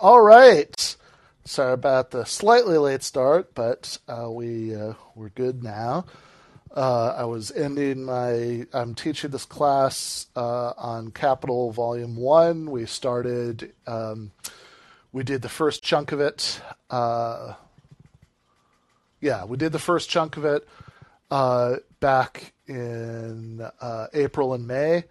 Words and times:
All 0.00 0.22
right. 0.22 0.96
Sorry 1.44 1.74
about 1.74 2.10
the 2.10 2.24
slightly 2.24 2.78
late 2.78 3.02
start, 3.02 3.54
but 3.54 3.98
uh, 4.08 4.30
we 4.30 4.74
uh, 4.74 4.94
we're 5.14 5.28
good 5.28 5.62
now. 5.62 6.06
Uh, 6.74 7.08
I 7.18 7.24
was 7.24 7.52
ending 7.52 8.04
my. 8.04 8.66
I'm 8.72 8.94
teaching 8.94 9.30
this 9.30 9.44
class 9.44 10.26
uh, 10.34 10.72
on 10.78 11.10
Capital 11.10 11.70
Volume 11.70 12.16
One. 12.16 12.70
We 12.70 12.86
started. 12.86 13.74
Um, 13.86 14.30
we 15.12 15.22
did 15.22 15.42
the 15.42 15.50
first 15.50 15.82
chunk 15.82 16.12
of 16.12 16.20
it. 16.20 16.62
Uh, 16.88 17.52
yeah, 19.20 19.44
we 19.44 19.58
did 19.58 19.72
the 19.72 19.78
first 19.78 20.08
chunk 20.08 20.38
of 20.38 20.46
it 20.46 20.66
uh, 21.30 21.76
back 22.00 22.54
in 22.66 23.68
April 24.14 24.54
and 24.54 24.66
May 24.66 25.04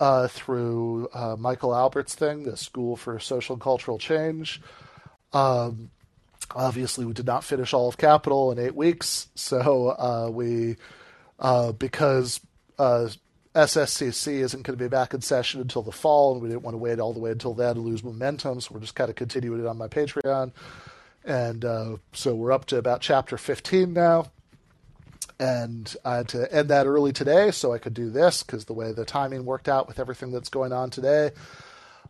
uh, 0.00 0.28
through 0.28 1.08
uh, 1.14 1.36
Michael 1.38 1.74
Albert's 1.74 2.14
thing, 2.14 2.44
the 2.44 2.56
School 2.56 2.96
for 2.96 3.18
Social 3.18 3.54
and 3.54 3.62
Cultural 3.62 3.98
Change. 3.98 4.60
Um, 5.32 5.90
obviously, 6.54 7.04
we 7.04 7.12
did 7.12 7.26
not 7.26 7.44
finish 7.44 7.72
all 7.72 7.88
of 7.88 7.96
Capital 7.96 8.52
in 8.52 8.58
eight 8.58 8.74
weeks, 8.74 9.28
so 9.34 9.90
uh, 9.90 10.30
we 10.30 10.76
uh, 11.38 11.72
because 11.72 12.40
uh, 12.78 13.08
SSCC 13.54 14.40
isn't 14.40 14.62
going 14.62 14.78
to 14.78 14.82
be 14.82 14.88
back 14.88 15.14
in 15.14 15.20
session 15.20 15.60
until 15.60 15.82
the 15.82 15.92
fall, 15.92 16.34
and 16.34 16.42
we 16.42 16.48
didn't 16.48 16.62
want 16.62 16.74
to 16.74 16.78
wait 16.78 17.00
all 17.00 17.12
the 17.12 17.20
way 17.20 17.30
until 17.30 17.54
then 17.54 17.74
to 17.74 17.80
lose 17.80 18.02
momentum, 18.02 18.60
so 18.60 18.74
we're 18.74 18.80
just 18.80 18.94
kind 18.94 19.10
of 19.10 19.16
continuing 19.16 19.60
it 19.60 19.66
on 19.66 19.78
my 19.78 19.88
Patreon. 19.88 20.52
And 21.24 21.64
uh, 21.64 21.96
so 22.12 22.34
we're 22.34 22.52
up 22.52 22.64
to 22.66 22.78
about 22.78 23.00
chapter 23.00 23.36
15 23.38 23.92
now 23.92 24.26
and 25.42 25.96
I 26.04 26.18
had 26.18 26.28
to 26.28 26.54
end 26.54 26.68
that 26.68 26.86
early 26.86 27.12
today 27.12 27.50
so 27.50 27.72
I 27.72 27.78
could 27.78 27.94
do 27.94 28.10
this 28.10 28.44
because 28.44 28.66
the 28.66 28.74
way 28.74 28.92
the 28.92 29.04
timing 29.04 29.44
worked 29.44 29.68
out 29.68 29.88
with 29.88 29.98
everything 29.98 30.30
that's 30.30 30.48
going 30.48 30.72
on 30.72 30.90
today. 30.90 31.32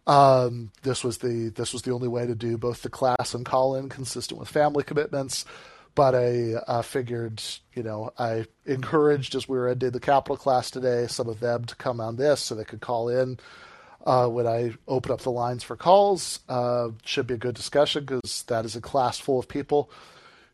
Um, 0.07 0.71
this 0.83 1.03
was 1.03 1.19
the 1.19 1.49
this 1.49 1.73
was 1.73 1.81
the 1.83 1.93
only 1.93 2.09
way 2.09 2.27
to 2.27 2.35
do 2.35 2.59
both 2.59 2.83
the 2.83 2.91
class 2.91 3.33
and 3.33 3.47
call 3.47 3.75
in 3.75 3.89
consistent 3.89 4.39
with 4.39 4.51
family 4.51 4.85
commitments. 4.85 5.47
But 5.95 6.15
I 6.15 6.55
uh, 6.67 6.83
figured, 6.83 7.43
you 7.75 7.83
know, 7.83 8.13
I 8.19 8.47
encouraged 8.67 9.35
as 9.35 9.49
we 9.49 9.57
were 9.57 9.75
the 9.75 10.01
capital 10.01 10.37
class 10.37 10.71
today, 10.71 11.07
some 11.07 11.29
of 11.29 11.41
them 11.41 11.65
to 11.67 11.77
come 11.77 12.01
on 12.01 12.17
this 12.17 12.41
so 12.41 12.55
they 12.55 12.65
could 12.65 12.81
call 12.81 13.09
in 13.09 13.39
uh, 14.05 14.27
when 14.27 14.47
I 14.47 14.73
open 14.89 15.11
up 15.11 15.21
the 15.21 15.31
lines 15.31 15.63
for 15.63 15.77
calls. 15.77 16.41
Uh, 16.49 16.91
should 17.05 17.27
be 17.27 17.35
a 17.35 17.39
good 17.39 17.55
discussion 17.55 18.05
because 18.05 18.43
that 18.45 18.67
is 18.67 18.77
a 18.77 18.81
class 18.83 19.19
full 19.19 19.39
of 19.39 19.49
people 19.49 19.91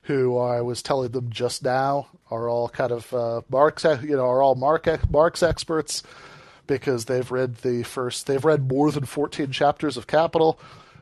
who 0.09 0.39
I 0.39 0.62
was 0.62 0.81
telling 0.81 1.11
them 1.12 1.28
just 1.28 1.62
now 1.62 2.06
are 2.31 2.48
all 2.48 2.70
kind 2.70 2.92
of 2.92 3.12
uh, 3.12 3.42
Marx, 3.51 3.84
you 3.84 4.17
know, 4.17 4.27
are 4.27 4.42
all 4.42 4.55
Marx 4.55 5.42
experts 5.42 6.03
because 6.67 7.05
they've 7.05 7.31
read 7.31 7.56
the 7.56 7.83
first, 7.83 8.27
they've 8.27 8.45
read 8.45 8.70
more 8.70 8.91
than 8.91 9.05
14 9.05 9.53
chapters 9.53 9.98
of 9.98 10.06
Capital, 10.06 10.59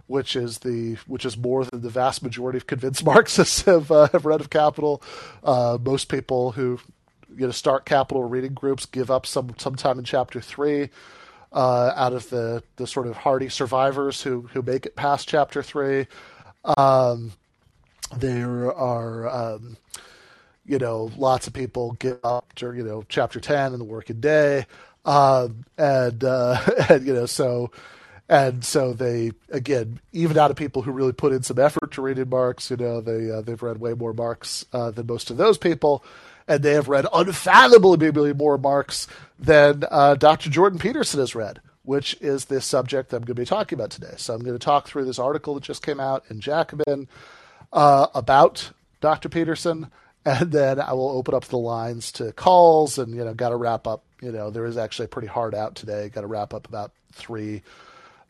which 0.09 0.35
is 0.35 0.59
the, 0.59 0.97
which 1.07 1.25
is 1.25 1.37
more 1.37 1.65
than 1.65 1.83
the 1.83 1.89
vast 1.89 2.21
majority 2.21 2.57
of 2.57 2.67
convinced 2.67 3.05
Marxists 3.05 3.63
have 3.63 3.93
uh, 3.93 4.09
have 4.11 4.27
read 4.27 4.41
of 4.41 4.51
Capital. 4.51 5.01
Uh, 5.45 5.79
most 5.81 6.09
people 6.09 6.51
who, 6.51 6.81
you 7.37 7.47
know, 7.47 7.53
start 7.53 7.87
Capital 7.87 8.25
reading 8.25 8.55
groups 8.55 8.87
give 8.87 9.09
up 9.09 9.25
some 9.25 9.55
sometime 9.57 10.01
in 10.01 10.05
chapter 10.05 10.41
three. 10.41 10.91
Uh, 11.53 11.93
out 11.95 12.13
of 12.13 12.29
the 12.31 12.61
the 12.75 12.89
sort 12.89 13.07
of 13.07 13.17
hardy 13.19 13.49
survivors 13.49 14.23
who 14.23 14.43
who 14.53 14.63
make 14.63 14.85
it 14.85 14.97
past 14.97 15.29
chapter 15.29 15.63
three. 15.63 16.09
Um, 16.77 17.31
there 18.17 18.73
are, 18.73 19.29
um, 19.29 19.77
you 20.65 20.79
know, 20.79 21.11
lots 21.17 21.47
of 21.47 21.53
people 21.53 21.93
get 21.93 22.21
up 22.25 22.55
to, 22.57 22.73
you 22.73 22.85
know, 22.85 23.05
chapter 23.09 23.41
10 23.41 23.73
in 23.73 23.79
the 23.79 23.85
working 23.85 24.21
day. 24.21 24.67
Um, 25.05 25.65
and, 25.79 26.23
uh, 26.23 26.61
and, 26.89 27.07
you 27.07 27.15
know, 27.15 27.27
so, 27.27 27.71
and 28.29 28.65
so 28.65 28.93
they, 28.93 29.33
again, 29.51 30.01
even 30.13 30.37
out 30.37 30.51
of 30.51 30.57
people 30.57 30.83
who 30.83 30.91
really 30.91 31.13
put 31.13 31.33
in 31.33 31.43
some 31.43 31.59
effort 31.59 31.93
to 31.93 32.03
reading 32.03 32.29
Marx, 32.29 32.71
you 32.71 32.77
know, 32.77 33.01
they, 33.01 33.31
uh, 33.31 33.41
they've 33.41 33.63
read 33.63 33.79
way 33.79 33.95
more 33.95 34.13
Marx 34.13 34.65
uh, 34.73 34.91
than 34.91 35.07
most 35.07 35.31
of 35.31 35.37
those 35.37 35.59
people. 35.59 36.05
And 36.49 36.63
they 36.63 36.75
have 36.75 36.89
read 36.89 37.07
unfathomably 37.13 38.33
more 38.33 38.59
Marx 38.59 39.09
than, 39.39 39.85
uh, 39.91 40.15
Dr. 40.15 40.51
Jordan 40.51 40.79
Peterson 40.79 41.21
has 41.21 41.35
read 41.35 41.61
which 41.87 42.17
is 42.21 42.47
the 42.47 42.61
subject 42.61 43.11
that 43.11 43.17
I'm 43.17 43.23
going 43.23 43.37
to 43.37 43.43
be 43.43 43.47
talking 43.47 43.79
about 43.79 43.91
today. 43.91 44.15
So 44.17 44.35
I'm 44.35 44.43
going 44.43 44.59
to 44.59 44.65
talk 44.65 44.89
through 44.89 45.05
this 45.05 45.21
article 45.21 45.55
that 45.55 45.63
just 45.63 45.87
came 45.87 46.01
out 46.01 46.25
in 46.29 46.41
Jacobin 46.41 47.07
uh, 47.73 48.07
about 48.15 48.71
Dr. 49.01 49.29
Peterson, 49.29 49.91
and 50.25 50.51
then 50.51 50.81
I 50.81 50.93
will 50.93 51.11
open 51.11 51.35
up 51.35 51.45
the 51.45 51.59
lines 51.59 52.13
to 52.13 52.33
calls, 52.33 52.99
and 52.99 53.15
you 53.15 53.25
know, 53.25 53.35
got 53.35 53.51
to 53.51 53.57
wrap 53.57 53.87
up. 53.87 54.03
You 54.21 54.33
know, 54.33 54.51
there 54.51 54.67
is 54.67 54.77
actually 54.77 55.07
a 55.07 55.09
pretty 55.09 55.29
hard 55.29 55.55
out 55.55 55.75
today. 55.75 56.09
Got 56.09 56.23
to 56.23 56.27
wrap 56.27 56.55
up 56.55 56.67
about 56.67 56.93
three. 57.13 57.63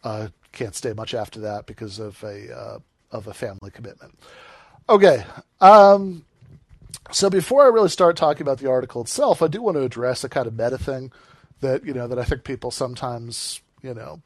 Uh, 0.04 0.28
can't 0.52 0.74
stay 0.74 0.92
much 0.92 1.14
after 1.14 1.40
that 1.40 1.66
because 1.66 1.98
of 1.98 2.22
a 2.22 2.56
uh, 2.56 2.78
of 3.10 3.26
a 3.26 3.34
family 3.34 3.70
commitment. 3.70 4.18
Okay. 4.88 5.24
Um, 5.60 6.24
so 7.12 7.30
before 7.30 7.64
I 7.64 7.68
really 7.68 7.88
start 7.88 8.16
talking 8.16 8.42
about 8.42 8.58
the 8.58 8.70
article 8.70 9.00
itself, 9.02 9.42
I 9.42 9.48
do 9.48 9.62
want 9.62 9.76
to 9.76 9.82
address 9.82 10.24
a 10.24 10.28
kind 10.28 10.46
of 10.46 10.54
meta 10.54 10.78
thing 10.78 11.12
that 11.60 11.84
you 11.84 11.94
know 11.94 12.08
that 12.08 12.18
I 12.18 12.24
think 12.24 12.44
people 12.44 12.70
sometimes 12.70 13.60
you 13.82 13.94
know 13.94 14.20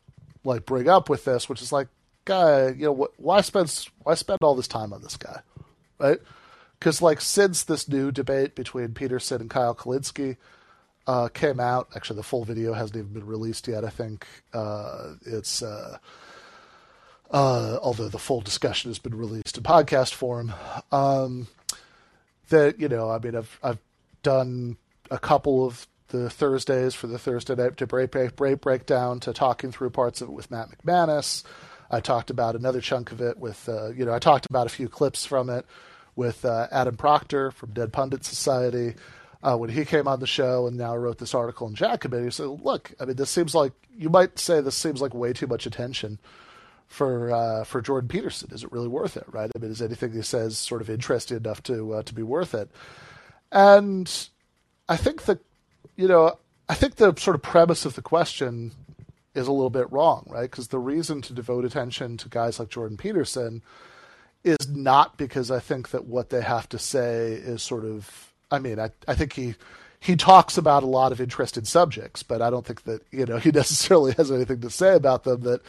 like 0.44 0.64
bring 0.66 0.88
up 0.88 1.08
with 1.08 1.24
this, 1.24 1.48
which 1.48 1.62
is 1.62 1.72
like, 1.72 1.88
guy, 2.24 2.68
you 2.68 2.86
know, 2.86 3.08
why 3.16 3.40
spend 3.40 3.88
why 4.02 4.14
spend 4.14 4.38
all 4.42 4.54
this 4.54 4.68
time 4.68 4.92
on 4.92 5.02
this 5.02 5.16
guy, 5.16 5.40
right? 5.98 6.18
Because 6.78 7.02
like 7.02 7.20
since 7.20 7.64
this 7.64 7.88
new 7.88 8.10
debate 8.10 8.54
between 8.54 8.94
Peterson 8.94 9.40
and 9.40 9.50
Kyle 9.50 9.74
Kulinski 9.74 10.36
uh, 11.06 11.28
came 11.28 11.60
out, 11.60 11.88
actually 11.94 12.16
the 12.16 12.22
full 12.22 12.44
video 12.44 12.72
hasn't 12.72 12.96
even 12.96 13.12
been 13.12 13.26
released 13.26 13.68
yet. 13.68 13.84
I 13.84 13.90
think 13.90 14.26
uh, 14.52 15.14
it's 15.24 15.62
uh, 15.62 15.98
uh 17.30 17.78
although 17.82 18.08
the 18.08 18.18
full 18.18 18.40
discussion 18.40 18.90
has 18.90 18.98
been 18.98 19.16
released 19.16 19.56
in 19.56 19.62
podcast 19.62 20.14
form. 20.14 20.52
Um, 20.92 21.48
that 22.48 22.80
you 22.80 22.88
know, 22.88 23.10
I 23.10 23.18
mean, 23.18 23.36
I've 23.36 23.58
I've 23.62 23.78
done 24.22 24.76
a 25.10 25.18
couple 25.18 25.66
of 25.66 25.86
the 26.10 26.28
Thursdays 26.28 26.94
for 26.94 27.06
the 27.06 27.18
Thursday 27.18 27.54
night 27.54 27.76
to 27.78 27.86
break, 27.86 28.10
break, 28.10 28.36
break 28.36 28.60
breakdown 28.60 29.20
to 29.20 29.32
talking 29.32 29.72
through 29.72 29.90
parts 29.90 30.20
of 30.20 30.28
it 30.28 30.32
with 30.32 30.50
Matt 30.50 30.68
McManus. 30.70 31.44
I 31.90 32.00
talked 32.00 32.30
about 32.30 32.54
another 32.54 32.80
chunk 32.80 33.12
of 33.12 33.20
it 33.20 33.38
with, 33.38 33.68
uh, 33.68 33.90
you 33.90 34.04
know, 34.04 34.12
I 34.12 34.18
talked 34.18 34.46
about 34.46 34.66
a 34.66 34.70
few 34.70 34.88
clips 34.88 35.26
from 35.26 35.50
it 35.50 35.66
with 36.16 36.44
uh, 36.44 36.68
Adam 36.70 36.96
Proctor 36.96 37.50
from 37.50 37.72
Dead 37.72 37.92
Pundit 37.92 38.24
Society 38.24 38.94
uh, 39.42 39.56
when 39.56 39.70
he 39.70 39.84
came 39.84 40.06
on 40.06 40.20
the 40.20 40.26
show, 40.26 40.66
and 40.66 40.76
now 40.76 40.96
wrote 40.96 41.18
this 41.18 41.34
article 41.34 41.66
in 41.66 41.74
Jacobin. 41.74 42.24
He 42.24 42.30
said, 42.30 42.46
"Look, 42.46 42.92
I 43.00 43.06
mean, 43.06 43.16
this 43.16 43.30
seems 43.30 43.54
like 43.54 43.72
you 43.96 44.10
might 44.10 44.38
say 44.38 44.60
this 44.60 44.76
seems 44.76 45.00
like 45.00 45.14
way 45.14 45.32
too 45.32 45.46
much 45.46 45.66
attention." 45.66 46.18
For 46.86 47.30
uh, 47.30 47.64
for 47.64 47.80
Jordan 47.80 48.08
Peterson, 48.08 48.50
is 48.52 48.64
it 48.64 48.72
really 48.72 48.88
worth 48.88 49.16
it? 49.16 49.24
Right? 49.28 49.50
I 49.54 49.58
mean, 49.60 49.70
is 49.70 49.80
anything 49.80 50.12
he 50.12 50.22
says 50.22 50.58
sort 50.58 50.82
of 50.82 50.90
interesting 50.90 51.36
enough 51.36 51.62
to 51.64 51.94
uh, 51.94 52.02
to 52.02 52.12
be 52.12 52.24
worth 52.24 52.52
it? 52.52 52.68
And 53.52 54.12
I 54.88 54.96
think 54.96 55.22
that 55.26 55.38
you 55.94 56.08
know, 56.08 56.36
I 56.68 56.74
think 56.74 56.96
the 56.96 57.14
sort 57.16 57.36
of 57.36 57.42
premise 57.42 57.86
of 57.86 57.94
the 57.94 58.02
question 58.02 58.72
is 59.34 59.46
a 59.46 59.52
little 59.52 59.70
bit 59.70 59.90
wrong, 59.92 60.26
right? 60.28 60.50
Because 60.50 60.68
the 60.68 60.78
reason 60.78 61.22
to 61.22 61.32
devote 61.32 61.64
attention 61.64 62.16
to 62.18 62.28
guys 62.28 62.58
like 62.58 62.68
Jordan 62.68 62.96
Peterson 62.96 63.62
is 64.42 64.68
not 64.68 65.16
because 65.16 65.50
I 65.50 65.60
think 65.60 65.90
that 65.90 66.06
what 66.06 66.30
they 66.30 66.42
have 66.42 66.68
to 66.70 66.78
say 66.78 67.32
is 67.32 67.62
sort 67.62 67.84
of. 67.84 68.32
I 68.50 68.58
mean, 68.58 68.80
I 68.80 68.90
I 69.06 69.14
think 69.14 69.34
he 69.34 69.54
he 70.00 70.16
talks 70.16 70.56
about 70.56 70.82
a 70.82 70.86
lot 70.86 71.12
of 71.12 71.20
interested 71.20 71.66
subjects, 71.66 72.22
but 72.22 72.40
I 72.40 72.50
don't 72.50 72.66
think 72.66 72.84
that 72.84 73.02
you 73.10 73.26
know 73.26 73.38
he 73.38 73.50
necessarily 73.50 74.12
has 74.14 74.30
anything 74.30 74.60
to 74.62 74.70
say 74.70 74.94
about 74.94 75.24
them 75.24 75.42
that 75.42 75.60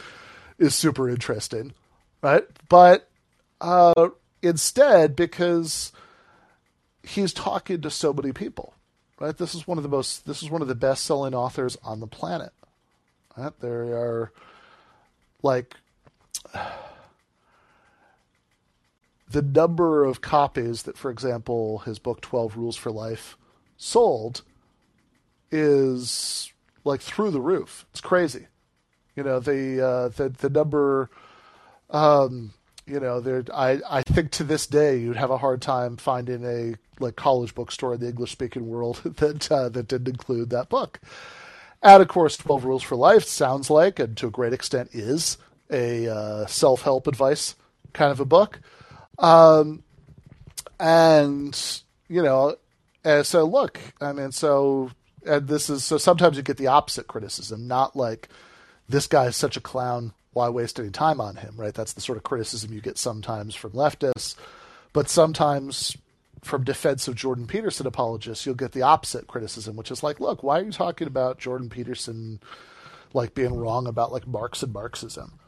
is 0.58 0.74
super 0.74 1.08
interesting, 1.08 1.72
right? 2.22 2.44
But 2.68 3.08
uh, 3.60 4.08
instead, 4.42 5.14
because 5.14 5.92
he's 7.02 7.32
talking 7.32 7.80
to 7.82 7.90
so 7.90 8.12
many 8.12 8.32
people, 8.32 8.74
right? 9.20 9.36
This 9.36 9.54
is 9.54 9.66
one 9.66 9.78
of 9.78 9.82
the 9.82 9.90
most 9.90 10.26
this 10.26 10.42
is 10.42 10.50
one 10.50 10.62
of 10.62 10.68
the 10.68 10.74
best 10.74 11.04
selling 11.04 11.34
authors 11.34 11.76
on 11.84 12.00
the 12.00 12.06
planet. 12.06 12.52
There 13.60 13.82
are 13.94 14.32
like 15.42 15.76
the 19.30 19.42
number 19.42 20.04
of 20.04 20.20
copies 20.20 20.82
that, 20.82 20.96
for 20.96 21.10
example, 21.10 21.78
his 21.80 21.98
book 21.98 22.20
Twelve 22.20 22.56
Rules 22.56 22.76
for 22.76 22.90
Life 22.90 23.36
sold 23.76 24.42
is 25.50 26.52
like 26.84 27.00
through 27.00 27.30
the 27.30 27.40
roof. 27.40 27.86
It's 27.90 28.00
crazy. 28.00 28.46
You 29.16 29.22
know 29.22 29.40
the 29.40 29.84
uh, 29.84 30.08
the 30.08 30.28
the 30.30 30.50
number. 30.50 31.10
Um, 31.90 32.52
you 32.86 32.98
know, 32.98 33.20
there. 33.20 33.44
I 33.52 33.80
I 33.88 34.02
think 34.02 34.30
to 34.32 34.44
this 34.44 34.66
day 34.66 34.98
you'd 34.98 35.16
have 35.16 35.30
a 35.30 35.38
hard 35.38 35.62
time 35.62 35.96
finding 35.96 36.44
a 36.44 36.74
like 36.98 37.16
college 37.16 37.54
bookstore 37.54 37.94
in 37.94 38.00
the 38.00 38.08
English 38.08 38.32
speaking 38.32 38.68
world 38.68 38.96
that 39.04 39.50
uh, 39.50 39.68
that 39.68 39.88
didn't 39.88 40.08
include 40.08 40.50
that 40.50 40.68
book. 40.68 41.00
And 41.82 42.00
of 42.02 42.08
course, 42.08 42.36
12 42.36 42.64
Rules 42.64 42.82
for 42.82 42.96
Life 42.96 43.24
sounds 43.24 43.68
like, 43.68 43.98
and 43.98 44.16
to 44.18 44.28
a 44.28 44.30
great 44.30 44.52
extent 44.52 44.90
is, 44.92 45.36
a 45.70 46.08
uh, 46.08 46.46
self 46.46 46.82
help 46.82 47.06
advice 47.06 47.56
kind 47.92 48.12
of 48.12 48.20
a 48.20 48.24
book. 48.24 48.60
Um, 49.18 49.82
and, 50.78 51.82
you 52.08 52.22
know, 52.22 52.56
and 53.04 53.26
so 53.26 53.44
look, 53.44 53.80
I 54.00 54.12
mean, 54.12 54.32
so, 54.32 54.90
and 55.26 55.48
this 55.48 55.68
is, 55.70 55.84
so 55.84 55.98
sometimes 55.98 56.36
you 56.36 56.42
get 56.42 56.56
the 56.56 56.68
opposite 56.68 57.08
criticism, 57.08 57.66
not 57.66 57.96
like 57.96 58.28
this 58.88 59.06
guy 59.06 59.26
is 59.26 59.36
such 59.36 59.56
a 59.56 59.60
clown 59.60 60.12
why 60.32 60.48
waste 60.48 60.80
any 60.80 60.90
time 60.90 61.20
on 61.20 61.36
him, 61.36 61.54
right? 61.56 61.74
That's 61.74 61.92
the 61.92 62.00
sort 62.00 62.16
of 62.16 62.24
criticism 62.24 62.72
you 62.72 62.80
get 62.80 62.96
sometimes 62.96 63.54
from 63.54 63.72
leftists, 63.72 64.34
but 64.92 65.10
sometimes 65.10 65.96
from 66.42 66.64
defense 66.64 67.06
of 67.06 67.14
Jordan 67.14 67.46
Peterson 67.46 67.86
apologists, 67.86 68.44
you'll 68.44 68.54
get 68.56 68.72
the 68.72 68.82
opposite 68.82 69.26
criticism, 69.28 69.76
which 69.76 69.90
is 69.90 70.02
like, 70.02 70.20
look, 70.20 70.42
why 70.42 70.58
are 70.58 70.64
you 70.64 70.72
talking 70.72 71.06
about 71.06 71.38
Jordan 71.38 71.68
Peterson 71.70 72.40
like 73.14 73.34
being 73.34 73.54
wrong 73.54 73.86
about 73.86 74.12
like 74.12 74.26
Marx 74.26 74.62
and 74.62 74.72
Marxism? 74.72 75.38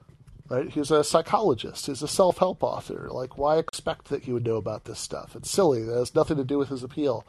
Right? 0.49 0.69
He's 0.69 0.91
a 0.91 1.02
psychologist. 1.02 1.87
He's 1.87 2.02
a 2.02 2.08
self-help 2.08 2.62
author. 2.62 3.08
Like, 3.11 3.38
why 3.38 3.56
expect 3.56 4.08
that 4.08 4.25
he 4.25 4.32
would 4.32 4.44
know 4.44 4.56
about 4.56 4.85
this 4.85 4.99
stuff? 5.00 5.35
It's 5.35 5.50
silly. 5.50 5.81
It 5.81 5.88
has 5.88 6.14
nothing 6.14 6.37
to 6.37 6.44
do 6.44 6.58
with 6.58 6.69
his 6.69 6.82
appeal. 6.82 7.26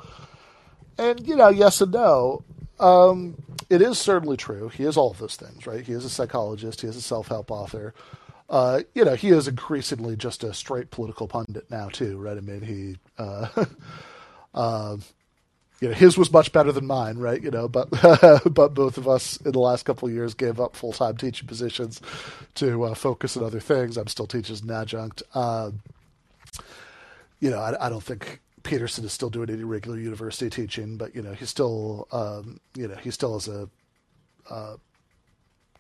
And 0.97 1.25
you 1.27 1.35
know, 1.35 1.50
yes 1.50 1.81
and 1.81 1.91
no. 1.91 2.44
Um, 2.79 3.41
it 3.69 3.81
is 3.81 3.97
certainly 3.97 4.38
true. 4.38 4.69
He 4.69 4.83
is 4.83 4.97
all 4.97 5.12
of 5.12 5.17
those 5.17 5.38
things, 5.38 5.65
right? 5.65 5.85
He 5.85 5.94
is 5.94 6.06
a 6.06 6.09
psychologist. 6.09 6.81
He 6.81 6.88
is 6.88 6.97
a 6.97 7.01
self-help 7.01 7.50
author. 7.50 7.94
Uh, 8.50 8.81
you 8.94 9.03
know, 9.03 9.15
he 9.15 9.30
is 9.30 9.47
increasingly 9.47 10.15
just 10.15 10.44
a 10.44 10.53
straight 10.53 10.92
political 10.92 11.27
pundit 11.27 11.69
now 11.71 11.89
too, 11.89 12.18
right? 12.18 12.38
I 12.38 12.42
mean, 12.42 12.62
he, 12.62 12.95
uh, 13.18 13.65
uh, 14.53 14.97
you 15.81 15.89
know, 15.89 15.94
his 15.94 16.18
was 16.18 16.31
much 16.31 16.51
better 16.51 16.71
than 16.71 16.86
mine, 16.86 17.18
right? 17.18 17.42
You 17.42 17.51
know, 17.51 17.68
but 17.68 17.89
but 18.53 18.74
both 18.74 18.97
of 18.97 19.07
us 19.07 19.38
in 19.38 19.51
the 19.51 19.59
last 19.59 19.83
couple 19.83 20.07
of 20.07 20.13
years 20.13 20.33
gave 20.33 20.59
up 20.59 20.75
full 20.75 20.94
time 20.94 21.18
teaching 21.18 21.47
positions 21.47 22.01
to 22.56 22.83
uh, 22.83 22.94
focus 22.94 23.36
on 23.36 23.44
other 23.44 23.59
things. 23.59 23.97
I'm 23.97 24.07
still 24.07 24.27
teaching 24.27 24.53
as 24.53 24.62
an 24.62 24.71
adjunct. 24.71 25.24
Um, 25.33 25.81
you 27.39 27.50
know, 27.50 27.59
I, 27.59 27.88
I, 27.88 27.89
don't 27.89 28.03
think 28.03 28.41
Peterson 28.63 29.06
is 29.06 29.12
still 29.12 29.30
doing 29.30 29.50
any 29.50 29.63
regular 29.63 30.00
university 30.00 30.50
teaching, 30.50 30.98
but 30.98 31.13
you 31.15 31.21
know, 31.21 31.33
he's 31.33 31.50
still, 31.50 32.07
um, 32.12 32.59
you 32.75 32.88
know, 32.88 32.95
he 32.95 33.12
still 33.12 33.33
has 33.33 33.48
a 33.48 33.68
uh, 34.50 34.77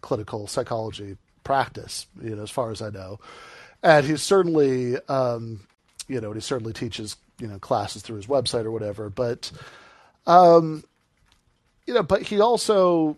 clinical 0.01 0.47
psychology 0.47 1.15
practice, 1.45 2.07
you 2.21 2.35
know, 2.35 2.43
as 2.43 2.51
far 2.51 2.71
as 2.71 2.81
I 2.81 2.89
know. 2.89 3.21
And 3.81 4.05
he's 4.05 4.21
certainly, 4.21 4.97
um, 5.07 5.61
you 6.09 6.19
know, 6.19 6.33
he 6.33 6.41
certainly 6.41 6.73
teaches, 6.73 7.15
you 7.39 7.47
know, 7.47 7.59
classes 7.59 8.01
through 8.01 8.17
his 8.17 8.27
website 8.27 8.65
or 8.65 8.71
whatever. 8.71 9.09
But, 9.09 9.51
um, 10.27 10.83
you 11.87 11.93
know, 11.93 12.03
but 12.03 12.23
he 12.23 12.41
also, 12.41 13.17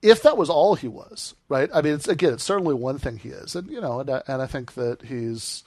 if 0.00 0.22
that 0.22 0.36
was 0.36 0.48
all 0.48 0.76
he 0.76 0.88
was, 0.88 1.34
right? 1.48 1.68
I 1.74 1.82
mean, 1.82 1.94
it's 1.94 2.08
again, 2.08 2.34
it's 2.34 2.44
certainly 2.44 2.74
one 2.74 2.98
thing 2.98 3.18
he 3.18 3.30
is, 3.30 3.56
and 3.56 3.68
you 3.70 3.80
know, 3.80 4.00
and 4.00 4.10
I, 4.10 4.22
and 4.28 4.40
I 4.40 4.46
think 4.46 4.74
that 4.74 5.02
he's, 5.02 5.64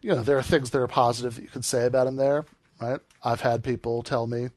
you 0.00 0.10
know, 0.10 0.22
there 0.22 0.38
are 0.38 0.42
things 0.42 0.70
that 0.70 0.80
are 0.80 0.86
positive 0.86 1.34
that 1.34 1.42
you 1.42 1.48
can 1.48 1.62
say 1.62 1.86
about 1.86 2.06
him 2.06 2.16
there, 2.16 2.44
right? 2.80 3.00
I've 3.22 3.40
had 3.40 3.64
people 3.64 4.02
tell 4.02 4.26
me 4.26 4.50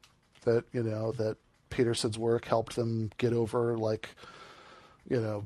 that 0.44 0.65
you 0.71 0.83
know 0.83 1.13
that 1.13 1.38
Peterson's 1.69 2.18
work 2.18 2.45
helped 2.45 2.75
them 2.75 3.12
get 3.18 3.33
over 3.33 3.77
like 3.77 4.09
you 5.09 5.21
know, 5.21 5.45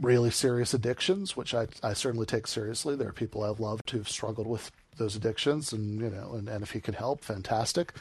really 0.00 0.30
serious 0.30 0.74
addictions, 0.74 1.36
which 1.36 1.54
I, 1.54 1.68
I 1.82 1.92
certainly 1.92 2.26
take 2.26 2.46
seriously. 2.46 2.96
There 2.96 3.08
are 3.08 3.12
people 3.12 3.42
I've 3.42 3.60
loved 3.60 3.90
who've 3.90 4.08
struggled 4.08 4.46
with 4.46 4.70
those 4.98 5.16
addictions, 5.16 5.72
and 5.72 6.00
you 6.00 6.10
know, 6.10 6.34
and, 6.34 6.48
and 6.48 6.62
if 6.62 6.72
he 6.72 6.80
can 6.80 6.94
help, 6.94 7.24
fantastic. 7.24 7.92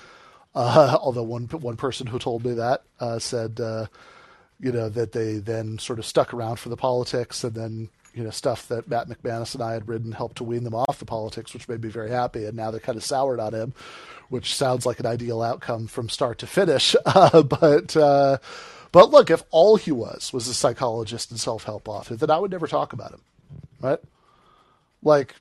Uh, 0.53 0.97
although 1.01 1.23
one 1.23 1.45
one 1.45 1.77
person 1.77 2.07
who 2.07 2.19
told 2.19 2.43
me 2.43 2.53
that 2.53 2.83
uh, 2.99 3.19
said, 3.19 3.59
uh, 3.59 3.85
you 4.59 4.71
know, 4.71 4.89
that 4.89 5.11
they 5.11 5.35
then 5.35 5.79
sort 5.79 5.99
of 5.99 6.05
stuck 6.05 6.33
around 6.33 6.57
for 6.57 6.69
the 6.69 6.77
politics, 6.77 7.43
and 7.43 7.53
then 7.55 7.89
you 8.13 8.23
know 8.23 8.29
stuff 8.29 8.67
that 8.67 8.89
Matt 8.89 9.07
McManus 9.07 9.53
and 9.53 9.63
I 9.63 9.73
had 9.73 9.87
written 9.87 10.11
helped 10.11 10.37
to 10.37 10.43
wean 10.43 10.63
them 10.63 10.75
off 10.75 10.99
the 10.99 11.05
politics, 11.05 11.53
which 11.53 11.69
made 11.69 11.81
me 11.81 11.89
very 11.89 12.09
happy. 12.09 12.45
And 12.45 12.57
now 12.57 12.71
they're 12.71 12.79
kind 12.79 12.97
of 12.97 13.03
soured 13.03 13.39
on 13.39 13.53
him, 13.53 13.73
which 14.29 14.53
sounds 14.55 14.85
like 14.85 14.99
an 14.99 15.05
ideal 15.05 15.41
outcome 15.41 15.87
from 15.87 16.09
start 16.09 16.39
to 16.39 16.47
finish. 16.47 16.95
Uh, 17.05 17.43
but 17.43 17.95
uh, 17.97 18.37
but 18.91 19.09
look, 19.09 19.29
if 19.29 19.43
all 19.51 19.77
he 19.77 19.91
was 19.91 20.33
was 20.33 20.47
a 20.47 20.53
psychologist 20.53 21.31
and 21.31 21.39
self 21.39 21.63
help 21.63 21.87
author, 21.87 22.15
then 22.15 22.29
I 22.29 22.37
would 22.37 22.51
never 22.51 22.67
talk 22.67 22.93
about 22.93 23.13
him, 23.13 23.21
right? 23.79 23.99
Like, 25.01 25.35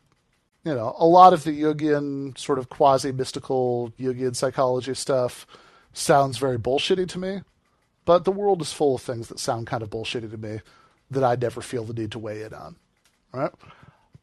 you 0.65 0.75
know, 0.75 0.95
a 0.99 1.07
lot 1.07 1.33
of 1.33 1.45
the 1.45 1.63
Jungian 1.63 2.39
sort 2.39 2.59
of 2.59 2.69
quasi 2.69 3.13
mystical 3.13 3.93
Jungian 3.99 4.37
psychology 4.37 4.95
stuff 4.95 5.47
sounds 5.93 6.39
very 6.39 6.59
bullshitty 6.59 7.09
to 7.09 7.19
me, 7.19 7.43
but 8.05 8.25
the 8.25 8.31
world 8.31 8.63
is 8.63 8.73
full 8.73 8.95
of 8.95 9.03
things 9.03 9.29
that 9.29 9.41
sound 9.41 9.67
kind 9.67 9.83
of 9.83 9.91
bullshitty 9.91 10.31
to 10.31 10.39
me 10.39 10.61
that 11.11 11.25
I 11.25 11.35
never 11.35 11.61
feel 11.61 11.85
the 11.85 11.93
need 11.93 12.13
to 12.13 12.19
weigh 12.19 12.43
in 12.43 12.55
on, 12.55 12.77
right? 13.33 13.51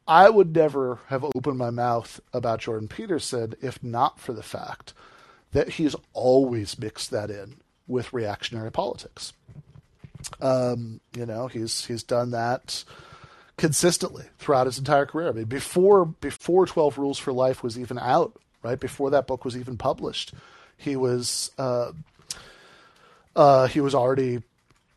I 0.06 0.30
would 0.30 0.56
never 0.56 1.00
have 1.08 1.22
opened 1.22 1.58
my 1.58 1.68
mouth 1.68 2.18
about 2.32 2.60
Jordan 2.60 2.88
Peterson 2.88 3.54
if 3.60 3.82
not 3.84 4.18
for 4.18 4.32
the 4.32 4.42
fact 4.42 4.94
that 5.52 5.70
he's 5.70 5.94
always 6.14 6.78
mixed 6.78 7.10
that 7.10 7.30
in 7.30 7.60
with 7.88 8.12
reactionary 8.12 8.70
politics. 8.70 9.32
Um, 10.40 11.00
you 11.16 11.26
know, 11.26 11.48
he's 11.48 11.84
he's 11.86 12.02
done 12.02 12.30
that 12.32 12.84
consistently 13.56 14.26
throughout 14.38 14.66
his 14.66 14.78
entire 14.78 15.06
career. 15.06 15.28
I 15.28 15.32
mean, 15.32 15.44
before 15.46 16.06
before 16.06 16.66
Twelve 16.66 16.98
Rules 16.98 17.18
for 17.18 17.32
Life 17.32 17.62
was 17.62 17.78
even 17.78 17.98
out, 17.98 18.38
right 18.62 18.78
before 18.78 19.10
that 19.10 19.26
book 19.26 19.44
was 19.44 19.56
even 19.56 19.76
published, 19.76 20.34
he 20.76 20.96
was 20.96 21.50
uh, 21.58 21.92
uh, 23.34 23.66
he 23.68 23.80
was 23.80 23.94
already 23.94 24.42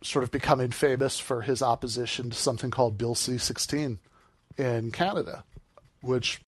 sort 0.04 0.24
of 0.24 0.32
becoming 0.32 0.72
famous 0.72 1.20
for 1.20 1.42
his 1.42 1.62
opposition 1.62 2.32
to 2.32 2.36
something 2.36 2.72
called 2.72 2.98
Bill 2.98 3.14
C-16 3.14 4.00
in 4.58 4.92
Canada, 4.92 5.44
which, 6.02 6.42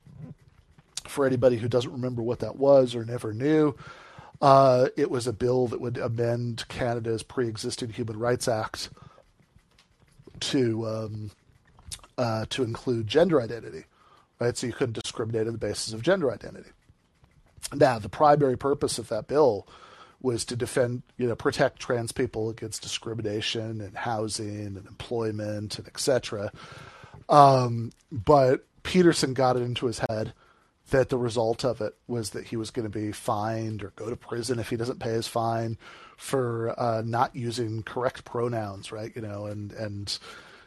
for 1.07 1.28
anybody 1.28 1.57
who 1.57 1.68
doesn't 1.68 1.92
remember 1.92 2.24
what 2.24 2.39
that 2.39 2.56
was 2.56 2.96
or 2.96 3.06
never 3.06 3.31
knew, 3.31 3.75
uh, 4.44 4.90
it 4.98 5.10
was 5.10 5.25
a 5.25 5.31
bill 5.31 5.68
that 5.68 5.80
would 5.80 5.98
amend 5.98 6.68
Canada's 6.68 7.24
pre-existing 7.24 7.92
Human 7.92 8.19
Rights 8.19 8.50
Act 8.50 8.90
to 10.42 10.86
um, 10.86 11.31
uh, 12.18 12.45
to 12.50 12.63
include 12.63 13.07
gender 13.07 13.42
identity, 13.42 13.86
right? 14.42 14.57
So 14.57 14.68
you 14.68 14.74
couldn't 14.74 15.01
discriminate 15.01 15.48
on 15.48 15.54
the 15.54 15.60
basis 15.60 15.94
of 15.94 16.01
gender 16.01 16.30
identity. 16.30 16.72
Now, 17.74 18.00
the 18.00 18.10
primary 18.10 18.57
purpose 18.57 18.98
of 18.98 19.07
that 19.07 19.28
bill 19.28 19.66
was 20.22 20.44
to 20.46 20.57
defend, 20.57 21.04
you 21.16 21.25
know, 21.25 21.38
protect 21.38 21.80
trans 21.80 22.12
people 22.12 22.50
against 22.50 22.81
discrimination 22.81 23.80
in 23.80 23.94
housing 23.94 24.75
and 24.75 24.78
employment 24.88 25.80
and 25.80 25.88
etc. 25.88 26.51
Um, 27.30 27.94
but 28.12 28.66
Peterson 28.84 29.34
got 29.34 29.56
it 29.56 29.62
into 29.62 29.86
his 29.86 30.00
head 30.00 30.34
that 30.94 31.10
the 31.10 31.18
result 31.18 31.66
of 31.66 31.81
it 31.81 31.95
was 32.07 32.30
that 32.30 32.45
he 32.45 32.56
was 32.56 32.69
going 32.69 32.90
to 32.90 33.00
be 33.00 33.12
fined 33.12 33.84
or 33.84 33.90
go 33.95 34.12
to 34.12 34.16
prison 34.16 34.60
if 34.60 34.69
he 34.69 34.75
doesn't 34.75 35.00
pay 35.00 35.10
his 35.10 35.28
fine 35.28 35.75
for 36.18 36.80
uh, 36.80 37.01
not 37.04 37.36
using 37.36 37.81
correct 37.81 38.24
pronouns, 38.25 38.92
right? 38.92 39.12
You 39.16 39.24
know, 39.24 39.48
and 39.48 39.72
and 39.74 40.18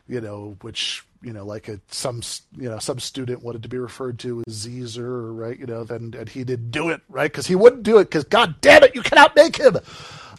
you 0.08 0.20
know 0.20 0.56
which 0.62 1.05
you 1.23 1.32
know 1.32 1.46
like 1.46 1.69
a 1.69 1.81
some 1.93 2.23
you 2.56 2.69
know 2.69 2.81
some 2.81 2.99
student 2.99 3.44
wanted 3.44 3.62
to 3.62 3.69
be 3.69 3.79
referred 3.79 4.19
to 4.20 4.43
as 4.48 4.67
Zeezer, 4.67 5.36
right? 5.36 5.56
You 5.56 5.67
know, 5.67 5.84
then 5.84 6.12
and 6.19 6.29
he 6.29 6.43
didn't 6.43 6.72
do 6.72 6.89
it, 6.89 7.03
right? 7.08 7.31
Because 7.31 7.46
he 7.46 7.55
wouldn't 7.55 7.84
do 7.84 7.98
it 7.98 8.06
because 8.06 8.24
God 8.24 8.60
damn 8.60 8.82
it, 8.82 8.96
you 8.96 9.03
cannot 9.03 9.36
make 9.36 9.56
him. 9.56 9.77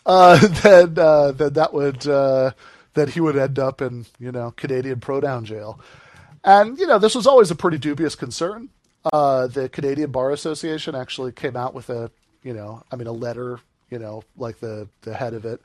Uh, 0.06 0.36
then 0.64 1.00
uh, 1.00 1.32
then 1.32 1.54
that 1.54 1.74
would 1.74 2.06
uh, 2.06 2.52
that 2.94 3.10
he 3.12 3.22
would 3.22 3.38
end 3.38 3.58
up 3.58 3.82
in 3.82 4.06
you 4.20 4.34
know 4.34 4.52
Canadian 4.52 5.00
pronoun 5.00 5.46
jail. 5.46 5.80
And 6.44 6.78
you 6.78 6.88
know 6.88 7.00
this 7.00 7.16
was 7.16 7.26
always 7.26 7.52
a 7.52 7.56
pretty 7.56 7.78
dubious 7.78 8.16
concern 8.16 8.68
uh, 9.14 9.48
the 9.48 9.70
Canadian 9.70 10.12
Bar 10.12 10.32
Association 10.32 10.96
actually 10.96 11.32
came 11.32 11.56
out 11.56 11.74
with 11.74 11.90
a, 11.90 12.12
you 12.44 12.54
know, 12.54 12.84
I 12.92 12.96
mean, 12.96 13.08
a 13.08 13.12
letter, 13.12 13.60
you 13.90 14.00
know, 14.00 14.24
like 14.36 14.60
the 14.60 14.88
the 15.02 15.14
head 15.14 15.34
of 15.34 15.46
it, 15.46 15.62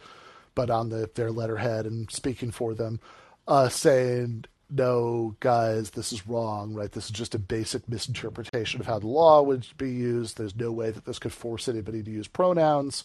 but 0.55 0.71
on 0.71 0.89
the 0.89 1.11
their 1.15 1.31
letterhead 1.31 1.87
and 1.87 2.11
speaking 2.11 2.51
for 2.51 2.75
them, 2.75 3.01
uh, 3.49 3.69
saying, 3.69 4.45
"No, 4.71 5.37
guys, 5.41 5.91
this 5.91 6.13
is 6.13 6.27
wrong. 6.27 6.75
Right? 6.75 6.93
This 6.93 7.07
is 7.07 7.11
just 7.11 7.35
a 7.35 7.39
basic 7.39 7.89
misinterpretation 7.89 8.81
of 8.81 8.87
how 8.87 8.99
the 8.99 9.07
law 9.07 9.43
would 9.43 9.67
be 9.77 9.91
used. 9.91 10.37
There's 10.37 10.57
no 10.57 10.73
way 10.73 10.91
that 10.91 11.05
this 11.05 11.19
could 11.19 11.33
force 11.33 11.69
anybody 11.69 12.03
to 12.03 12.11
use 12.11 12.29
pronouns." 12.29 13.05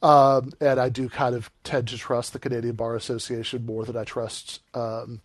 Um, 0.00 0.52
and 0.60 0.78
I 0.78 0.90
do 0.90 1.08
kind 1.08 1.34
of 1.34 1.50
tend 1.64 1.88
to 1.88 1.98
trust 1.98 2.32
the 2.32 2.38
Canadian 2.38 2.76
Bar 2.76 2.94
Association 2.94 3.66
more 3.66 3.84
than 3.84 3.96
I 3.96 4.04
trust 4.04 4.60
um, 4.74 5.20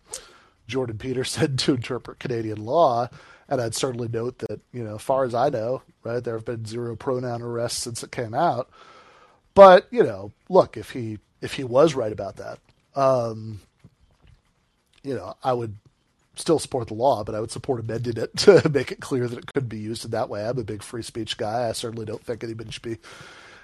Jordan 0.66 0.98
Peterson 0.98 1.56
to 1.58 1.74
interpret 1.74 2.18
Canadian 2.18 2.64
law. 2.64 3.08
And 3.48 3.60
I'd 3.60 3.74
certainly 3.74 4.08
note 4.08 4.38
that, 4.38 4.60
you 4.72 4.82
know, 4.82 4.96
as 4.96 5.02
far 5.02 5.24
as 5.24 5.34
I 5.34 5.50
know, 5.50 5.82
right, 6.02 6.22
there 6.22 6.34
have 6.34 6.44
been 6.44 6.64
zero 6.64 6.96
pronoun 6.96 7.42
arrests 7.42 7.82
since 7.82 8.02
it 8.02 8.10
came 8.10 8.34
out. 8.34 8.70
But, 9.54 9.86
you 9.90 10.02
know, 10.02 10.32
look, 10.48 10.76
if 10.76 10.90
he 10.90 11.18
if 11.40 11.54
he 11.54 11.64
was 11.64 11.94
right 11.94 12.12
about 12.12 12.36
that, 12.36 12.58
um, 12.96 13.60
you 15.02 15.14
know, 15.14 15.36
I 15.44 15.52
would 15.52 15.76
still 16.36 16.58
support 16.58 16.88
the 16.88 16.94
law, 16.94 17.22
but 17.22 17.34
I 17.34 17.40
would 17.40 17.50
support 17.50 17.80
amending 17.80 18.16
it 18.16 18.36
to 18.38 18.68
make 18.70 18.90
it 18.90 19.00
clear 19.00 19.28
that 19.28 19.38
it 19.38 19.52
could 19.52 19.68
be 19.68 19.78
used 19.78 20.04
in 20.04 20.10
that 20.12 20.28
way. 20.28 20.44
I'm 20.44 20.58
a 20.58 20.64
big 20.64 20.82
free 20.82 21.02
speech 21.02 21.36
guy. 21.36 21.68
I 21.68 21.72
certainly 21.72 22.06
don't 22.06 22.24
think 22.24 22.42
anybody 22.42 22.70
should 22.70 22.82
be, 22.82 22.98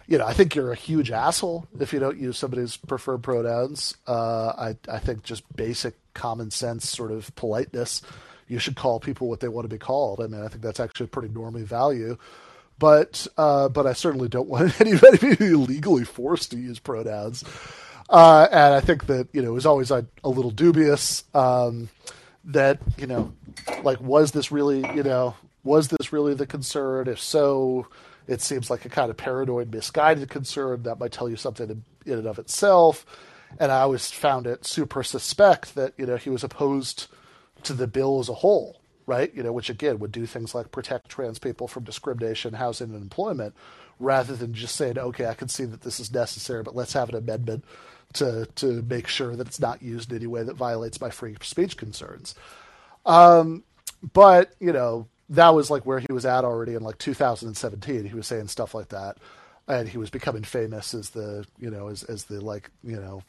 you 0.06 0.18
know, 0.18 0.26
I 0.26 0.32
think 0.32 0.54
you're 0.54 0.72
a 0.72 0.76
huge 0.76 1.10
asshole 1.10 1.66
if 1.80 1.92
you 1.92 1.99
don't 1.99 2.18
use 2.18 2.38
somebody's 2.38 2.76
preferred 2.76 3.22
pronouns. 3.22 3.96
Uh, 4.06 4.52
I 4.56 4.76
I 4.88 4.99
think 4.99 5.22
just 5.22 5.44
basic 5.56 5.94
common 6.14 6.50
sense 6.50 6.88
sort 6.88 7.12
of 7.12 7.34
politeness 7.34 8.02
you 8.50 8.59
should 8.59 8.75
call 8.75 8.99
people 8.99 9.28
what 9.28 9.38
they 9.38 9.49
want 9.49 9.64
to 9.64 9.75
be 9.75 9.78
called. 9.78 10.21
I 10.21 10.26
mean, 10.26 10.42
I 10.42 10.49
think 10.49 10.61
that's 10.61 10.80
actually 10.80 11.04
a 11.04 11.09
pretty 11.09 11.28
normally 11.28 11.62
value. 11.62 12.19
But 12.78 13.26
uh, 13.37 13.69
but 13.69 13.87
I 13.87 13.92
certainly 13.92 14.28
don't 14.28 14.49
want 14.49 14.80
anybody 14.80 15.19
to 15.19 15.37
be 15.37 15.54
legally 15.54 16.04
forced 16.04 16.50
to 16.50 16.59
use 16.59 16.78
pronouns. 16.78 17.45
Uh, 18.09 18.49
and 18.50 18.75
I 18.75 18.80
think 18.80 19.07
that 19.07 19.28
you 19.33 19.40
know 19.40 19.50
it 19.50 19.54
was 19.54 19.66
always 19.66 19.90
a, 19.90 20.04
a 20.25 20.28
little 20.28 20.50
dubious 20.50 21.23
um, 21.33 21.90
that 22.47 22.80
you 22.99 23.07
know, 23.07 23.33
like, 23.83 24.00
was 24.00 24.33
this 24.33 24.50
really 24.50 24.78
you 24.95 25.04
know 25.04 25.37
was 25.62 25.88
this 25.88 26.12
really 26.12 26.35
the 26.35 26.47
concern? 26.47 27.07
If 27.07 27.21
so, 27.21 27.87
it 28.26 28.40
seems 28.40 28.69
like 28.69 28.85
a 28.85 28.88
kind 28.88 29.11
of 29.11 29.16
paranoid, 29.16 29.73
misguided 29.73 30.28
concern 30.28 30.83
that 30.85 30.99
might 30.99 31.12
tell 31.12 31.28
you 31.28 31.37
something 31.37 31.85
in 32.04 32.12
and 32.19 32.26
of 32.26 32.38
itself. 32.38 33.07
And 33.59 33.71
I 33.71 33.80
always 33.80 34.11
found 34.11 34.47
it 34.47 34.64
super 34.64 35.02
suspect 35.04 35.75
that 35.76 35.92
you 35.97 36.07
know 36.07 36.16
he 36.16 36.30
was 36.30 36.42
opposed 36.42 37.07
to 37.64 37.72
the 37.72 37.86
bill 37.86 38.20
as 38.20 38.28
a 38.28 38.34
whole, 38.34 38.80
right? 39.06 39.34
You 39.34 39.42
know, 39.42 39.52
which 39.52 39.70
again 39.70 39.98
would 39.98 40.12
do 40.12 40.26
things 40.26 40.54
like 40.54 40.70
protect 40.70 41.08
trans 41.08 41.38
people 41.38 41.68
from 41.68 41.84
discrimination, 41.84 42.54
housing, 42.54 42.90
and 42.90 43.02
employment, 43.02 43.54
rather 43.98 44.34
than 44.34 44.54
just 44.54 44.76
saying, 44.76 44.98
okay, 44.98 45.26
I 45.26 45.34
can 45.34 45.48
see 45.48 45.64
that 45.64 45.82
this 45.82 46.00
is 46.00 46.12
necessary, 46.12 46.62
but 46.62 46.76
let's 46.76 46.92
have 46.94 47.08
an 47.08 47.16
amendment 47.16 47.64
to 48.14 48.46
to 48.56 48.82
make 48.82 49.06
sure 49.06 49.36
that 49.36 49.46
it's 49.46 49.60
not 49.60 49.82
used 49.82 50.10
in 50.10 50.16
any 50.16 50.26
way 50.26 50.42
that 50.42 50.56
violates 50.56 51.00
my 51.00 51.10
free 51.10 51.36
speech 51.42 51.76
concerns. 51.76 52.34
Um, 53.06 53.64
but 54.12 54.52
you 54.60 54.72
know, 54.72 55.06
that 55.30 55.50
was 55.50 55.70
like 55.70 55.86
where 55.86 56.00
he 56.00 56.12
was 56.12 56.26
at 56.26 56.44
already 56.44 56.74
in 56.74 56.82
like 56.82 56.98
2017. 56.98 58.04
He 58.04 58.14
was 58.14 58.26
saying 58.26 58.48
stuff 58.48 58.74
like 58.74 58.88
that, 58.88 59.18
and 59.68 59.88
he 59.88 59.98
was 59.98 60.10
becoming 60.10 60.42
famous 60.42 60.92
as 60.94 61.10
the 61.10 61.46
you 61.58 61.70
know 61.70 61.88
as 61.88 62.02
as 62.04 62.24
the 62.24 62.40
like 62.40 62.70
you 62.82 62.96
know 62.96 63.22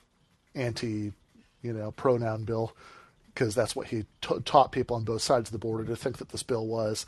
anti 0.55 1.11
you 1.61 1.73
know 1.73 1.91
pronoun 1.91 2.43
bill 2.43 2.75
because 3.33 3.55
that's 3.55 3.75
what 3.75 3.88
he 3.88 4.05
t- 4.21 4.39
taught 4.45 4.71
people 4.71 4.95
on 4.95 5.03
both 5.03 5.21
sides 5.21 5.50
of 5.50 5.53
the 5.53 5.59
border 5.59 5.85
to 5.85 5.95
think 5.95 6.17
that 6.17 6.29
this 6.29 6.43
bill 6.43 6.67
was 6.67 7.05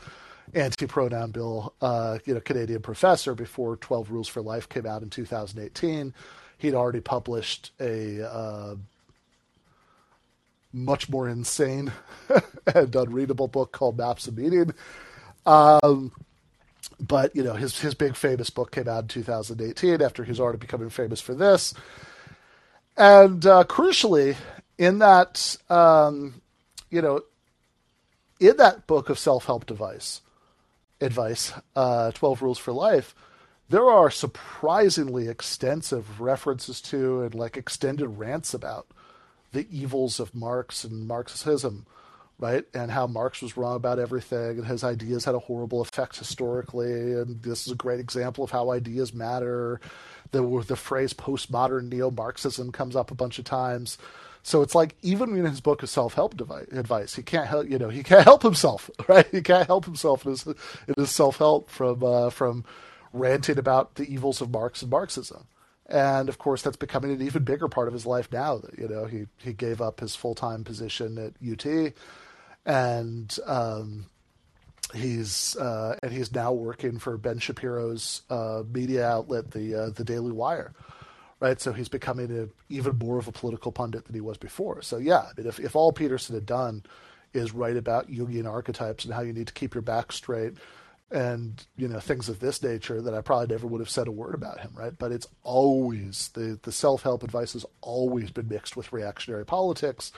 anti-pronoun 0.54 1.30
bill. 1.30 1.74
Uh, 1.80 2.18
you 2.24 2.34
know, 2.34 2.40
Canadian 2.40 2.82
professor 2.82 3.34
before 3.34 3.76
12 3.76 4.10
Rules 4.10 4.28
for 4.28 4.42
Life 4.42 4.68
came 4.68 4.86
out 4.86 5.02
in 5.02 5.10
2018. 5.10 6.12
He'd 6.58 6.74
already 6.74 7.00
published 7.00 7.72
a 7.80 8.28
uh, 8.28 8.74
much 10.72 11.08
more 11.08 11.28
insane 11.28 11.92
and 12.74 12.94
unreadable 12.94 13.48
book 13.48 13.72
called 13.72 13.96
Maps 13.96 14.26
of 14.26 14.36
Meaning. 14.36 14.74
Um, 15.46 16.12
but 17.00 17.34
you 17.34 17.42
know, 17.42 17.54
his 17.54 17.80
his 17.80 17.94
big 17.94 18.14
famous 18.16 18.50
book 18.50 18.70
came 18.70 18.88
out 18.88 19.04
in 19.04 19.08
2018 19.08 20.02
after 20.02 20.24
he's 20.24 20.40
already 20.40 20.58
becoming 20.58 20.90
famous 20.90 21.20
for 21.20 21.34
this. 21.34 21.74
And 22.96 23.44
uh, 23.44 23.64
crucially, 23.64 24.36
in 24.78 24.98
that 24.98 25.56
um, 25.68 26.40
you 26.90 27.02
know, 27.02 27.22
in 28.38 28.56
that 28.58 28.86
book 28.86 29.08
of 29.08 29.18
self 29.18 29.46
help 29.46 29.66
device 29.66 30.20
advice, 31.00 31.52
uh, 31.74 32.12
12 32.12 32.42
Rules 32.42 32.58
for 32.58 32.72
Life, 32.72 33.14
there 33.68 33.90
are 33.90 34.10
surprisingly 34.10 35.28
extensive 35.28 36.20
references 36.20 36.80
to 36.82 37.22
and 37.22 37.34
like 37.34 37.56
extended 37.56 38.06
rants 38.06 38.54
about 38.54 38.86
the 39.52 39.66
evils 39.70 40.20
of 40.20 40.34
Marx 40.34 40.84
and 40.84 41.06
Marxism, 41.08 41.86
right? 42.38 42.64
And 42.74 42.90
how 42.90 43.06
Marx 43.06 43.42
was 43.42 43.56
wrong 43.56 43.76
about 43.76 43.98
everything 43.98 44.58
and 44.58 44.66
his 44.66 44.84
ideas 44.84 45.24
had 45.24 45.34
a 45.34 45.40
horrible 45.40 45.80
effect 45.80 46.18
historically. 46.18 47.12
And 47.12 47.42
this 47.42 47.66
is 47.66 47.72
a 47.72 47.76
great 47.76 48.00
example 48.00 48.44
of 48.44 48.50
how 48.50 48.70
ideas 48.70 49.12
matter. 49.12 49.80
The, 50.30 50.42
the 50.66 50.76
phrase 50.76 51.12
postmodern 51.12 51.90
neo 51.90 52.10
Marxism 52.10 52.70
comes 52.72 52.96
up 52.96 53.10
a 53.10 53.16
bunch 53.16 53.38
of 53.38 53.44
times. 53.44 53.98
So 54.44 54.60
it's 54.60 54.74
like 54.74 54.94
even 55.02 55.36
in 55.36 55.46
his 55.46 55.60
book 55.62 55.82
of 55.82 55.88
self 55.88 56.14
help 56.14 56.38
advice, 56.40 57.14
he 57.14 57.22
can't 57.22 57.46
help 57.46 57.68
you 57.68 57.78
know 57.78 57.88
he 57.88 58.02
can't 58.02 58.24
help 58.24 58.42
himself, 58.42 58.90
right? 59.08 59.26
He 59.32 59.40
can't 59.40 59.66
help 59.66 59.86
himself 59.86 60.24
in 60.24 60.32
his, 60.32 60.46
his 60.96 61.10
self 61.10 61.38
help 61.38 61.70
from 61.70 62.04
uh, 62.04 62.30
from 62.30 62.64
ranting 63.12 63.58
about 63.58 63.94
the 63.94 64.04
evils 64.04 64.40
of 64.40 64.50
Marx 64.50 64.82
and 64.82 64.90
Marxism. 64.90 65.46
And 65.86 66.28
of 66.28 66.38
course 66.38 66.62
that's 66.62 66.76
becoming 66.76 67.10
an 67.10 67.22
even 67.22 67.42
bigger 67.42 67.68
part 67.68 67.88
of 67.88 67.94
his 67.94 68.06
life 68.06 68.30
now. 68.30 68.58
That 68.58 68.78
you 68.78 68.86
know 68.86 69.06
he 69.06 69.26
he 69.38 69.54
gave 69.54 69.80
up 69.80 70.00
his 70.00 70.14
full-time 70.14 70.62
position 70.62 71.18
at 71.18 71.32
UT 71.42 71.94
and 72.66 73.36
um, 73.46 74.06
he's 74.94 75.56
uh, 75.56 75.96
and 76.02 76.12
he's 76.12 76.32
now 76.32 76.52
working 76.52 76.98
for 76.98 77.16
Ben 77.16 77.38
Shapiro's 77.38 78.22
uh, 78.30 78.62
media 78.70 79.06
outlet 79.06 79.50
the 79.50 79.74
uh, 79.74 79.90
the 79.90 80.04
Daily 80.04 80.32
Wire 80.32 80.72
right 81.44 81.60
so 81.60 81.72
he's 81.72 81.88
becoming 81.88 82.30
a, 82.36 82.48
even 82.72 82.98
more 82.98 83.18
of 83.18 83.28
a 83.28 83.32
political 83.32 83.72
pundit 83.72 84.04
than 84.04 84.14
he 84.14 84.20
was 84.20 84.38
before 84.38 84.82
so 84.82 84.96
yeah 84.96 85.26
if 85.36 85.58
if 85.58 85.76
all 85.76 85.92
Peterson 85.92 86.34
had 86.34 86.46
done 86.46 86.82
is 87.32 87.52
write 87.52 87.76
about 87.76 88.10
Jungian 88.10 88.48
archetypes 88.48 89.04
and 89.04 89.12
how 89.12 89.20
you 89.20 89.32
need 89.32 89.48
to 89.48 89.52
keep 89.52 89.74
your 89.74 89.82
back 89.82 90.12
straight 90.12 90.54
and 91.10 91.64
you 91.76 91.86
know 91.86 92.00
things 92.00 92.28
of 92.28 92.40
this 92.40 92.62
nature 92.62 93.00
that 93.00 93.14
I 93.14 93.20
probably 93.20 93.46
never 93.48 93.66
would 93.66 93.80
have 93.80 93.90
said 93.90 94.08
a 94.08 94.12
word 94.12 94.34
about 94.34 94.60
him, 94.60 94.72
right? 94.74 94.92
But 94.98 95.12
it's 95.12 95.28
always 95.42 96.30
the 96.34 96.58
the 96.62 96.72
self 96.72 97.02
help 97.02 97.22
advice 97.22 97.52
has 97.52 97.66
always 97.80 98.30
been 98.30 98.48
mixed 98.48 98.76
with 98.76 98.92
reactionary 98.92 99.44
politics, 99.44 100.12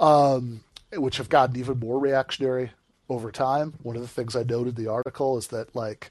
um, 0.00 0.60
which 0.94 1.18
have 1.18 1.28
gotten 1.28 1.56
even 1.56 1.78
more 1.78 1.98
reactionary 1.98 2.70
over 3.08 3.30
time. 3.30 3.74
One 3.82 3.96
of 3.96 4.02
the 4.02 4.08
things 4.08 4.36
I 4.36 4.44
noted 4.44 4.78
in 4.78 4.84
the 4.84 4.90
article 4.90 5.36
is 5.36 5.48
that 5.48 5.74
like 5.74 6.10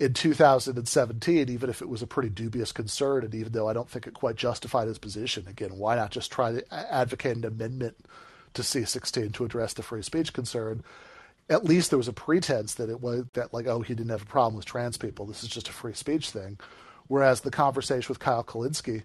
in 0.00 0.14
2017, 0.14 1.50
even 1.50 1.68
if 1.70 1.82
it 1.82 1.88
was 1.88 2.00
a 2.00 2.06
pretty 2.06 2.30
dubious 2.30 2.72
concern, 2.72 3.22
and 3.22 3.34
even 3.34 3.52
though 3.52 3.68
I 3.68 3.74
don't 3.74 3.88
think 3.88 4.06
it 4.06 4.14
quite 4.14 4.34
justified 4.34 4.88
his 4.88 4.98
position, 4.98 5.46
again, 5.46 5.76
why 5.76 5.94
not 5.94 6.10
just 6.10 6.32
try 6.32 6.52
to 6.52 6.74
advocate 6.74 7.36
an 7.36 7.44
amendment 7.44 7.98
to 8.54 8.62
C16 8.62 9.34
to 9.34 9.44
address 9.44 9.74
the 9.74 9.82
free 9.82 10.02
speech 10.02 10.32
concern? 10.32 10.82
at 11.50 11.64
least 11.64 11.90
there 11.90 11.98
was 11.98 12.08
a 12.08 12.12
pretense 12.12 12.74
that 12.74 12.88
it 12.88 13.00
was 13.00 13.24
that 13.34 13.52
like 13.52 13.66
oh 13.66 13.80
he 13.80 13.92
didn't 13.92 14.10
have 14.10 14.22
a 14.22 14.26
problem 14.26 14.54
with 14.54 14.64
trans 14.64 14.96
people. 14.96 15.26
This 15.26 15.42
is 15.42 15.48
just 15.48 15.68
a 15.68 15.72
free 15.72 15.92
speech 15.94 16.30
thing. 16.30 16.58
Whereas 17.08 17.40
the 17.40 17.50
conversation 17.50 18.08
with 18.08 18.20
kyle 18.20 18.44
kulinski 18.44 19.02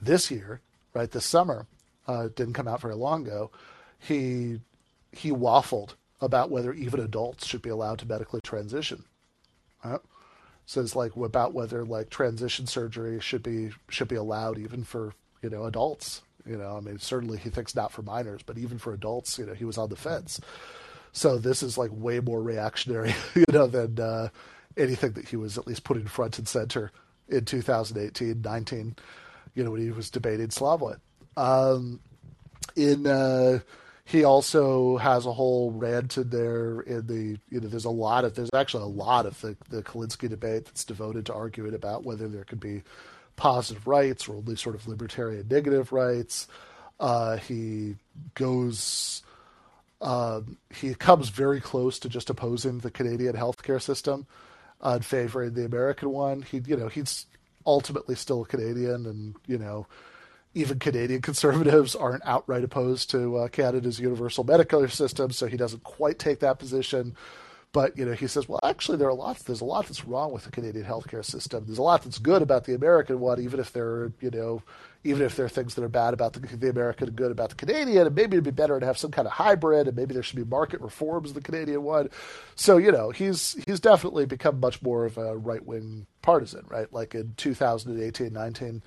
this 0.00 0.30
year 0.30 0.60
right 0.92 1.10
this 1.10 1.24
summer 1.24 1.66
uh, 2.06 2.28
didn't 2.36 2.52
come 2.52 2.68
out 2.68 2.82
very 2.82 2.94
long 2.94 3.26
ago. 3.26 3.50
He 3.98 4.60
he 5.12 5.30
waffled 5.30 5.94
about 6.20 6.50
whether 6.50 6.74
even 6.74 7.00
adults 7.00 7.46
should 7.46 7.62
be 7.62 7.70
allowed 7.70 8.00
to 8.00 8.06
medically 8.06 8.42
transition 8.42 9.04
right? 9.90 10.00
so 10.66 10.80
it's 10.80 10.96
like 10.96 11.14
about 11.16 11.54
whether 11.54 11.84
like 11.84 12.10
transition 12.10 12.66
surgery 12.66 13.20
should 13.20 13.42
be 13.42 13.70
should 13.88 14.08
be 14.08 14.16
allowed 14.16 14.58
even 14.58 14.84
for 14.84 15.14
you 15.42 15.50
know 15.50 15.64
adults 15.64 16.22
you 16.44 16.56
know 16.56 16.76
i 16.76 16.80
mean 16.80 16.98
certainly 16.98 17.38
he 17.38 17.50
thinks 17.50 17.74
not 17.74 17.92
for 17.92 18.02
minors 18.02 18.42
but 18.44 18.58
even 18.58 18.78
for 18.78 18.92
adults 18.92 19.38
you 19.38 19.46
know 19.46 19.54
he 19.54 19.64
was 19.64 19.78
on 19.78 19.88
the 19.88 19.96
fence 19.96 20.40
so 21.16 21.38
this 21.38 21.62
is 21.62 21.78
like 21.78 21.90
way 21.94 22.20
more 22.20 22.42
reactionary, 22.42 23.14
you 23.34 23.46
know, 23.50 23.66
than 23.66 23.98
uh, 23.98 24.28
anything 24.76 25.12
that 25.12 25.26
he 25.26 25.36
was 25.36 25.56
at 25.56 25.66
least 25.66 25.82
putting 25.82 26.06
front 26.06 26.38
and 26.38 26.46
center 26.46 26.92
in 27.26 27.46
2018, 27.46 28.42
19, 28.42 28.96
you 29.54 29.64
know, 29.64 29.70
when 29.70 29.80
he 29.80 29.90
was 29.90 30.10
debating 30.10 30.48
Slavoj. 30.48 30.98
Um, 31.38 32.00
in 32.76 33.06
uh, 33.06 33.60
he 34.06 34.22
also 34.22 34.96
has 34.96 35.26
a 35.26 35.32
whole 35.32 35.72
rant 35.72 36.16
in 36.16 36.30
there 36.30 36.80
in 36.82 37.06
the 37.06 37.38
you 37.50 37.60
know 37.60 37.68
there's 37.68 37.84
a 37.84 37.90
lot 37.90 38.24
of 38.24 38.34
there's 38.34 38.50
actually 38.54 38.84
a 38.84 38.86
lot 38.86 39.26
of 39.26 39.38
the 39.40 39.56
the 39.68 39.82
Kulinski 39.82 40.28
debate 40.28 40.64
that's 40.64 40.84
devoted 40.84 41.26
to 41.26 41.34
arguing 41.34 41.74
about 41.74 42.04
whether 42.04 42.28
there 42.28 42.44
could 42.44 42.60
be 42.60 42.82
positive 43.34 43.86
rights 43.86 44.28
or 44.28 44.36
only 44.36 44.56
sort 44.56 44.74
of 44.74 44.88
libertarian 44.88 45.46
negative 45.50 45.92
rights. 45.92 46.46
Uh, 46.98 47.36
he 47.36 47.96
goes 48.34 49.22
um, 50.00 50.56
he 50.74 50.94
comes 50.94 51.30
very 51.30 51.60
close 51.60 51.98
to 52.00 52.08
just 52.08 52.30
opposing 52.30 52.78
the 52.78 52.90
Canadian 52.90 53.34
healthcare 53.34 53.82
system 53.82 54.26
uh, 54.84 54.92
and 54.94 55.04
favoring 55.04 55.54
the 55.54 55.64
American 55.64 56.10
one. 56.10 56.42
He, 56.42 56.62
you 56.66 56.76
know, 56.76 56.88
he's 56.88 57.26
ultimately 57.66 58.14
still 58.14 58.42
a 58.42 58.46
Canadian, 58.46 59.06
and 59.06 59.34
you 59.46 59.58
know, 59.58 59.86
even 60.56 60.78
Canadian 60.78 61.20
conservatives 61.20 61.94
aren't 61.94 62.24
outright 62.24 62.64
opposed 62.64 63.10
to 63.10 63.36
uh, 63.36 63.48
Canada's 63.48 64.00
universal 64.00 64.42
medical 64.42 64.88
system, 64.88 65.30
so 65.30 65.46
he 65.46 65.56
doesn't 65.56 65.84
quite 65.84 66.18
take 66.18 66.40
that 66.40 66.58
position. 66.58 67.14
But 67.72 67.98
you 67.98 68.06
know, 68.06 68.12
he 68.12 68.26
says, 68.26 68.48
well, 68.48 68.60
actually, 68.62 68.96
there 68.96 69.08
are 69.08 69.14
lots. 69.14 69.42
There's 69.42 69.60
a 69.60 69.66
lot 69.66 69.86
that's 69.86 70.06
wrong 70.06 70.32
with 70.32 70.44
the 70.44 70.50
Canadian 70.50 70.86
healthcare 70.86 71.24
system. 71.24 71.64
There's 71.66 71.76
a 71.76 71.82
lot 71.82 72.02
that's 72.02 72.18
good 72.18 72.40
about 72.40 72.64
the 72.64 72.74
American 72.74 73.20
one, 73.20 73.38
even 73.38 73.60
if 73.60 73.70
there 73.72 73.86
are, 73.86 74.12
you 74.20 74.30
know, 74.30 74.62
even 75.04 75.26
if 75.26 75.36
there 75.36 75.44
are 75.44 75.50
things 75.50 75.74
that 75.74 75.84
are 75.84 75.88
bad 75.88 76.14
about 76.14 76.32
the, 76.32 76.40
the 76.40 76.70
American 76.70 77.08
and 77.08 77.16
good 77.16 77.30
about 77.30 77.50
the 77.50 77.54
Canadian, 77.54 78.06
and 78.06 78.16
maybe 78.16 78.36
it'd 78.36 78.44
be 78.44 78.50
better 78.50 78.80
to 78.80 78.86
have 78.86 78.96
some 78.96 79.10
kind 79.10 79.26
of 79.26 79.32
hybrid, 79.32 79.88
and 79.88 79.96
maybe 79.96 80.14
there 80.14 80.22
should 80.22 80.36
be 80.36 80.44
market 80.44 80.80
reforms 80.80 81.30
of 81.30 81.34
the 81.34 81.42
Canadian 81.42 81.82
one. 81.82 82.08
So 82.54 82.78
you 82.78 82.92
know, 82.92 83.10
he's 83.10 83.62
he's 83.66 83.80
definitely 83.80 84.24
become 84.24 84.58
much 84.58 84.80
more 84.80 85.04
of 85.04 85.18
a 85.18 85.36
right 85.36 85.64
wing 85.66 86.06
partisan, 86.22 86.64
right? 86.68 86.90
Like 86.90 87.14
in 87.14 87.34
2018, 87.36 88.32
19, 88.32 88.82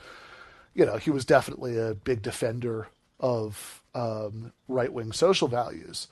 you 0.80 0.86
know, 0.86 0.96
he 0.96 1.12
was 1.12 1.26
definitely 1.26 1.78
a 1.78 1.94
big 1.94 2.22
defender 2.22 2.88
of 3.20 3.84
um, 3.94 4.54
right 4.70 4.94
wing 4.94 5.12
social 5.12 5.50
values, 5.50 6.08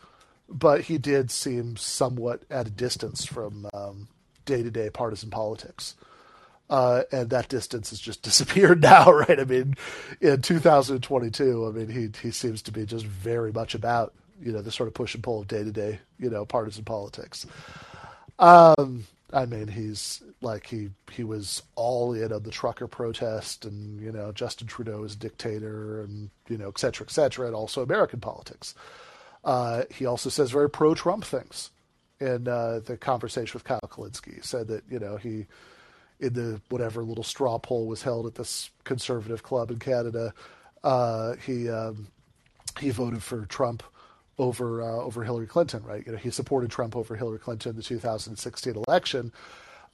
but 0.50 0.82
he 0.82 0.98
did 0.98 1.32
seem 1.32 1.78
somewhat 1.78 2.42
at 2.50 2.68
a 2.68 2.72
distance 2.72 3.26
from 3.26 3.70
day 4.46 4.62
to 4.64 4.70
day 4.70 4.90
partisan 4.90 5.30
politics. 5.30 5.96
Uh, 6.70 7.04
and 7.14 7.30
that 7.30 7.48
distance 7.48 7.92
has 7.92 8.00
just 8.00 8.22
disappeared 8.24 8.82
now, 8.82 9.10
right? 9.10 9.40
I 9.40 9.46
mean, 9.46 9.76
in 10.20 10.42
2022, 10.42 11.66
I 11.66 11.72
mean, 11.72 11.88
he 11.90 12.10
he 12.22 12.32
seems 12.32 12.62
to 12.64 12.74
be 12.74 12.86
just 12.86 13.06
very 13.06 13.54
much 13.54 13.74
about 13.74 14.14
you 14.42 14.52
know 14.52 14.62
the 14.62 14.72
sort 14.72 14.88
of 14.88 14.94
push 14.94 15.16
and 15.16 15.24
pull 15.24 15.40
of 15.40 15.48
day 15.48 15.64
to 15.64 15.72
day 15.72 16.00
you 16.20 16.30
know 16.30 16.46
partisan 16.46 16.84
politics. 16.84 17.46
Um, 18.38 19.06
I 19.34 19.46
mean, 19.46 19.68
he's 19.68 20.24
like 20.42 20.68
he 20.68 20.90
he 21.12 21.24
was 21.24 21.64
all 21.76 22.14
in 22.14 22.32
on 22.32 22.44
the 22.44 22.52
trucker 22.52 22.88
protest, 22.88 23.66
and 23.66 24.00
you 24.02 24.12
know 24.12 24.32
Justin 24.32 24.68
Trudeau 24.68 25.04
is 25.04 25.16
dictator, 25.16 26.02
and 26.02 26.30
you 26.48 26.58
know 26.58 26.70
et 26.70 26.80
cetera, 26.80 27.06
et 27.06 27.12
cetera, 27.12 27.48
and 27.48 27.56
also 27.56 27.84
American 27.84 28.20
politics. 28.20 28.74
Uh, 29.44 29.84
he 29.90 30.06
also 30.06 30.30
says 30.30 30.52
very 30.52 30.70
pro-Trump 30.70 31.24
things 31.24 31.72
in 32.20 32.48
uh, 32.48 32.80
the 32.86 32.98
conversation 32.98 33.54
with 33.54 33.64
Kyle 33.64 33.80
Kulinski. 33.84 34.36
He 34.36 34.42
said 34.42 34.68
that 34.68 34.84
you 34.90 35.00
know 35.00 35.18
he 35.18 35.46
in 36.20 36.34
the 36.34 36.62
whatever 36.70 37.04
little 37.04 37.24
straw 37.24 37.58
poll 37.60 37.86
was 37.86 38.04
held 38.04 38.26
at 38.26 38.36
this 38.36 38.70
conservative 38.84 39.44
club 39.44 39.72
in 39.72 39.80
Canada, 39.80 40.34
uh, 40.84 41.36
he 41.46 41.70
um, 41.70 42.08
he 42.80 42.90
voted 42.90 43.22
for 43.22 43.46
Trump 43.46 43.84
over 44.38 44.82
uh, 44.82 44.86
over 44.86 45.24
Hillary 45.24 45.48
Clinton, 45.48 45.84
right? 45.84 46.06
You 46.06 46.14
know, 46.14 46.18
he 46.18 46.30
supported 46.30 46.70
Trump 46.70 46.96
over 46.96 47.16
Hillary 47.16 47.40
Clinton 47.40 47.72
in 47.72 47.76
the 47.76 47.84
2016 47.84 48.84
election 48.88 49.32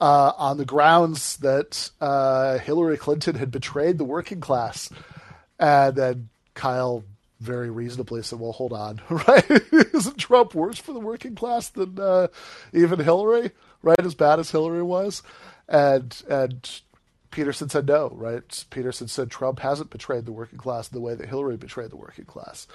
uh, 0.02 0.34
on 0.38 0.58
the 0.58 0.66
grounds 0.66 1.38
that 1.38 1.90
uh, 2.02 2.58
Hillary 2.60 2.98
Clinton 2.98 3.36
had 3.36 3.52
betrayed 3.52 3.98
the 3.98 4.04
working 4.04 4.42
class, 4.42 4.90
and 5.60 5.96
then 5.96 6.30
Kyle 6.54 7.04
very 7.40 7.70
reasonably 7.70 8.22
said, 8.22 8.40
"Well, 8.40 8.52
hold 8.52 8.74
on, 8.74 9.02
right? 9.10 9.50
Isn't 9.94 10.18
Trump 10.18 10.54
worse 10.54 10.78
for 10.78 10.94
the 10.94 11.00
working 11.00 11.36
class 11.36 11.70
than 11.70 12.00
uh, 12.00 12.28
even 12.74 13.00
Hillary? 13.00 13.52
Right? 13.82 14.00
As 14.00 14.16
bad 14.16 14.40
as 14.40 14.52
Hillary 14.52 14.84
was?" 14.84 15.24
And 15.68 16.22
and 16.30 16.82
Peterson 17.32 17.70
said 17.70 17.88
no, 17.88 18.10
right? 18.14 18.66
Peterson 18.70 19.08
said 19.08 19.32
Trump 19.32 19.60
hasn't 19.60 19.90
betrayed 19.90 20.26
the 20.26 20.32
working 20.32 20.60
class 20.60 20.92
in 20.92 20.96
the 20.96 21.02
way 21.02 21.16
that 21.16 21.30
Hillary 21.30 21.58
betrayed 21.58 21.92
the 21.92 21.98
working 21.98 22.26
class. 22.26 22.68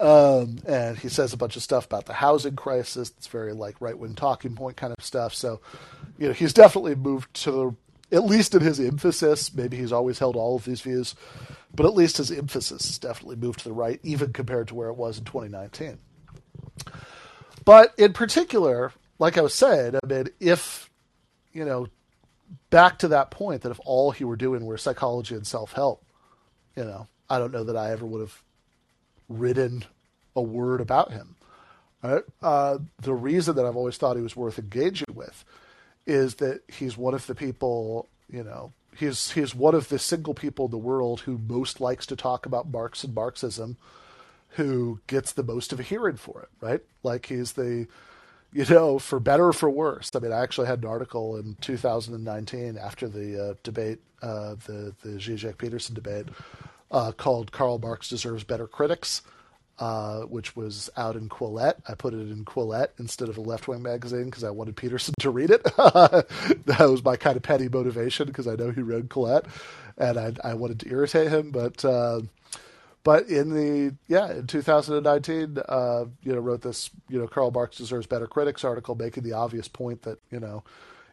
Um, 0.00 0.58
and 0.66 0.96
he 0.96 1.08
says 1.08 1.32
a 1.32 1.36
bunch 1.36 1.56
of 1.56 1.62
stuff 1.62 1.86
about 1.86 2.06
the 2.06 2.12
housing 2.12 2.56
crisis. 2.56 3.12
It's 3.16 3.26
very 3.26 3.52
like 3.52 3.80
right 3.80 3.98
wing 3.98 4.14
talking 4.14 4.54
point 4.54 4.76
kind 4.76 4.94
of 4.96 5.04
stuff. 5.04 5.34
So, 5.34 5.60
you 6.18 6.28
know, 6.28 6.32
he's 6.32 6.52
definitely 6.52 6.94
moved 6.94 7.34
to 7.42 7.50
the, 7.50 8.16
at 8.16 8.24
least 8.24 8.54
in 8.54 8.60
his 8.60 8.78
emphasis. 8.78 9.52
Maybe 9.54 9.76
he's 9.76 9.92
always 9.92 10.18
held 10.18 10.36
all 10.36 10.56
of 10.56 10.64
these 10.64 10.80
views, 10.80 11.14
but 11.74 11.84
at 11.84 11.94
least 11.94 12.18
his 12.18 12.30
emphasis 12.30 12.86
has 12.86 12.98
definitely 12.98 13.36
moved 13.36 13.60
to 13.60 13.64
the 13.68 13.74
right, 13.74 13.98
even 14.04 14.32
compared 14.32 14.68
to 14.68 14.74
where 14.74 14.88
it 14.88 14.96
was 14.96 15.18
in 15.18 15.24
2019. 15.24 15.98
But 17.64 17.92
in 17.98 18.12
particular, 18.12 18.92
like 19.18 19.36
I 19.36 19.42
was 19.42 19.54
saying, 19.54 19.96
I 20.02 20.06
mean, 20.06 20.28
if, 20.38 20.88
you 21.52 21.64
know, 21.64 21.88
back 22.70 22.98
to 23.00 23.08
that 23.08 23.30
point 23.30 23.62
that 23.62 23.70
if 23.70 23.80
all 23.84 24.12
he 24.12 24.24
were 24.24 24.36
doing 24.36 24.64
were 24.64 24.78
psychology 24.78 25.34
and 25.34 25.46
self 25.46 25.72
help, 25.72 26.04
you 26.76 26.84
know, 26.84 27.08
I 27.28 27.38
don't 27.38 27.52
know 27.52 27.64
that 27.64 27.76
I 27.76 27.90
ever 27.90 28.06
would 28.06 28.20
have 28.20 28.42
written 29.28 29.84
a 30.34 30.42
word 30.42 30.80
about 30.80 31.12
him. 31.12 31.36
Right? 32.02 32.22
Uh, 32.40 32.78
the 33.00 33.14
reason 33.14 33.56
that 33.56 33.66
I've 33.66 33.76
always 33.76 33.96
thought 33.96 34.16
he 34.16 34.22
was 34.22 34.36
worth 34.36 34.58
engaging 34.58 35.14
with 35.14 35.44
is 36.06 36.36
that 36.36 36.62
he's 36.68 36.96
one 36.96 37.14
of 37.14 37.26
the 37.26 37.34
people, 37.34 38.08
you 38.30 38.44
know, 38.44 38.72
he's 38.96 39.32
he's 39.32 39.54
one 39.54 39.74
of 39.74 39.88
the 39.88 39.98
single 39.98 40.34
people 40.34 40.66
in 40.66 40.70
the 40.70 40.78
world 40.78 41.20
who 41.20 41.38
most 41.38 41.80
likes 41.80 42.06
to 42.06 42.16
talk 42.16 42.46
about 42.46 42.70
Marx 42.70 43.04
and 43.04 43.14
Marxism, 43.14 43.76
who 44.50 45.00
gets 45.06 45.32
the 45.32 45.42
most 45.42 45.72
of 45.72 45.80
a 45.80 45.82
hearing 45.82 46.16
for 46.16 46.42
it, 46.42 46.48
right? 46.64 46.80
Like 47.02 47.26
he's 47.26 47.52
the, 47.52 47.86
you 48.52 48.64
know, 48.70 48.98
for 48.98 49.20
better 49.20 49.48
or 49.48 49.52
for 49.52 49.68
worse. 49.68 50.10
I 50.14 50.20
mean, 50.20 50.32
I 50.32 50.42
actually 50.42 50.68
had 50.68 50.82
an 50.82 50.88
article 50.88 51.36
in 51.36 51.56
2019 51.60 52.78
after 52.78 53.08
the 53.08 53.50
uh, 53.50 53.54
debate, 53.62 53.98
uh, 54.22 54.54
the 54.66 54.94
the 55.02 55.10
Zizek 55.10 55.58
Peterson 55.58 55.94
debate, 55.94 56.26
uh, 56.90 57.12
called 57.12 57.52
Karl 57.52 57.78
Marx 57.78 58.08
Deserves 58.08 58.44
Better 58.44 58.66
Critics, 58.66 59.22
uh, 59.78 60.22
which 60.22 60.56
was 60.56 60.90
out 60.96 61.16
in 61.16 61.28
Quillette. 61.28 61.76
I 61.88 61.94
put 61.94 62.14
it 62.14 62.30
in 62.30 62.44
Quillette 62.44 62.90
instead 62.98 63.28
of 63.28 63.38
a 63.38 63.42
left 63.42 63.68
wing 63.68 63.82
magazine 63.82 64.24
because 64.24 64.44
I 64.44 64.50
wanted 64.50 64.76
Peterson 64.76 65.14
to 65.20 65.30
read 65.30 65.50
it. 65.50 65.62
that 65.76 66.76
was 66.80 67.04
my 67.04 67.16
kind 67.16 67.36
of 67.36 67.42
petty 67.42 67.68
motivation 67.68 68.26
because 68.26 68.48
I 68.48 68.54
know 68.54 68.70
he 68.70 68.82
read 68.82 69.08
Quillette 69.08 69.46
and 69.98 70.18
I, 70.18 70.32
I 70.42 70.54
wanted 70.54 70.80
to 70.80 70.88
irritate 70.88 71.30
him. 71.30 71.50
But 71.50 71.84
uh, 71.84 72.22
but 73.04 73.28
in 73.28 73.50
the 73.50 73.94
yeah 74.06 74.32
in 74.32 74.46
2019, 74.46 75.58
uh, 75.68 76.04
you 76.22 76.34
know, 76.34 76.40
wrote 76.40 76.62
this 76.62 76.90
you 77.08 77.18
know 77.18 77.26
Karl 77.26 77.50
Marx 77.50 77.76
deserves 77.76 78.06
better 78.06 78.26
critics 78.26 78.64
article, 78.64 78.94
making 78.94 79.24
the 79.24 79.32
obvious 79.32 79.68
point 79.68 80.02
that 80.02 80.18
you 80.30 80.40
know 80.40 80.62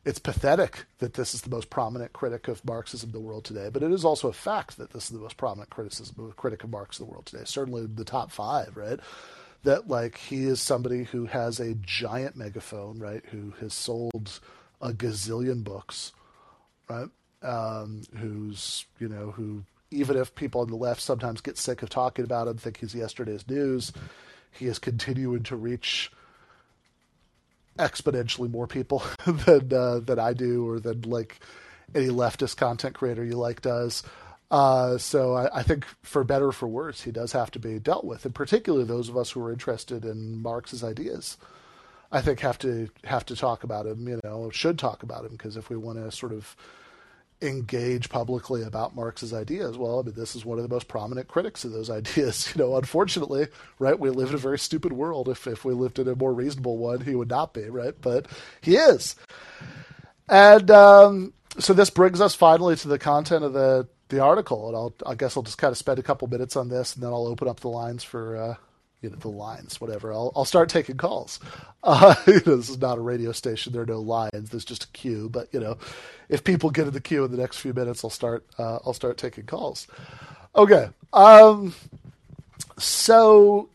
it's 0.06 0.20
pathetic 0.20 0.86
that 1.00 1.16
this 1.16 1.34
is 1.34 1.42
the 1.42 1.50
most 1.50 1.72
prominent 1.72 2.14
critic 2.14 2.48
of 2.48 2.64
Marxism 2.64 3.10
in 3.10 3.14
the 3.14 3.20
world 3.20 3.44
today, 3.44 3.70
but 3.74 3.82
it 3.82 3.92
is 3.92 4.06
also 4.06 4.28
a 4.28 4.34
fact 4.34 4.78
that 4.78 4.92
this 4.92 5.06
is 5.06 5.10
the 5.10 5.20
most 5.20 5.36
prominent 5.36 5.72
criticism 5.72 6.32
critic 6.38 6.64
of 6.64 6.70
Marx 6.70 7.00
in 7.00 7.06
the 7.06 7.12
world 7.12 7.26
today. 7.26 7.44
Certainly 7.44 7.88
the 7.88 8.06
top 8.06 8.32
five, 8.32 8.78
right? 8.78 9.00
That 9.64 9.88
like 9.88 10.18
he 10.18 10.46
is 10.46 10.62
somebody 10.62 11.06
who 11.06 11.26
has 11.26 11.60
a 11.60 11.74
giant 11.74 12.36
megaphone, 12.36 13.00
right? 13.00 13.24
Who 13.32 13.54
has 13.60 13.74
sold 13.74 14.40
a 14.80 14.94
gazillion 14.94 15.64
books, 15.64 16.14
right? 16.88 17.10
Um, 17.42 18.04
who's 18.16 18.86
you 19.00 19.10
know 19.10 19.32
who 19.32 19.64
even 19.90 20.18
if 20.18 20.36
people 20.36 20.62
on 20.62 20.68
the 20.68 20.76
left 20.76 21.02
sometimes 21.02 21.42
get 21.42 21.58
sick 21.58 21.82
of 21.82 21.90
talking 21.90 22.26
about 22.26 22.48
him, 22.48 22.58
think 22.58 22.80
he's 22.80 22.94
yesterday's 22.94 23.48
news, 23.48 23.92
he 24.52 24.68
is 24.68 24.78
continuing 24.78 25.42
to 25.44 25.56
reach 25.56 26.12
exponentially 27.78 28.50
more 28.50 28.68
people 28.68 29.04
than 29.26 29.74
uh, 29.74 30.00
than 30.00 30.20
I 30.20 30.34
do, 30.34 30.68
or 30.68 30.80
than 30.80 31.02
like 31.02 31.40
any 31.94 32.08
leftist 32.08 32.58
content 32.58 32.96
creator 32.96 33.24
you 33.24 33.38
like 33.38 33.62
does. 33.62 34.04
Uh, 34.52 34.98
so 34.98 35.34
I, 35.34 35.60
I, 35.60 35.64
think 35.64 35.86
for 36.04 36.24
better 36.24 36.48
or 36.48 36.52
for 36.52 36.68
worse, 36.68 37.02
he 37.02 37.12
does 37.12 37.32
have 37.32 37.50
to 37.52 37.60
be 37.60 37.80
dealt 37.80 38.06
with, 38.06 38.26
and 38.26 38.36
particularly 38.36 38.86
those 38.86 39.10
of 39.10 39.18
us 39.18 39.32
who 39.32 39.44
are 39.44 39.52
interested 39.52 40.06
in 40.06 40.42
Marx's 40.42 40.84
ideas. 40.84 41.38
I 42.12 42.22
think 42.22 42.40
have 42.42 42.60
to 42.60 42.90
have 43.04 43.26
to 43.26 43.36
talk 43.36 43.64
about 43.64 43.88
him. 43.88 44.08
You 44.08 44.22
know, 44.24 44.50
should 44.52 44.78
talk 44.78 45.04
about 45.04 45.26
him 45.26 45.32
because 45.32 45.58
if 45.58 45.70
we 45.70 45.76
want 45.76 45.98
to 45.98 46.12
sort 46.12 46.32
of 46.32 46.56
engage 47.42 48.10
publicly 48.10 48.64
about 48.64 48.96
Marx's 48.96 49.34
ideas. 49.34 49.78
Well, 49.78 50.00
I 50.00 50.04
mean, 50.04 50.16
this 50.16 50.36
is 50.36 50.46
one 50.46 50.58
of 50.58 50.64
the 50.64 50.74
most 50.74 50.88
prominent 50.88 51.28
critics 51.28 51.64
of 51.66 51.72
those 51.72 51.90
ideas. 51.90 52.54
You 52.56 52.64
know, 52.64 52.76
unfortunately, 52.78 53.48
right? 53.80 54.00
We 54.00 54.10
live 54.10 54.30
in 54.30 54.36
a 54.36 54.40
very 54.40 54.60
stupid 54.60 54.94
world. 54.94 55.30
If 55.30 55.48
if 55.48 55.66
we 55.66 55.74
lived 55.74 56.00
in 56.00 56.08
a 56.08 56.16
more 56.16 56.34
reasonable 56.34 56.78
one, 56.78 57.02
he 57.02 57.16
would 57.16 57.30
not 57.30 57.54
be, 57.54 57.70
right? 57.70 57.94
But 58.00 58.28
he 58.62 58.76
is. 58.76 59.16
And 60.28 60.72
um, 60.72 61.34
so 61.60 61.74
this 61.74 61.90
brings 61.90 62.22
us 62.22 62.36
finally 62.36 62.76
to 62.78 62.88
the 62.88 63.00
content 63.00 63.44
of 63.44 63.54
the 63.54 63.88
the 64.10 64.20
article, 64.20 64.68
and 64.68 64.76
I'll 64.76 64.96
I 65.06 65.16
guess 65.16 65.36
I'll 65.36 65.44
just 65.44 65.58
kind 65.58 65.72
of 65.72 65.78
spend 65.78 66.00
a 66.00 66.04
couple 66.04 66.28
minutes 66.28 66.56
on 66.56 66.70
this, 66.70 66.96
and 66.96 67.04
then 67.04 67.12
I'll 67.12 67.28
open 67.28 67.48
up 67.48 67.60
the 67.60 67.70
lines 67.70 68.04
for 68.04 68.38
uh, 68.38 68.56
you 69.06 69.12
know 69.12 69.18
the 69.18 69.30
lines, 69.30 69.80
whatever. 69.80 70.12
I'll 70.12 70.32
I'll 70.36 70.46
start 70.46 70.68
taking 70.70 70.98
calls. 70.98 71.40
Uh, 71.88 72.16
you 72.26 72.42
know, 72.48 72.56
this 72.56 72.70
is 72.72 72.80
not 72.80 72.98
a 72.98 73.02
radio 73.02 73.32
station. 73.32 73.72
There 73.72 73.84
are 73.84 73.86
no 73.86 74.00
lines. 74.00 74.50
There's 74.50 74.66
just 74.66 74.86
a 74.86 74.88
queue. 74.88 75.30
But 75.30 75.54
you 75.54 75.60
know, 75.60 75.78
if 76.30 76.44
people 76.44 76.72
get 76.72 76.88
in 76.88 76.94
the 76.94 77.00
queue 77.00 77.24
in 77.24 77.30
the 77.30 77.38
next 77.38 77.60
few 77.60 77.76
minutes, 77.76 78.04
I'll 78.04 78.10
start 78.10 78.44
uh, 78.58 78.80
I'll 78.84 78.94
start 78.96 79.20
taking 79.20 79.46
calls. 79.46 79.86
Okay. 80.56 80.90
Um, 81.14 81.76
so 82.80 83.70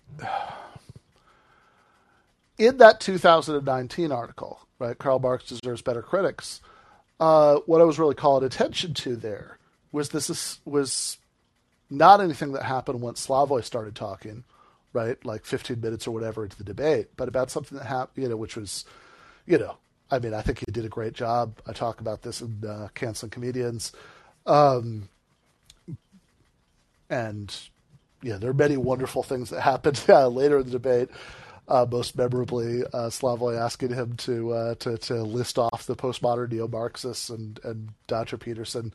in 2.59 2.79
that 2.79 2.99
2019 2.99 4.11
article, 4.11 4.59
right, 4.81 4.99
Karl 4.99 5.21
Marx 5.21 5.45
deserves 5.45 5.81
better 5.81 6.03
critics. 6.03 6.61
Uh, 7.21 7.61
what 7.67 7.81
I 7.81 7.85
was 7.85 8.01
really 8.01 8.17
calling 8.17 8.43
attention 8.45 8.93
to 8.95 9.15
there 9.15 9.57
was 9.93 10.09
this 10.09 10.59
was 10.65 11.19
not 11.89 12.21
anything 12.21 12.51
that 12.55 12.65
happened 12.65 13.01
once 13.01 13.25
Slavoj 13.25 13.63
started 13.63 13.95
talking 13.95 14.43
right? 14.93 15.25
Like 15.25 15.45
15 15.45 15.81
minutes 15.81 16.07
or 16.07 16.13
whatever 16.13 16.45
into 16.45 16.57
the 16.57 16.65
debate, 16.65 17.09
but 17.17 17.29
about 17.29 17.51
something 17.51 17.79
that 17.79 17.87
happened, 17.87 18.23
you 18.23 18.29
know, 18.29 18.37
which 18.37 18.57
was, 18.57 18.85
you 19.47 19.59
know, 19.59 19.77
I 20.11 20.19
mean, 20.19 20.35
I 20.35 20.43
think 20.43 20.59
he 20.59 20.73
did 20.73 20.85
a 20.85 20.89
great 20.89 21.13
job. 21.13 21.61
I 21.67 21.73
talk 21.73 22.01
about 22.01 22.23
this 22.23 22.41
in 22.41 22.65
uh, 22.67 22.89
Canceling 22.95 23.31
Comedians. 23.31 23.93
Um, 24.47 25.09
and, 27.09 27.57
yeah, 28.23 28.37
there 28.39 28.51
are 28.51 28.55
many 28.55 28.77
wonderful 28.77 29.23
things 29.23 29.51
that 29.51 29.61
happened 29.61 30.03
uh, 30.09 30.29
later 30.29 30.59
in 30.59 30.65
the 30.65 30.73
debate. 30.73 31.09
Uh, 31.69 31.87
most 31.89 32.17
memorably, 32.17 32.83
uh, 32.87 33.09
Slavoj 33.09 33.57
asking 33.57 33.93
him 33.95 34.17
to, 34.17 34.53
uh, 34.53 34.75
to 34.77 34.99
to 34.99 35.23
list 35.23 35.57
off 35.57 35.87
the 35.87 35.95
postmodern 35.95 36.51
neo-Marxists 36.51 37.31
and 37.31 37.61
and 37.63 37.91
Dr. 38.09 38.37
Peterson 38.39 38.93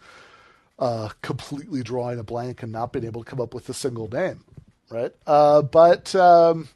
uh, 0.77 1.09
completely 1.21 1.83
drawing 1.83 2.19
a 2.19 2.23
blank 2.23 2.63
and 2.63 2.73
not 2.73 2.91
being 2.91 3.05
able 3.05 3.23
to 3.23 3.29
come 3.29 3.39
up 3.39 3.53
with 3.53 3.69
a 3.69 3.73
single 3.73 4.09
name 4.09 4.43
right? 4.89 5.13
Uh, 5.25 5.61
but 5.61 6.13
um, 6.15 6.69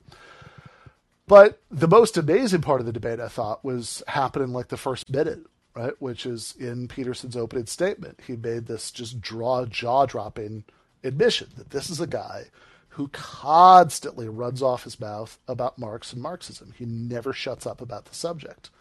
but 1.28 1.62
the 1.70 1.88
most 1.88 2.18
amazing 2.18 2.62
part 2.62 2.80
of 2.80 2.88
the 2.88 2.92
debate, 2.94 3.20
I 3.20 3.28
thought, 3.28 3.64
was 3.64 4.02
happening 4.08 4.52
like 4.52 4.70
the 4.70 4.78
first 4.78 5.12
minute, 5.12 5.46
right? 5.76 5.94
Which 6.00 6.26
is 6.26 6.56
in 6.60 6.88
Peterson's 6.88 7.38
opening 7.38 7.68
statement. 7.68 8.20
He 8.26 8.36
made 8.36 8.66
this 8.66 8.90
just 8.90 9.22
draw 9.22 9.66
jaw 9.66 10.06
dropping 10.08 10.64
admission 11.04 11.50
that 11.58 11.70
this 11.70 11.90
is 11.90 12.02
a 12.02 12.08
guy 12.08 12.46
who 12.90 13.10
constantly 13.10 14.28
runs 14.28 14.62
off 14.62 14.84
his 14.84 15.00
mouth 15.00 15.38
about 15.48 15.78
Marx 15.78 16.12
and 16.12 16.22
Marxism. 16.22 16.74
He 16.78 16.86
never 16.86 17.32
shuts 17.32 17.66
up 17.66 17.80
about 17.80 18.06
the 18.06 18.16
subject. 18.16 18.72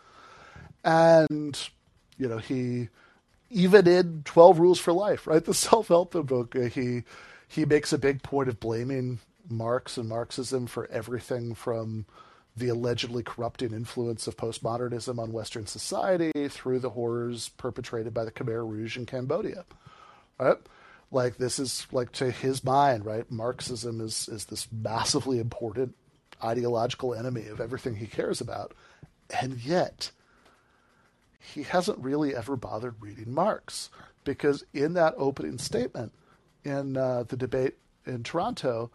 And, 0.83 1.69
you 2.17 2.29
know, 2.29 2.39
he, 2.39 2.89
even 3.51 3.87
in 3.87 4.23
12 4.25 4.59
Rules 4.59 4.81
for 4.81 4.93
Life, 4.93 5.27
right, 5.27 5.45
the 5.45 5.55
self 5.55 5.89
help 5.89 6.13
book, 6.13 6.57
he 6.73 7.05
he 7.49 7.65
makes 7.65 7.93
a 7.93 7.99
big 7.99 8.23
point 8.23 8.49
of 8.49 8.61
blaming 8.61 9.19
Marx 9.49 9.97
and 9.97 10.09
Marxism 10.09 10.67
for 10.67 10.87
everything 10.91 11.55
from 11.55 12.05
the 12.55 12.69
allegedly 12.69 13.23
corrupting 13.23 13.73
influence 13.73 14.27
of 14.27 14.37
postmodernism 14.37 15.19
on 15.19 15.33
Western 15.33 15.67
society 15.67 16.33
through 16.49 16.81
the 16.81 16.91
horrors 16.91 17.49
perpetrated 17.51 18.13
by 18.13 18.25
the 18.25 18.33
Khmer 18.33 18.69
Rouge 18.69 18.97
in 18.97 19.07
Cambodia. 19.07 19.65
Right? 20.39 20.59
Like 21.11 21.39
this 21.39 21.59
is 21.59 21.87
like 21.91 22.13
to 22.13 22.31
his 22.31 22.63
mind, 22.63 23.07
right? 23.07 23.31
Marxism 23.31 24.01
is 24.01 24.29
is 24.29 24.45
this 24.47 24.69
massively 24.71 25.39
important 25.39 25.95
ideological 26.45 27.15
enemy 27.15 27.47
of 27.49 27.61
everything 27.61 27.97
he 27.97 28.07
cares 28.07 28.41
about. 28.41 28.75
And 29.41 29.59
yet 29.59 30.11
he 31.41 31.63
hasn't 31.63 31.99
really 31.99 32.35
ever 32.35 32.57
bothered 32.57 32.97
reading 33.01 33.33
Marx 33.33 33.89
because 34.25 34.65
in 34.75 34.93
that 34.95 35.15
opening 35.17 35.59
statement 35.59 36.13
in 36.65 36.97
uh, 36.97 37.25
the 37.25 37.37
debate 37.37 37.75
in 38.07 38.23
Toronto, 38.23 38.91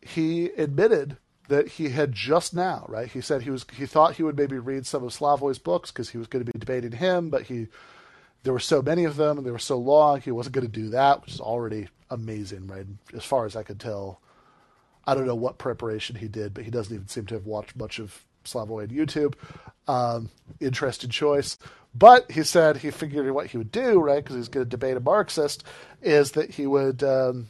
he 0.00 0.46
admitted 0.46 1.16
that 1.48 1.68
he 1.68 1.88
had 1.88 2.12
just 2.12 2.54
now, 2.54 2.84
right? 2.88 3.08
He 3.08 3.20
said 3.20 3.42
he 3.42 3.50
was 3.50 3.64
he 3.74 3.86
thought 3.86 4.16
he 4.16 4.22
would 4.22 4.36
maybe 4.36 4.58
read 4.58 4.86
some 4.86 5.02
of 5.02 5.12
Slavoj's 5.12 5.58
books 5.58 5.90
because 5.90 6.10
he 6.10 6.18
was 6.18 6.26
going 6.26 6.44
to 6.44 6.52
be 6.52 6.58
debating 6.58 6.92
him, 6.92 7.30
but 7.30 7.42
he 7.42 7.68
there 8.42 8.52
were 8.52 8.60
so 8.60 8.82
many 8.82 9.04
of 9.04 9.16
them 9.16 9.38
and 9.38 9.46
they 9.46 9.50
were 9.50 9.58
so 9.58 9.78
long, 9.78 10.20
he 10.20 10.30
wasn't 10.30 10.54
going 10.54 10.66
to 10.66 10.72
do 10.72 10.90
that, 10.90 11.22
which 11.22 11.34
is 11.34 11.40
already 11.40 11.88
amazing, 12.10 12.66
right? 12.66 12.86
As 13.14 13.24
far 13.24 13.46
as 13.46 13.56
I 13.56 13.62
could 13.62 13.80
tell, 13.80 14.20
I 15.06 15.14
don't 15.14 15.26
know 15.26 15.34
what 15.34 15.58
preparation 15.58 16.16
he 16.16 16.28
did, 16.28 16.54
but 16.54 16.64
he 16.64 16.70
doesn't 16.70 16.94
even 16.94 17.08
seem 17.08 17.26
to 17.26 17.34
have 17.34 17.46
watched 17.46 17.76
much 17.76 17.98
of 17.98 18.24
Slavoj 18.44 18.82
on 18.82 18.88
YouTube. 18.88 19.34
Um, 19.86 20.30
interesting 20.60 21.10
choice. 21.10 21.58
But 21.98 22.30
he 22.30 22.44
said 22.44 22.76
he 22.76 22.90
figured 22.90 23.30
what 23.32 23.48
he 23.48 23.58
would 23.58 23.72
do, 23.72 23.98
right, 23.98 24.22
because 24.22 24.36
he's 24.36 24.48
going 24.48 24.64
to 24.66 24.70
debate 24.70 24.96
a 24.96 25.00
Marxist, 25.00 25.64
is 26.00 26.32
that 26.32 26.50
he 26.50 26.66
would 26.66 27.02
um, 27.02 27.48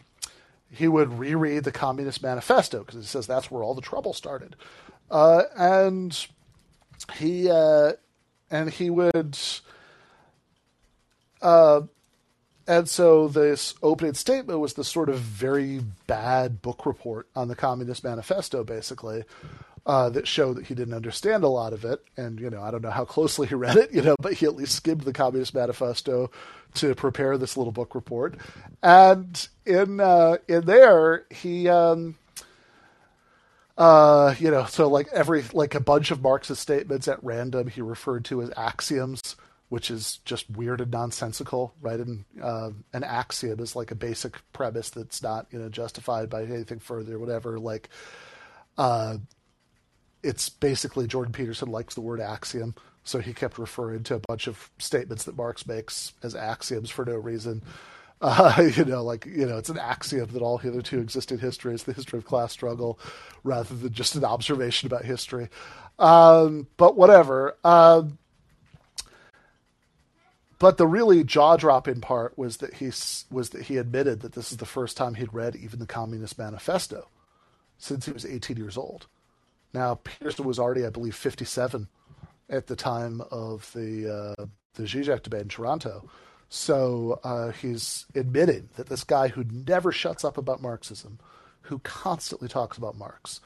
he 0.71 0.89
would 0.89 1.19
reread 1.19 1.65
the 1.65 1.73
Communist 1.73 2.23
Manifesto 2.23 2.79
because 2.81 2.95
he 2.95 3.03
says 3.03 3.27
that's 3.27 3.51
where 3.51 3.63
all 3.63 3.75
the 3.75 3.83
trouble 3.83 4.15
started, 4.15 4.57
uh, 5.11 5.43
and 5.57 6.27
he 7.17 7.51
uh, 7.51 7.93
and 8.51 8.71
he 8.71 8.89
would. 8.91 9.39
Uh, 11.43 11.83
and 12.67 12.89
so 12.89 13.29
this 13.29 13.75
opening 13.83 14.15
statement 14.15 14.61
was 14.61 14.75
the 14.75 14.85
sort 14.85 15.09
of 15.09 15.19
very 15.19 15.81
bad 16.07 16.61
book 16.61 16.85
report 16.85 17.27
on 17.35 17.49
the 17.49 17.57
Communist 17.57 18.05
Manifesto, 18.05 18.63
basically, 18.63 19.25
uh, 19.89 20.11
that 20.11 20.29
showed 20.29 20.57
that 20.59 20.67
he 20.67 20.75
didn't 20.75 20.93
understand 20.93 21.43
a 21.43 21.49
lot 21.49 21.73
of 21.73 21.83
it. 21.87 22.05
And, 22.19 22.39
you 22.39 22.51
know, 22.51 22.63
I 22.63 22.71
don't 22.71 22.83
know 22.83 22.91
how 22.91 23.07
closely 23.07 23.47
he 23.47 23.55
read 23.55 23.79
it, 23.79 23.91
you 23.91 24.03
know, 24.03 24.17
but 24.21 24.35
he 24.35 24.45
at 24.45 24.55
least 24.55 24.75
skimmed 24.75 25.01
the 25.01 25.15
Communist 25.15 25.55
Manifesto 25.55 26.31
to 26.75 26.95
prepare 26.95 27.39
this 27.39 27.57
little 27.57 27.73
book 27.73 27.95
report. 27.95 28.37
And 28.83 29.49
in, 29.65 29.99
uh, 29.99 30.37
in 30.47 30.67
there, 30.67 31.25
he, 31.31 31.71
um, 31.71 32.17
uh, 33.79 34.35
you 34.39 34.51
know, 34.51 34.67
so 34.67 34.89
like 34.89 35.09
every, 35.09 35.43
like 35.55 35.75
a 35.75 35.81
bunch 35.81 36.11
of 36.11 36.21
Marxist 36.21 36.61
statements 36.61 37.09
at 37.09 37.25
random, 37.25 37.69
he 37.69 37.81
referred 37.81 38.27
to 38.27 38.43
as 38.43 38.53
axioms 38.57 39.37
which 39.71 39.91
is 39.91 40.21
just 40.25 40.49
weird 40.49 40.81
and 40.81 40.91
nonsensical, 40.91 41.75
right? 41.83 42.01
And 42.01 42.25
uh, 42.43 42.71
an 42.95 43.05
axiom 43.05 43.61
is 43.61 43.77
like 43.77 43.91
a 43.91 43.95
basic 43.95 44.39
premise 44.55 44.89
that's 44.89 45.23
not 45.23 45.47
you 45.51 45.59
know 45.59 45.69
justified 45.69 46.31
by 46.31 46.45
anything 46.45 46.79
further, 46.79 47.19
whatever. 47.19 47.59
Like, 47.59 47.91
uh, 48.79 49.19
it's 50.23 50.49
basically 50.49 51.07
Jordan 51.07 51.33
Peterson 51.33 51.71
likes 51.71 51.95
the 51.95 52.01
word 52.01 52.21
axiom, 52.21 52.75
so 53.05 53.21
he 53.21 53.33
kept 53.33 53.59
referring 53.59 54.03
to 54.05 54.17
a 54.17 54.21
bunch 54.21 54.47
of 54.47 54.71
statements 54.79 55.25
that 55.25 55.37
Marx 55.37 55.67
makes 55.67 56.13
as 56.23 56.35
axioms 56.35 56.91
for 56.91 57.05
no 57.05 57.17
reason. 57.17 57.63
Uh, 58.21 58.69
you 58.75 58.85
know, 58.85 59.05
like 59.05 59.27
you 59.27 59.47
know, 59.47 59.59
it's 59.59 59.69
an 59.69 59.79
axiom 59.79 60.29
that 60.33 60.43
all 60.43 60.59
hitherto 60.59 60.99
existing 60.99 61.39
history 61.39 61.73
is 61.73 61.85
the 61.85 61.93
history 61.93 62.19
of 62.19 62.25
class 62.25 62.51
struggle, 62.51 62.99
rather 63.45 63.77
than 63.77 63.93
just 63.93 64.17
an 64.17 64.25
observation 64.25 64.89
about 64.89 65.05
history. 65.05 65.49
Um, 66.01 66.67
but 66.77 66.97
whatever. 66.97 67.57
Um, 67.63 68.19
but 70.59 70.77
the 70.77 70.87
really 70.87 71.23
jaw 71.23 71.57
dropping 71.57 72.01
part 72.01 72.37
was 72.37 72.57
that 72.57 72.75
he 72.75 72.87
was 73.31 73.51
that 73.51 73.63
he 73.63 73.77
admitted 73.77 74.21
that 74.23 74.33
this 74.33 74.51
is 74.51 74.59
the 74.59 74.67
first 74.67 74.97
time 74.97 75.15
he'd 75.15 75.33
read 75.33 75.55
even 75.55 75.79
the 75.79 75.87
Communist 75.87 76.39
Manifesto 76.39 77.09
since 77.79 78.07
he 78.07 78.13
was 78.13 78.27
18 78.27 78.57
years 78.57 78.77
old. 78.77 79.07
Now 79.73 79.97
Peterson 79.97 80.45
was 80.45 80.59
already, 80.59 80.87
I 80.87 80.91
believe, 80.91 81.15
57 81.15 81.89
at 82.49 82.67
the 82.67 82.77
time 82.77 83.21
of 83.31 83.71
the 83.75 84.35
uh, 84.39 84.47
the 84.75 84.85
Zizek 84.85 85.23
debate 85.23 85.43
in 85.43 85.49
Toronto. 85.49 86.09
So 86.49 87.21
uh, 87.25 87.53
he's 87.53 88.07
admitting 88.15 88.71
that 88.77 88.89
this 88.89 89.05
guy 89.05 89.29
who 89.29 89.45
never 89.45 89.93
shuts 89.93 90.25
up 90.25 90.39
about 90.39 90.63
Marxism, 90.63 91.19
who 91.63 91.79
constantly 91.81 92.49
talks 92.49 92.79
about 92.79 92.97
Marx, 92.97 93.41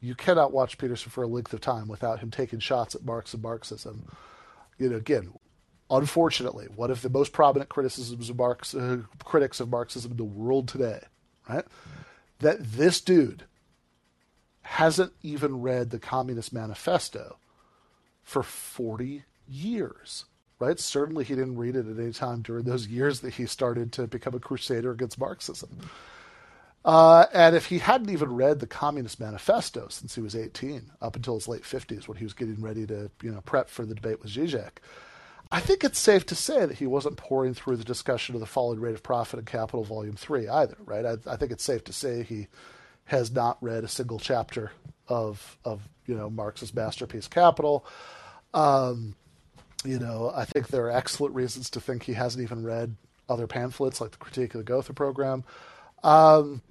you 0.00 0.14
cannot 0.14 0.52
watch 0.52 0.78
Peterson 0.78 1.10
for 1.10 1.24
a 1.24 1.26
length 1.26 1.52
of 1.52 1.60
time 1.60 1.88
without 1.88 2.20
him 2.20 2.30
taking 2.30 2.60
shots 2.60 2.94
at 2.94 3.04
Marx 3.04 3.34
and 3.34 3.42
Marxism. 3.42 4.06
You 4.78 4.90
know, 4.90 4.96
again, 4.96 5.32
unfortunately, 5.90 6.66
one 6.66 6.90
of 6.90 7.02
the 7.02 7.08
most 7.08 7.32
prominent 7.32 7.68
criticisms 7.68 8.30
of 8.30 8.36
Marx, 8.36 8.74
uh, 8.74 8.98
critics 9.24 9.58
of 9.58 9.70
Marxism 9.70 10.12
in 10.12 10.16
the 10.16 10.24
world 10.24 10.68
today, 10.68 11.00
right? 11.48 11.64
That 12.38 12.62
this 12.62 13.00
dude 13.00 13.44
hasn't 14.66 15.12
even 15.22 15.62
read 15.62 15.90
the 15.90 15.98
Communist 15.98 16.52
Manifesto 16.52 17.36
for 18.24 18.42
40 18.42 19.22
years, 19.48 20.24
right? 20.58 20.80
Certainly 20.80 21.24
he 21.24 21.36
didn't 21.36 21.56
read 21.56 21.76
it 21.76 21.86
at 21.86 21.98
any 21.98 22.12
time 22.12 22.42
during 22.42 22.64
those 22.64 22.88
years 22.88 23.20
that 23.20 23.34
he 23.34 23.46
started 23.46 23.92
to 23.92 24.08
become 24.08 24.34
a 24.34 24.40
crusader 24.40 24.90
against 24.90 25.20
Marxism. 25.20 25.70
Uh, 26.84 27.26
and 27.32 27.54
if 27.54 27.66
he 27.66 27.78
hadn't 27.78 28.10
even 28.10 28.34
read 28.34 28.58
the 28.58 28.66
Communist 28.66 29.20
Manifesto 29.20 29.86
since 29.88 30.16
he 30.16 30.20
was 30.20 30.34
18, 30.34 30.90
up 31.00 31.14
until 31.14 31.34
his 31.34 31.46
late 31.46 31.62
50s 31.62 32.08
when 32.08 32.16
he 32.16 32.24
was 32.24 32.34
getting 32.34 32.60
ready 32.60 32.86
to, 32.88 33.08
you 33.22 33.30
know, 33.30 33.42
prep 33.42 33.68
for 33.70 33.86
the 33.86 33.94
debate 33.94 34.20
with 34.20 34.32
Zizek, 34.32 34.78
I 35.52 35.60
think 35.60 35.84
it's 35.84 36.00
safe 36.00 36.26
to 36.26 36.34
say 36.34 36.66
that 36.66 36.78
he 36.78 36.88
wasn't 36.88 37.16
pouring 37.16 37.54
through 37.54 37.76
the 37.76 37.84
discussion 37.84 38.34
of 38.34 38.40
the 38.40 38.46
falling 38.46 38.80
rate 38.80 38.94
of 38.94 39.04
profit 39.04 39.38
and 39.38 39.46
capital, 39.46 39.84
volume 39.84 40.16
three, 40.16 40.48
either. 40.48 40.76
Right? 40.84 41.06
I, 41.06 41.18
I 41.24 41.36
think 41.36 41.52
it's 41.52 41.62
safe 41.62 41.84
to 41.84 41.92
say 41.92 42.24
he 42.24 42.48
has 43.06 43.30
not 43.30 43.58
read 43.60 43.84
a 43.84 43.88
single 43.88 44.18
chapter 44.18 44.72
of 45.08 45.56
of 45.64 45.88
you 46.06 46.14
know 46.14 46.30
Marx's 46.30 46.74
masterpiece, 46.74 47.28
Capital. 47.28 47.84
Um, 48.54 49.14
you 49.84 49.98
know, 49.98 50.32
I 50.34 50.44
think 50.44 50.68
there 50.68 50.86
are 50.86 50.90
excellent 50.90 51.34
reasons 51.34 51.70
to 51.70 51.80
think 51.80 52.02
he 52.02 52.14
hasn't 52.14 52.42
even 52.42 52.64
read 52.64 52.96
other 53.28 53.46
pamphlets 53.46 54.00
like 54.00 54.12
the 54.12 54.16
Critique 54.16 54.54
of 54.54 54.58
the 54.58 54.64
Gotha 54.64 54.92
Program. 54.92 55.44
Um, 56.02 56.62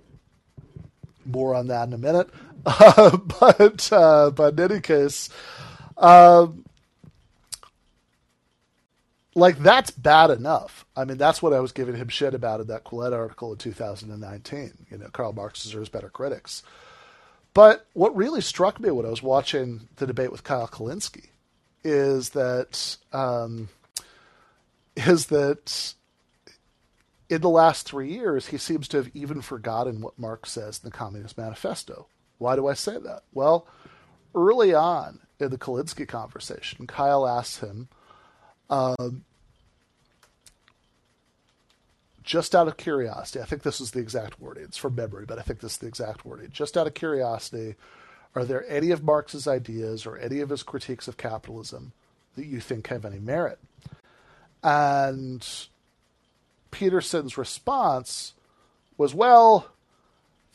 more 1.25 1.55
on 1.55 1.67
that 1.67 1.87
in 1.87 1.93
a 1.93 1.97
minute. 1.97 2.29
Uh, 2.65 3.17
but 3.39 3.91
uh, 3.91 4.31
but 4.31 4.59
in 4.59 4.71
any 4.71 4.81
case, 4.81 5.29
um, 5.97 6.64
like 9.35 9.59
that's 9.59 9.91
bad 9.91 10.31
enough. 10.31 10.85
I 10.95 11.03
mean, 11.03 11.17
that's 11.17 11.41
what 11.41 11.53
I 11.53 11.59
was 11.59 11.73
giving 11.73 11.95
him 11.95 12.07
shit 12.07 12.33
about 12.33 12.61
in 12.61 12.67
that 12.67 12.85
Quillette 12.85 13.13
article 13.13 13.51
in 13.51 13.57
2019. 13.57 14.87
You 14.89 14.97
know, 14.97 15.09
Karl 15.09 15.33
Marx 15.33 15.63
deserves 15.63 15.89
better 15.89 16.09
critics. 16.09 16.63
But 17.53 17.85
what 17.93 18.15
really 18.15 18.41
struck 18.41 18.79
me 18.79 18.91
when 18.91 19.05
I 19.05 19.09
was 19.09 19.23
watching 19.23 19.87
the 19.97 20.07
debate 20.07 20.31
with 20.31 20.43
Kyle 20.43 20.67
Kulinski 20.67 21.27
is 21.83 22.31
that 22.31 22.97
um, 23.13 23.69
is 24.95 25.27
that 25.27 25.93
in 27.29 27.41
the 27.41 27.49
last 27.49 27.87
three 27.87 28.11
years 28.11 28.47
he 28.47 28.57
seems 28.57 28.87
to 28.89 28.97
have 28.97 29.09
even 29.13 29.41
forgotten 29.41 30.01
what 30.01 30.17
Marx 30.17 30.51
says 30.51 30.79
in 30.81 30.89
the 30.89 30.95
Communist 30.95 31.37
Manifesto. 31.37 32.07
Why 32.37 32.55
do 32.55 32.67
I 32.67 32.73
say 32.73 32.97
that? 32.99 33.23
Well, 33.33 33.67
early 34.33 34.73
on 34.73 35.19
in 35.39 35.49
the 35.49 35.57
Kulinski 35.57 36.07
conversation, 36.07 36.87
Kyle 36.87 37.27
asks 37.27 37.59
him 37.59 37.89
um, 38.69 39.23
just 42.23 42.55
out 42.55 42.67
of 42.67 42.77
curiosity, 42.77 43.39
I 43.41 43.45
think 43.45 43.63
this 43.63 43.79
is 43.79 43.91
the 43.91 43.99
exact 43.99 44.39
wording. 44.41 44.63
It's 44.63 44.77
from 44.77 44.95
memory, 44.95 45.25
but 45.25 45.39
I 45.39 45.43
think 45.43 45.59
this 45.59 45.73
is 45.73 45.77
the 45.77 45.87
exact 45.87 46.25
wording. 46.25 46.49
Just 46.51 46.75
out 46.75 46.87
of 46.87 46.93
curiosity, 46.93 47.75
are 48.35 48.43
there 48.43 48.65
any 48.67 48.91
of 48.91 49.03
Marx's 49.03 49.47
ideas 49.47 50.05
or 50.05 50.17
any 50.17 50.39
of 50.39 50.49
his 50.49 50.63
critiques 50.63 51.07
of 51.07 51.17
capitalism 51.17 51.93
that 52.35 52.45
you 52.45 52.59
think 52.59 52.87
have 52.87 53.05
any 53.05 53.19
merit? 53.19 53.59
And 54.63 55.47
Peterson's 56.71 57.37
response 57.37 58.33
was, 58.97 59.13
well, 59.13 59.67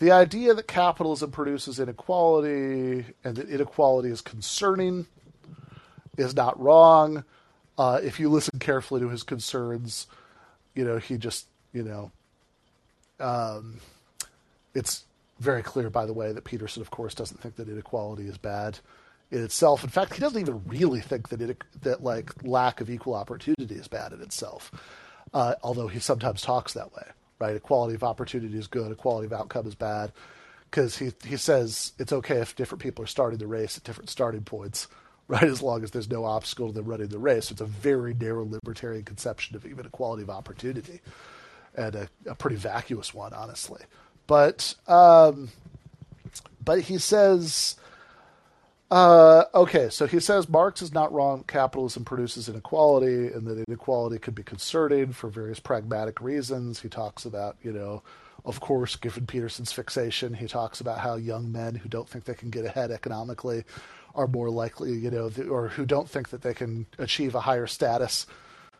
the 0.00 0.10
idea 0.10 0.54
that 0.54 0.66
capitalism 0.66 1.30
produces 1.30 1.78
inequality 1.78 3.04
and 3.22 3.36
that 3.36 3.48
inequality 3.48 4.08
is 4.08 4.20
concerning 4.20 5.06
is 6.16 6.34
not 6.34 6.60
wrong. 6.60 7.24
Uh, 7.80 7.98
if 8.02 8.20
you 8.20 8.28
listen 8.28 8.58
carefully 8.58 9.00
to 9.00 9.08
his 9.08 9.22
concerns, 9.22 10.06
you 10.74 10.84
know, 10.84 10.98
he 10.98 11.16
just, 11.16 11.46
you 11.72 11.82
know, 11.82 12.10
um, 13.18 13.80
it's 14.74 15.04
very 15.38 15.62
clear, 15.62 15.88
by 15.88 16.04
the 16.04 16.12
way, 16.12 16.30
that 16.32 16.44
Peterson, 16.44 16.82
of 16.82 16.90
course, 16.90 17.14
doesn't 17.14 17.40
think 17.40 17.56
that 17.56 17.68
inequality 17.68 18.26
is 18.28 18.36
bad 18.36 18.78
in 19.30 19.42
itself. 19.42 19.82
In 19.82 19.88
fact, 19.90 20.12
he 20.14 20.20
doesn't 20.20 20.40
even 20.40 20.62
really 20.66 21.00
think 21.00 21.30
that 21.30 21.40
it, 21.40 21.64
that 21.80 22.02
like 22.04 22.30
lack 22.44 22.82
of 22.82 22.90
equal 22.90 23.14
opportunity 23.14 23.74
is 23.76 23.88
bad 23.88 24.12
in 24.12 24.20
itself. 24.20 24.70
Uh, 25.32 25.54
although 25.62 25.88
he 25.88 26.00
sometimes 26.00 26.42
talks 26.42 26.74
that 26.74 26.92
way, 26.92 27.06
right? 27.38 27.56
Equality 27.56 27.94
of 27.94 28.04
opportunity 28.04 28.58
is 28.58 28.66
good, 28.66 28.92
equality 28.92 29.26
of 29.26 29.32
outcome 29.32 29.66
is 29.66 29.74
bad. 29.74 30.12
because 30.70 30.98
he 30.98 31.12
he 31.24 31.36
says 31.38 31.92
it's 31.98 32.12
okay 32.12 32.38
if 32.40 32.54
different 32.56 32.82
people 32.82 33.02
are 33.04 33.08
starting 33.08 33.38
the 33.38 33.46
race 33.46 33.76
at 33.78 33.84
different 33.84 34.10
starting 34.10 34.42
points, 34.42 34.86
right? 35.30 35.44
As 35.44 35.62
long 35.62 35.84
as 35.84 35.92
there's 35.92 36.10
no 36.10 36.24
obstacle 36.24 36.66
to 36.66 36.74
them 36.74 36.86
running 36.86 37.06
the 37.06 37.18
race. 37.18 37.52
It's 37.52 37.60
a 37.60 37.66
very 37.66 38.14
narrow 38.14 38.44
libertarian 38.44 39.04
conception 39.04 39.54
of 39.54 39.64
even 39.64 39.86
equality 39.86 40.24
of 40.24 40.30
opportunity, 40.30 41.00
and 41.76 41.94
a, 41.94 42.08
a 42.26 42.34
pretty 42.34 42.56
vacuous 42.56 43.14
one, 43.14 43.32
honestly. 43.32 43.82
But 44.26 44.74
um, 44.88 45.50
but 46.62 46.82
he 46.82 46.98
says. 46.98 47.76
Uh, 48.92 49.44
okay, 49.54 49.88
so 49.88 50.04
he 50.04 50.18
says 50.18 50.48
Marx 50.48 50.82
is 50.82 50.92
not 50.92 51.12
wrong. 51.12 51.44
Capitalism 51.46 52.04
produces 52.04 52.48
inequality, 52.48 53.28
and 53.28 53.46
that 53.46 53.62
inequality 53.68 54.18
could 54.18 54.34
be 54.34 54.42
concerted 54.42 55.14
for 55.14 55.28
various 55.28 55.60
pragmatic 55.60 56.20
reasons. 56.20 56.80
He 56.80 56.88
talks 56.88 57.24
about, 57.24 57.56
you 57.62 57.70
know, 57.70 58.02
of 58.44 58.58
course, 58.58 58.96
given 58.96 59.26
Peterson's 59.26 59.70
fixation, 59.70 60.34
he 60.34 60.48
talks 60.48 60.80
about 60.80 60.98
how 60.98 61.14
young 61.14 61.52
men 61.52 61.76
who 61.76 61.88
don't 61.88 62.08
think 62.08 62.24
they 62.24 62.34
can 62.34 62.50
get 62.50 62.64
ahead 62.64 62.90
economically 62.90 63.62
are 64.14 64.26
more 64.26 64.50
likely, 64.50 64.92
you 64.92 65.10
know, 65.10 65.30
or 65.48 65.68
who 65.68 65.86
don't 65.86 66.08
think 66.08 66.30
that 66.30 66.42
they 66.42 66.54
can 66.54 66.86
achieve 66.98 67.34
a 67.34 67.40
higher 67.40 67.66
status, 67.66 68.26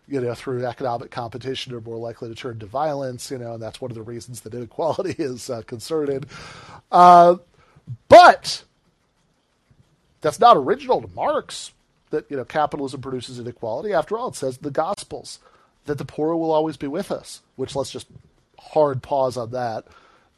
you 0.09 0.21
know, 0.21 0.35
through 0.35 0.65
economic 0.67 1.11
competition 1.11 1.73
are 1.75 1.81
more 1.81 1.97
likely 1.97 2.29
to 2.29 2.35
turn 2.35 2.59
to 2.59 2.67
violence, 2.67 3.31
you 3.31 3.39
know, 3.39 3.55
and 3.55 3.63
that's 3.63 3.81
one 3.81 3.91
of 3.91 3.95
the 3.95 4.03
reasons 4.03 4.41
that 4.41 4.55
inequality 4.55 5.15
is 5.23 5.49
uh, 5.49 5.63
concerted. 5.63 6.27
Uh, 6.91 7.37
but 8.09 8.65
that's 10.21 10.41
not 10.41 10.57
original 10.57 11.01
to 11.01 11.09
Marx. 11.09 11.73
That 12.11 12.29
you 12.29 12.37
know, 12.37 12.45
capitalism 12.45 13.01
produces 13.01 13.39
inequality. 13.39 13.93
After 13.93 14.19
all, 14.19 14.29
it 14.29 14.35
says 14.35 14.59
the 14.59 14.73
Gospels 14.73 15.39
that 15.85 15.97
the 15.97 16.05
poor 16.05 16.35
will 16.35 16.51
always 16.51 16.77
be 16.77 16.89
with 16.89 17.13
us. 17.13 17.41
Which 17.55 17.77
let's 17.77 17.93
just 17.93 18.09
hard 18.59 19.01
pause 19.01 19.37
on 19.37 19.53
that. 19.53 19.87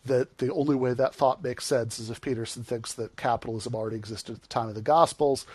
That 0.05 0.39
the 0.39 0.53
only 0.53 0.75
way 0.75 0.95
that 0.95 1.15
thought 1.15 1.45
makes 1.45 1.65
sense 1.65 2.01
is 2.01 2.11
if 2.11 2.21
Peterson 2.21 2.65
thinks 2.65 2.93
that 2.95 3.17
capitalism 3.17 3.75
already 3.75 3.97
existed 3.97 4.35
at 4.35 4.43
the 4.43 4.49
time 4.49 4.69
of 4.69 4.75
the 4.75 4.83
Gospels. 4.83 5.47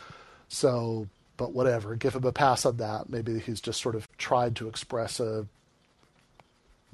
So, 0.47 1.07
but 1.36 1.51
whatever, 1.51 1.95
give 1.95 2.15
him 2.15 2.23
a 2.23 2.31
pass 2.31 2.65
on 2.65 2.77
that. 2.77 3.10
Maybe 3.10 3.39
he's 3.39 3.60
just 3.60 3.81
sort 3.81 3.95
of 3.95 4.07
tried 4.17 4.55
to 4.57 4.69
express 4.69 5.19
a 5.19 5.47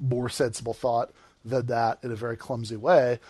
more 0.00 0.28
sensible 0.28 0.74
thought 0.74 1.12
than 1.44 1.66
that 1.66 1.98
in 2.02 2.10
a 2.10 2.16
very 2.16 2.36
clumsy 2.36 2.76
way. 2.76 3.20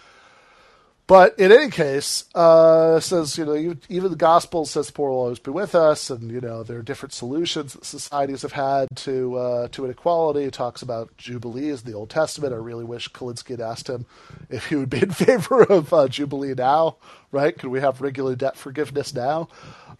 But 1.06 1.38
in 1.38 1.52
any 1.52 1.70
case, 1.70 2.24
uh, 2.34 2.98
says 2.98 3.36
you 3.36 3.44
know 3.44 3.76
even 3.90 4.10
the 4.10 4.16
gospel 4.16 4.64
says 4.64 4.86
the 4.86 4.92
poor 4.94 5.10
will 5.10 5.18
always 5.18 5.38
be 5.38 5.50
with 5.50 5.74
us, 5.74 6.08
and 6.08 6.30
you 6.30 6.40
know 6.40 6.62
there 6.62 6.78
are 6.78 6.82
different 6.82 7.12
solutions 7.12 7.74
that 7.74 7.84
societies 7.84 8.40
have 8.40 8.52
had 8.52 8.88
to 8.96 9.36
uh, 9.36 9.68
to 9.68 9.84
inequality. 9.84 10.44
He 10.44 10.50
talks 10.50 10.80
about 10.80 11.14
jubilees 11.18 11.82
in 11.82 11.90
the 11.90 11.96
Old 11.96 12.08
Testament. 12.08 12.54
I 12.54 12.56
really 12.56 12.84
wish 12.84 13.12
Kulinski 13.12 13.50
had 13.50 13.60
asked 13.60 13.88
him 13.88 14.06
if 14.48 14.68
he 14.68 14.76
would 14.76 14.88
be 14.88 15.02
in 15.02 15.10
favor 15.12 15.62
of 15.64 15.92
uh, 15.92 16.08
jubilee 16.08 16.54
now. 16.54 16.96
Right? 17.30 17.56
Could 17.58 17.68
we 17.68 17.80
have 17.80 18.00
regular 18.00 18.34
debt 18.34 18.56
forgiveness 18.56 19.12
now? 19.12 19.48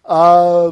Uh, 0.03 0.71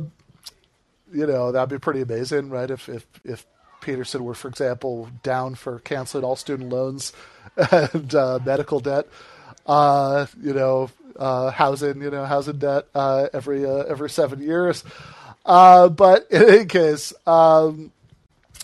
you 1.14 1.28
know 1.28 1.52
that'd 1.52 1.70
be 1.70 1.78
pretty 1.78 2.02
amazing, 2.02 2.50
right? 2.50 2.72
If 2.72 2.90
if 2.90 3.06
if 3.24 3.46
Peterson 3.82 4.24
were, 4.24 4.34
for 4.34 4.48
example, 4.48 5.10
down 5.22 5.54
for 5.54 5.78
canceling 5.80 6.24
all 6.24 6.36
student 6.36 6.70
loans 6.70 7.14
and 7.72 8.16
uh, 8.16 8.40
medical 8.44 8.80
debt 8.80 9.08
uh, 9.66 10.26
you 10.42 10.54
know, 10.54 10.90
uh, 11.18 11.52
housing, 11.52 12.02
you 12.02 12.10
know, 12.10 12.26
housing 12.26 12.58
debt 12.58 12.88
uh, 12.96 13.28
every 13.34 13.66
uh, 13.66 13.84
every 13.84 14.10
seven 14.10 14.42
years. 14.42 14.84
Uh, 15.46 15.90
but 15.90 16.28
in 16.32 16.44
any 16.44 16.66
case, 16.66 17.14
um, 17.28 17.92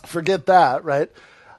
forget 0.05 0.45
that, 0.47 0.83
right? 0.83 1.11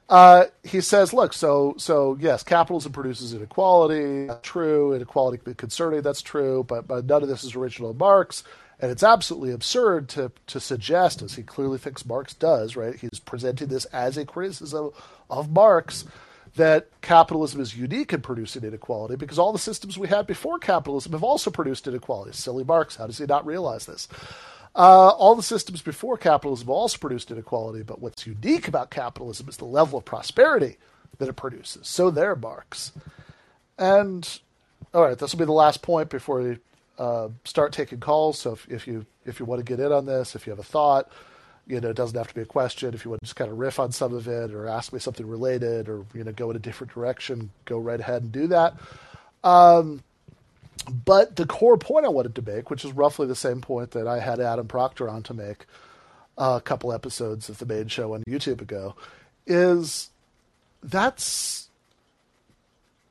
Uh, 0.09 0.45
he 0.63 0.81
says, 0.81 1.13
look, 1.13 1.31
so 1.31 1.73
so 1.77 2.17
yes, 2.19 2.43
capitalism 2.43 2.91
produces 2.91 3.33
inequality. 3.33 4.27
True. 4.41 4.93
Inequality 4.93 5.37
can 5.37 5.53
be 5.53 5.55
concerning. 5.55 6.01
That's 6.01 6.21
true. 6.21 6.65
But 6.67 6.87
but 6.87 7.05
none 7.05 7.23
of 7.23 7.29
this 7.29 7.43
is 7.43 7.55
original 7.55 7.93
Marx. 7.93 8.43
And 8.81 8.89
it's 8.89 9.03
absolutely 9.03 9.51
absurd 9.51 10.09
to, 10.09 10.31
to 10.47 10.59
suggest, 10.59 11.21
as 11.21 11.35
he 11.35 11.43
clearly 11.43 11.77
thinks 11.77 12.03
Marx 12.03 12.33
does, 12.33 12.75
right? 12.75 12.95
He's 12.95 13.19
presenting 13.19 13.67
this 13.67 13.85
as 13.85 14.17
a 14.17 14.25
criticism 14.25 14.89
of 15.29 15.51
Marx, 15.51 16.03
that 16.55 16.89
capitalism 17.01 17.61
is 17.61 17.77
unique 17.77 18.13
in 18.13 18.21
producing 18.21 18.63
inequality 18.63 19.15
because 19.15 19.39
all 19.39 19.53
the 19.53 19.59
systems 19.59 19.97
we 19.97 20.07
had 20.07 20.27
before 20.27 20.59
capitalism 20.59 21.13
have 21.13 21.23
also 21.23 21.49
produced 21.49 21.87
inequality. 21.87 22.31
Silly 22.33 22.63
Marx, 22.63 22.97
how 22.97 23.07
does 23.07 23.17
he 23.17 23.25
not 23.25 23.45
realize 23.45 23.85
this? 23.85 24.07
Uh, 24.75 25.09
all 25.09 25.35
the 25.35 25.43
systems 25.43 25.81
before 25.81 26.17
capitalism 26.17 26.69
also 26.69 26.97
produced 26.97 27.31
inequality, 27.31 27.83
but 27.83 28.01
what's 28.01 28.25
unique 28.25 28.67
about 28.67 28.89
capitalism 28.89 29.49
is 29.49 29.57
the 29.57 29.65
level 29.65 29.99
of 29.99 30.05
prosperity 30.05 30.77
that 31.17 31.29
it 31.29 31.35
produces. 31.35 31.87
So 31.87 32.09
there, 32.09 32.35
Marx. 32.35 32.91
And 33.77 34.39
all 34.93 35.03
right, 35.03 35.17
this 35.17 35.33
will 35.33 35.39
be 35.39 35.45
the 35.45 35.51
last 35.51 35.81
point 35.81 36.09
before 36.09 36.41
we 36.41 36.57
uh, 36.97 37.29
start 37.43 37.73
taking 37.73 37.99
calls. 37.99 38.39
So 38.39 38.53
if, 38.53 38.67
if 38.69 38.87
you 38.87 39.05
if 39.25 39.39
you 39.39 39.45
want 39.45 39.59
to 39.59 39.65
get 39.65 39.83
in 39.83 39.91
on 39.91 40.05
this, 40.05 40.35
if 40.35 40.45
you 40.47 40.51
have 40.51 40.59
a 40.59 40.63
thought, 40.63 41.09
you 41.67 41.79
know, 41.79 41.89
it 41.89 41.95
doesn't 41.95 42.17
have 42.17 42.27
to 42.27 42.35
be 42.35 42.41
a 42.41 42.45
question. 42.45 42.93
If 42.93 43.05
you 43.05 43.11
want 43.11 43.21
to 43.21 43.25
just 43.25 43.35
kind 43.35 43.51
of 43.51 43.57
riff 43.57 43.79
on 43.79 43.91
some 43.91 44.13
of 44.13 44.27
it 44.27 44.51
or 44.51 44.67
ask 44.67 44.91
me 44.91 44.99
something 44.99 45.27
related 45.27 45.87
or, 45.87 46.05
you 46.13 46.23
know, 46.23 46.31
go 46.31 46.49
in 46.49 46.55
a 46.55 46.59
different 46.59 46.93
direction, 46.93 47.51
go 47.65 47.77
right 47.77 47.99
ahead 47.99 48.23
and 48.23 48.31
do 48.31 48.47
that. 48.47 48.75
Um, 49.43 50.03
but 51.05 51.35
the 51.35 51.45
core 51.45 51.77
point 51.77 52.05
I 52.05 52.09
wanted 52.09 52.35
to 52.35 52.41
make, 52.41 52.69
which 52.69 52.83
is 52.83 52.91
roughly 52.91 53.27
the 53.27 53.35
same 53.35 53.61
point 53.61 53.91
that 53.91 54.07
I 54.07 54.19
had 54.19 54.39
Adam 54.39 54.67
Proctor 54.67 55.07
on 55.07 55.23
to 55.23 55.33
make 55.33 55.65
a 56.37 56.61
couple 56.63 56.91
episodes 56.91 57.49
of 57.49 57.59
the 57.59 57.65
main 57.65 57.87
show 57.87 58.13
on 58.13 58.23
YouTube 58.27 58.61
ago, 58.61 58.95
is 59.45 60.09
that's 60.83 61.69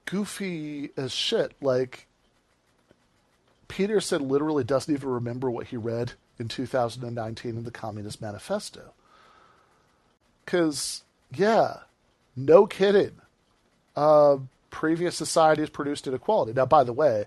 goofy 0.05 0.91
as 0.97 1.13
shit. 1.13 1.53
Like, 1.61 2.09
Peterson 3.69 4.29
literally 4.29 4.65
doesn't 4.65 4.93
even 4.93 5.09
remember 5.09 5.49
what 5.51 5.69
he 5.69 5.77
read 5.77 6.15
in 6.41 6.49
2019 6.49 7.57
in 7.57 7.65
the 7.65 7.71
Communist 7.71 8.21
Manifesto. 8.21 8.93
Because, 10.45 11.05
yeah, 11.35 11.79
no 12.35 12.67
kidding. 12.67 13.13
Uh, 13.95 14.39
previous 14.71 15.15
societies 15.15 15.69
produced 15.69 16.07
inequality. 16.07 16.53
Now, 16.53 16.67
by 16.67 16.85
the 16.85 16.93
way, 16.93 17.27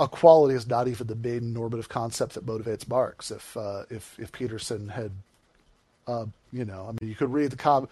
equality 0.00 0.54
is 0.54 0.66
not 0.66 0.88
even 0.88 1.06
the 1.06 1.14
main 1.14 1.52
normative 1.52 1.88
concept 1.88 2.34
that 2.34 2.46
motivates 2.46 2.88
Marx. 2.88 3.30
If 3.30 3.56
uh, 3.56 3.84
if 3.90 4.18
if 4.18 4.32
Peterson 4.32 4.88
had, 4.88 5.10
uh, 6.06 6.26
you 6.52 6.64
know, 6.64 6.86
I 6.88 6.92
mean, 6.92 7.10
you 7.10 7.14
could 7.14 7.32
read 7.32 7.50
the 7.50 7.56
com, 7.56 7.88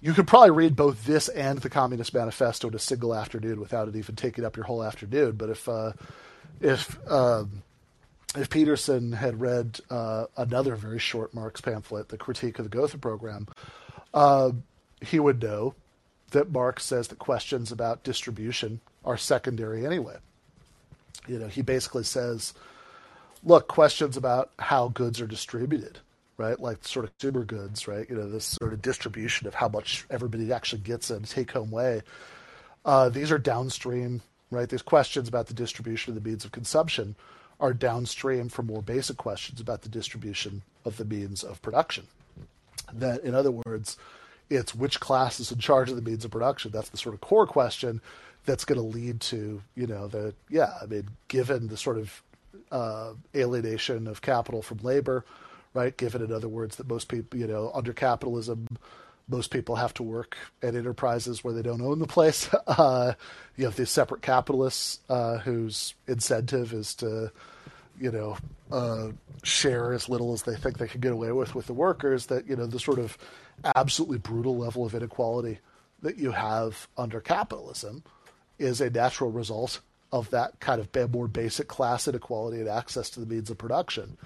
you 0.00 0.12
could 0.12 0.26
probably 0.26 0.50
read 0.50 0.76
both 0.76 1.04
this 1.04 1.28
and 1.28 1.58
the 1.58 1.70
Communist 1.70 2.14
Manifesto 2.14 2.68
in 2.68 2.74
a 2.74 2.78
single 2.78 3.14
afternoon 3.14 3.60
without 3.60 3.88
it 3.88 3.96
even 3.96 4.14
taking 4.14 4.44
up 4.44 4.56
your 4.56 4.66
whole 4.66 4.84
afternoon. 4.84 5.32
But 5.32 5.50
if 5.50 5.68
uh, 5.68 5.92
if 6.60 6.98
um, 7.10 7.62
if 8.36 8.50
Peterson 8.50 9.12
had 9.12 9.40
read 9.40 9.80
uh, 9.90 10.26
another 10.36 10.76
very 10.76 10.98
short 10.98 11.34
Marx 11.34 11.60
pamphlet, 11.60 12.08
The 12.08 12.18
Critique 12.18 12.58
of 12.58 12.64
the 12.64 12.76
Gotha 12.76 12.98
Program, 12.98 13.48
uh, 14.12 14.52
he 15.00 15.18
would 15.18 15.42
know 15.42 15.74
that 16.30 16.50
Marx 16.50 16.84
says 16.84 17.08
that 17.08 17.18
questions 17.18 17.72
about 17.72 18.02
distribution 18.02 18.80
are 19.04 19.16
secondary 19.16 19.86
anyway. 19.86 20.16
You 21.26 21.38
know, 21.38 21.48
he 21.48 21.62
basically 21.62 22.04
says, 22.04 22.54
look, 23.42 23.68
questions 23.68 24.16
about 24.16 24.50
how 24.58 24.88
goods 24.88 25.20
are 25.20 25.26
distributed, 25.26 25.98
right? 26.36 26.58
Like 26.58 26.84
sort 26.84 27.04
of 27.04 27.16
consumer 27.18 27.44
goods, 27.44 27.88
right? 27.88 28.08
You 28.08 28.16
know, 28.16 28.28
this 28.28 28.44
sort 28.44 28.72
of 28.72 28.82
distribution 28.82 29.46
of 29.46 29.54
how 29.54 29.68
much 29.68 30.04
everybody 30.10 30.52
actually 30.52 30.82
gets 30.82 31.10
in 31.10 31.24
a 31.24 31.26
take 31.26 31.52
home 31.52 31.70
way. 31.70 32.02
Uh, 32.84 33.08
these 33.08 33.32
are 33.32 33.38
downstream, 33.38 34.22
right? 34.50 34.68
These 34.68 34.82
questions 34.82 35.28
about 35.28 35.46
the 35.46 35.54
distribution 35.54 36.16
of 36.16 36.22
the 36.22 36.28
means 36.28 36.44
of 36.44 36.52
consumption 36.52 37.16
are 37.58 37.72
downstream 37.72 38.48
from 38.48 38.66
more 38.66 38.82
basic 38.82 39.16
questions 39.16 39.60
about 39.60 39.82
the 39.82 39.88
distribution 39.88 40.62
of 40.84 40.96
the 40.96 41.04
means 41.04 41.42
of 41.42 41.62
production. 41.62 42.06
That, 42.92 43.24
in 43.24 43.34
other 43.34 43.50
words, 43.50 43.96
it's 44.50 44.74
which 44.74 45.00
class 45.00 45.40
is 45.40 45.50
in 45.50 45.58
charge 45.58 45.90
of 45.90 45.96
the 45.96 46.02
means 46.02 46.24
of 46.24 46.30
production. 46.30 46.70
That's 46.70 46.90
the 46.90 46.98
sort 46.98 47.14
of 47.14 47.20
core 47.20 47.46
question 47.46 48.00
that's 48.44 48.64
going 48.64 48.80
to 48.80 48.86
lead 48.86 49.20
to, 49.20 49.62
you 49.74 49.86
know, 49.86 50.06
the, 50.06 50.34
yeah, 50.48 50.74
I 50.80 50.86
mean, 50.86 51.08
given 51.28 51.66
the 51.66 51.76
sort 51.76 51.98
of 51.98 52.22
uh, 52.70 53.14
alienation 53.34 54.06
of 54.06 54.22
capital 54.22 54.62
from 54.62 54.78
labor, 54.78 55.24
right? 55.74 55.96
Given, 55.96 56.22
in 56.22 56.32
other 56.32 56.48
words, 56.48 56.76
that 56.76 56.88
most 56.88 57.08
people, 57.08 57.38
you 57.38 57.46
know, 57.46 57.70
under 57.74 57.92
capitalism, 57.92 58.68
most 59.28 59.50
people 59.50 59.76
have 59.76 59.92
to 59.94 60.02
work 60.02 60.36
at 60.62 60.74
enterprises 60.74 61.42
where 61.42 61.52
they 61.52 61.62
don't 61.62 61.80
own 61.80 61.98
the 61.98 62.06
place. 62.06 62.48
Uh, 62.66 63.14
you 63.56 63.64
have 63.64 63.76
these 63.76 63.90
separate 63.90 64.20
capitalists 64.20 65.00
uh, 65.08 65.38
whose 65.38 65.94
incentive 66.06 66.74
is 66.74 66.94
to, 66.94 67.32
you 67.98 68.10
know, 68.10 68.36
uh, 68.70 69.08
share 69.44 69.92
as 69.92 70.08
little 70.08 70.32
as 70.32 70.42
they 70.42 70.54
think 70.56 70.76
they 70.76 70.88
can 70.88 71.00
get 71.00 71.12
away 71.12 71.32
with 71.32 71.54
with 71.54 71.66
the 71.66 71.72
workers. 71.72 72.26
That 72.26 72.46
you 72.48 72.56
know 72.56 72.66
the 72.66 72.78
sort 72.80 72.98
of 72.98 73.16
absolutely 73.74 74.18
brutal 74.18 74.58
level 74.58 74.84
of 74.84 74.94
inequality 74.94 75.58
that 76.02 76.18
you 76.18 76.32
have 76.32 76.86
under 76.98 77.20
capitalism 77.20 78.02
is 78.58 78.80
a 78.80 78.90
natural 78.90 79.30
result 79.30 79.80
of 80.12 80.28
that 80.30 80.58
kind 80.60 80.80
of 80.80 81.12
more 81.12 81.28
basic 81.28 81.68
class 81.68 82.08
inequality 82.08 82.58
and 82.58 82.68
access 82.68 83.08
to 83.10 83.20
the 83.20 83.26
means 83.26 83.48
of 83.48 83.58
production. 83.58 84.18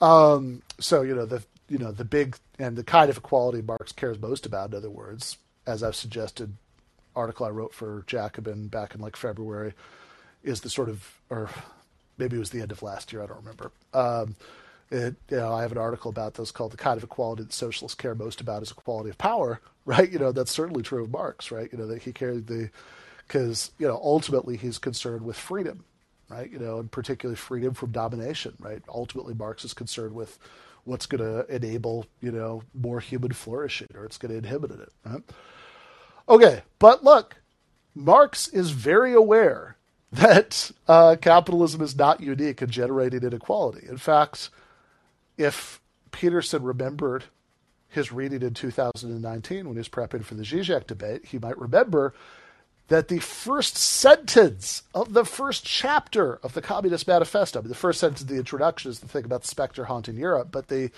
Um, 0.00 0.62
so 0.78 1.02
you 1.02 1.14
know 1.14 1.26
the 1.26 1.42
you 1.68 1.78
know 1.78 1.92
the 1.92 2.04
big 2.04 2.36
and 2.58 2.76
the 2.76 2.84
kind 2.84 3.10
of 3.10 3.16
equality 3.16 3.62
Marx 3.62 3.92
cares 3.92 4.18
most 4.18 4.46
about. 4.46 4.70
In 4.70 4.76
other 4.76 4.90
words, 4.90 5.38
as 5.66 5.82
I've 5.82 5.96
suggested 5.96 6.56
article 7.16 7.46
I 7.46 7.50
wrote 7.50 7.72
for 7.72 8.04
Jacobin 8.06 8.68
back 8.68 8.94
in 8.94 9.00
like 9.00 9.16
February 9.16 9.72
is 10.44 10.60
the 10.60 10.68
sort 10.68 10.88
of, 10.88 11.20
or 11.30 11.50
maybe 12.18 12.36
it 12.36 12.40
was 12.40 12.50
the 12.50 12.60
end 12.60 12.70
of 12.70 12.82
last 12.82 13.12
year. 13.12 13.22
I 13.22 13.26
don't 13.26 13.38
remember. 13.38 13.72
Um, 13.92 14.36
it, 14.90 15.16
you 15.30 15.38
know, 15.38 15.52
I 15.52 15.62
have 15.62 15.72
an 15.72 15.78
article 15.78 16.10
about 16.10 16.34
this 16.34 16.52
called 16.52 16.72
"The 16.72 16.76
Kind 16.76 16.98
of 16.98 17.04
Equality 17.04 17.42
That 17.42 17.52
Socialists 17.52 17.96
Care 17.96 18.14
Most 18.14 18.40
About 18.40 18.62
Is 18.62 18.70
Equality 18.70 19.10
of 19.10 19.18
Power." 19.18 19.60
Right? 19.88 20.10
You 20.10 20.18
know, 20.18 20.32
that's 20.32 20.50
certainly 20.50 20.82
true 20.82 21.04
of 21.04 21.12
Marx. 21.12 21.52
Right? 21.52 21.68
You 21.70 21.78
know 21.78 21.86
that 21.86 22.02
he 22.02 22.12
carried 22.12 22.48
the, 22.48 22.70
because 23.18 23.70
you 23.78 23.86
know 23.86 24.00
ultimately 24.02 24.56
he's 24.56 24.78
concerned 24.78 25.24
with 25.24 25.36
freedom, 25.36 25.84
right? 26.28 26.50
You 26.50 26.58
know, 26.58 26.80
and 26.80 26.90
particularly 26.90 27.36
freedom 27.36 27.72
from 27.72 27.92
domination. 27.92 28.54
Right? 28.58 28.82
Ultimately, 28.88 29.34
Marx 29.34 29.64
is 29.64 29.74
concerned 29.74 30.16
with 30.16 30.40
what's 30.86 31.06
going 31.06 31.22
to 31.22 31.54
enable 31.54 32.06
you 32.20 32.32
know 32.32 32.62
more 32.74 33.00
human 33.00 33.32
flourishing, 33.32 33.88
or 33.94 34.04
it's 34.04 34.18
going 34.18 34.32
to 34.32 34.38
inhibit 34.38 34.70
it. 34.70 34.92
Right? 35.04 35.22
Okay, 36.28 36.62
but 36.78 37.04
look, 37.04 37.36
Marx 37.94 38.48
is 38.48 38.70
very 38.70 39.12
aware 39.12 39.76
that 40.12 40.70
uh, 40.88 41.16
capitalism 41.20 41.82
is 41.82 41.96
not 41.96 42.20
unique 42.20 42.62
in 42.62 42.70
generating 42.70 43.22
inequality. 43.22 43.86
In 43.88 43.98
fact 43.98 44.50
if 45.36 45.80
Peterson 46.12 46.62
remembered 46.62 47.24
his 47.88 48.12
reading 48.12 48.42
in 48.42 48.54
2019 48.54 49.66
when 49.66 49.76
he 49.76 49.78
was 49.78 49.88
prepping 49.88 50.24
for 50.24 50.34
the 50.34 50.42
Zizek 50.42 50.86
debate, 50.86 51.26
he 51.26 51.38
might 51.38 51.58
remember 51.58 52.14
that 52.88 53.08
the 53.08 53.18
first 53.18 53.76
sentence 53.76 54.82
of 54.94 55.12
the 55.12 55.24
first 55.24 55.64
chapter 55.64 56.36
of 56.42 56.54
the 56.54 56.62
Communist 56.62 57.08
Manifesto, 57.08 57.58
I 57.58 57.62
mean, 57.62 57.68
the 57.68 57.74
first 57.74 58.00
sentence 58.00 58.22
of 58.22 58.28
the 58.28 58.36
introduction 58.36 58.90
is 58.90 59.00
the 59.00 59.08
thing 59.08 59.24
about 59.24 59.42
the 59.42 59.48
specter 59.48 59.86
haunting 59.86 60.16
Europe, 60.16 60.48
but 60.52 60.68
the 60.68 60.90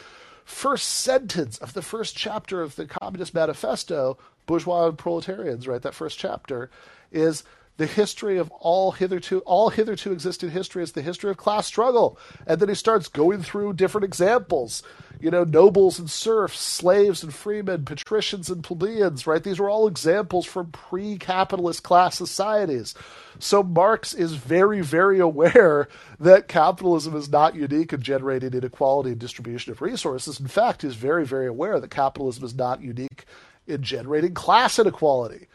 first 0.45 0.89
sentence 0.89 1.59
of 1.59 1.73
the 1.73 1.83
first 1.83 2.17
chapter 2.17 2.63
of 2.63 2.77
the 2.77 2.87
Communist 2.87 3.35
Manifesto, 3.35 4.19
bourgeois 4.47 4.89
and 4.89 4.99
proletarians, 4.99 5.67
right, 5.67 5.83
that 5.83 5.95
first 5.95 6.19
chapter, 6.19 6.71
is 7.11 7.43
the 7.79 7.87
history 7.87 8.39
of 8.39 8.51
all 8.51 8.91
hitherto 8.91 9.39
all 9.41 9.71
hitherto 9.71 10.11
existing 10.13 10.51
history 10.51 10.83
is 10.83 10.93
the 10.93 11.01
history 11.01 11.31
of 11.31 11.37
class 11.37 11.67
struggle. 11.67 12.19
And 12.47 12.61
then 12.61 12.69
he 12.69 12.75
starts 12.75 13.09
going 13.09 13.43
through 13.43 13.75
different 13.75 14.05
examples. 14.05 14.83
You 15.21 15.31
know 15.31 15.45
nobles 15.45 15.99
and 15.99 16.11
serfs 16.11 16.61
slaves 16.61 17.23
and 17.23 17.33
freemen 17.33 17.85
patricians 17.85 18.51
and 18.51 18.63
plebeians 18.63 19.27
right? 19.27 19.43
These 19.43 19.61
are 19.61 19.71
all 19.71 19.87
examples 19.87 20.45
from 20.45 20.73
pre-capitalist 20.73 21.85
class 21.85 22.17
societies. 22.17 22.95
So 23.39 23.63
marx 23.63 24.13
is 24.13 24.35
very 24.35 24.81
very 24.81 25.21
aware 25.21 25.89
that 26.19 26.49
capitalism 26.49 27.15
is 27.15 27.29
not 27.29 27.55
unique 27.55 27.93
in 27.93 28.03
generating 28.03 28.55
inequality 28.55 29.11
and 29.11 29.21
distribution 29.21 29.71
of 29.71 29.81
resources. 29.81 30.41
In 30.41 30.49
fact 30.49 30.83
he's 30.83 30.97
very 30.97 31.25
very 31.25 31.47
aware 31.47 31.79
that 31.79 31.91
capitalism 31.91 32.43
is 32.43 32.57
not 32.57 32.83
unique 32.83 33.25
in 33.69 33.83
generating 33.83 34.35
class 34.35 34.81
inequality. 34.81 35.47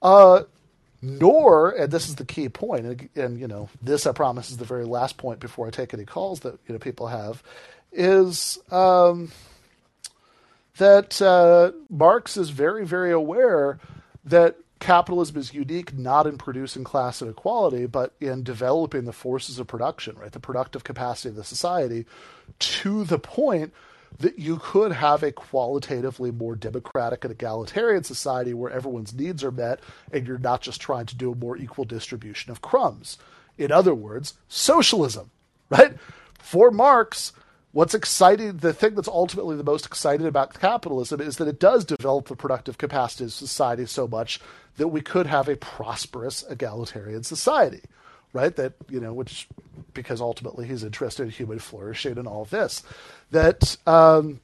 Uh, 0.00 0.44
nor, 1.02 1.70
and 1.70 1.90
this 1.90 2.08
is 2.08 2.14
the 2.14 2.24
key 2.24 2.48
point, 2.48 2.86
and, 2.86 3.08
and, 3.16 3.40
you 3.40 3.48
know, 3.48 3.68
this 3.82 4.06
I 4.06 4.12
promise 4.12 4.50
is 4.50 4.58
the 4.58 4.64
very 4.64 4.84
last 4.84 5.16
point 5.16 5.40
before 5.40 5.66
I 5.66 5.70
take 5.70 5.92
any 5.92 6.04
calls 6.04 6.40
that 6.40 6.58
you 6.66 6.72
know 6.72 6.78
people 6.78 7.08
have, 7.08 7.42
is 7.90 8.58
um, 8.70 9.32
that 10.78 11.20
uh, 11.20 11.72
Marx 11.90 12.36
is 12.36 12.50
very, 12.50 12.86
very 12.86 13.10
aware 13.10 13.80
that 14.24 14.56
capitalism 14.78 15.36
is 15.36 15.52
unique 15.52 15.96
not 15.96 16.26
in 16.26 16.38
producing 16.38 16.84
class 16.84 17.20
inequality, 17.20 17.86
but 17.86 18.14
in 18.20 18.42
developing 18.42 19.04
the 19.04 19.12
forces 19.12 19.58
of 19.58 19.66
production, 19.66 20.16
right, 20.16 20.32
the 20.32 20.40
productive 20.40 20.84
capacity 20.84 21.30
of 21.30 21.36
the 21.36 21.44
society, 21.44 22.06
to 22.58 23.04
the 23.04 23.18
point 23.18 23.72
that 24.18 24.38
you 24.38 24.58
could 24.58 24.92
have 24.92 25.22
a 25.22 25.32
qualitatively 25.32 26.30
more 26.30 26.54
democratic 26.54 27.24
and 27.24 27.32
egalitarian 27.32 28.04
society 28.04 28.54
where 28.54 28.70
everyone's 28.70 29.14
needs 29.14 29.42
are 29.42 29.50
met 29.50 29.80
and 30.12 30.26
you're 30.26 30.38
not 30.38 30.60
just 30.60 30.80
trying 30.80 31.06
to 31.06 31.16
do 31.16 31.32
a 31.32 31.36
more 31.36 31.56
equal 31.56 31.84
distribution 31.84 32.50
of 32.50 32.62
crumbs. 32.62 33.18
In 33.58 33.72
other 33.72 33.94
words, 33.94 34.34
socialism, 34.48 35.30
right? 35.70 35.96
For 36.38 36.70
Marx, 36.70 37.32
what's 37.72 37.94
exciting, 37.94 38.58
the 38.58 38.72
thing 38.72 38.94
that's 38.94 39.08
ultimately 39.08 39.56
the 39.56 39.64
most 39.64 39.86
exciting 39.86 40.26
about 40.26 40.58
capitalism 40.58 41.20
is 41.20 41.36
that 41.36 41.48
it 41.48 41.60
does 41.60 41.84
develop 41.84 42.28
the 42.28 42.36
productive 42.36 42.78
capacity 42.78 43.24
of 43.24 43.32
society 43.32 43.86
so 43.86 44.06
much 44.06 44.40
that 44.76 44.88
we 44.88 45.00
could 45.00 45.26
have 45.26 45.48
a 45.48 45.56
prosperous 45.56 46.44
egalitarian 46.48 47.22
society 47.22 47.82
right? 48.32 48.54
That 48.56 48.74
you 48.88 49.00
know, 49.00 49.12
which 49.12 49.48
because 49.94 50.20
ultimately 50.20 50.66
he's 50.66 50.84
interested 50.84 51.24
in 51.24 51.30
human 51.30 51.58
flourishing 51.58 52.18
and 52.18 52.26
all 52.26 52.42
of 52.42 52.50
this. 52.50 52.82
That 53.30 53.76
um, 53.86 54.40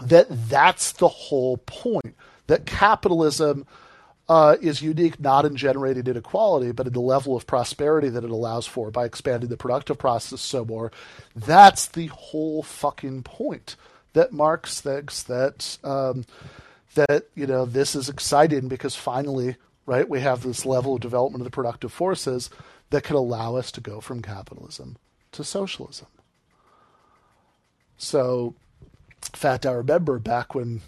that 0.00 0.26
that's 0.48 0.92
the 0.92 1.08
whole 1.08 1.58
point. 1.58 2.14
That 2.46 2.66
capitalism 2.66 3.66
uh, 4.28 4.56
is 4.60 4.82
unique 4.82 5.20
not 5.20 5.44
in 5.44 5.56
generating 5.56 6.06
inequality, 6.06 6.72
but 6.72 6.86
in 6.86 6.92
the 6.92 7.00
level 7.00 7.36
of 7.36 7.46
prosperity 7.46 8.08
that 8.08 8.24
it 8.24 8.30
allows 8.30 8.66
for 8.66 8.90
by 8.90 9.04
expanding 9.04 9.48
the 9.48 9.56
productive 9.56 9.98
process 9.98 10.40
so 10.40 10.64
more. 10.64 10.92
That's 11.34 11.86
the 11.86 12.06
whole 12.06 12.62
fucking 12.62 13.22
point. 13.24 13.76
That 14.14 14.32
Marx 14.32 14.80
thinks 14.80 15.22
that 15.24 15.78
um, 15.82 16.24
that 16.94 17.24
you 17.34 17.46
know 17.46 17.64
this 17.64 17.94
is 17.94 18.08
exciting 18.08 18.68
because 18.68 18.94
finally, 18.94 19.56
right, 19.86 20.08
we 20.08 20.20
have 20.20 20.42
this 20.42 20.66
level 20.66 20.94
of 20.94 21.00
development 21.00 21.40
of 21.40 21.44
the 21.44 21.50
productive 21.50 21.92
forces 21.92 22.50
that 22.92 23.04
could 23.04 23.16
allow 23.16 23.56
us 23.56 23.72
to 23.72 23.80
go 23.80 24.00
from 24.00 24.22
capitalism 24.22 24.96
to 25.32 25.42
socialism. 25.42 26.06
So, 27.96 28.54
fact, 29.32 29.66
I 29.66 29.72
remember 29.72 30.18
back 30.18 30.54
when 30.54 30.82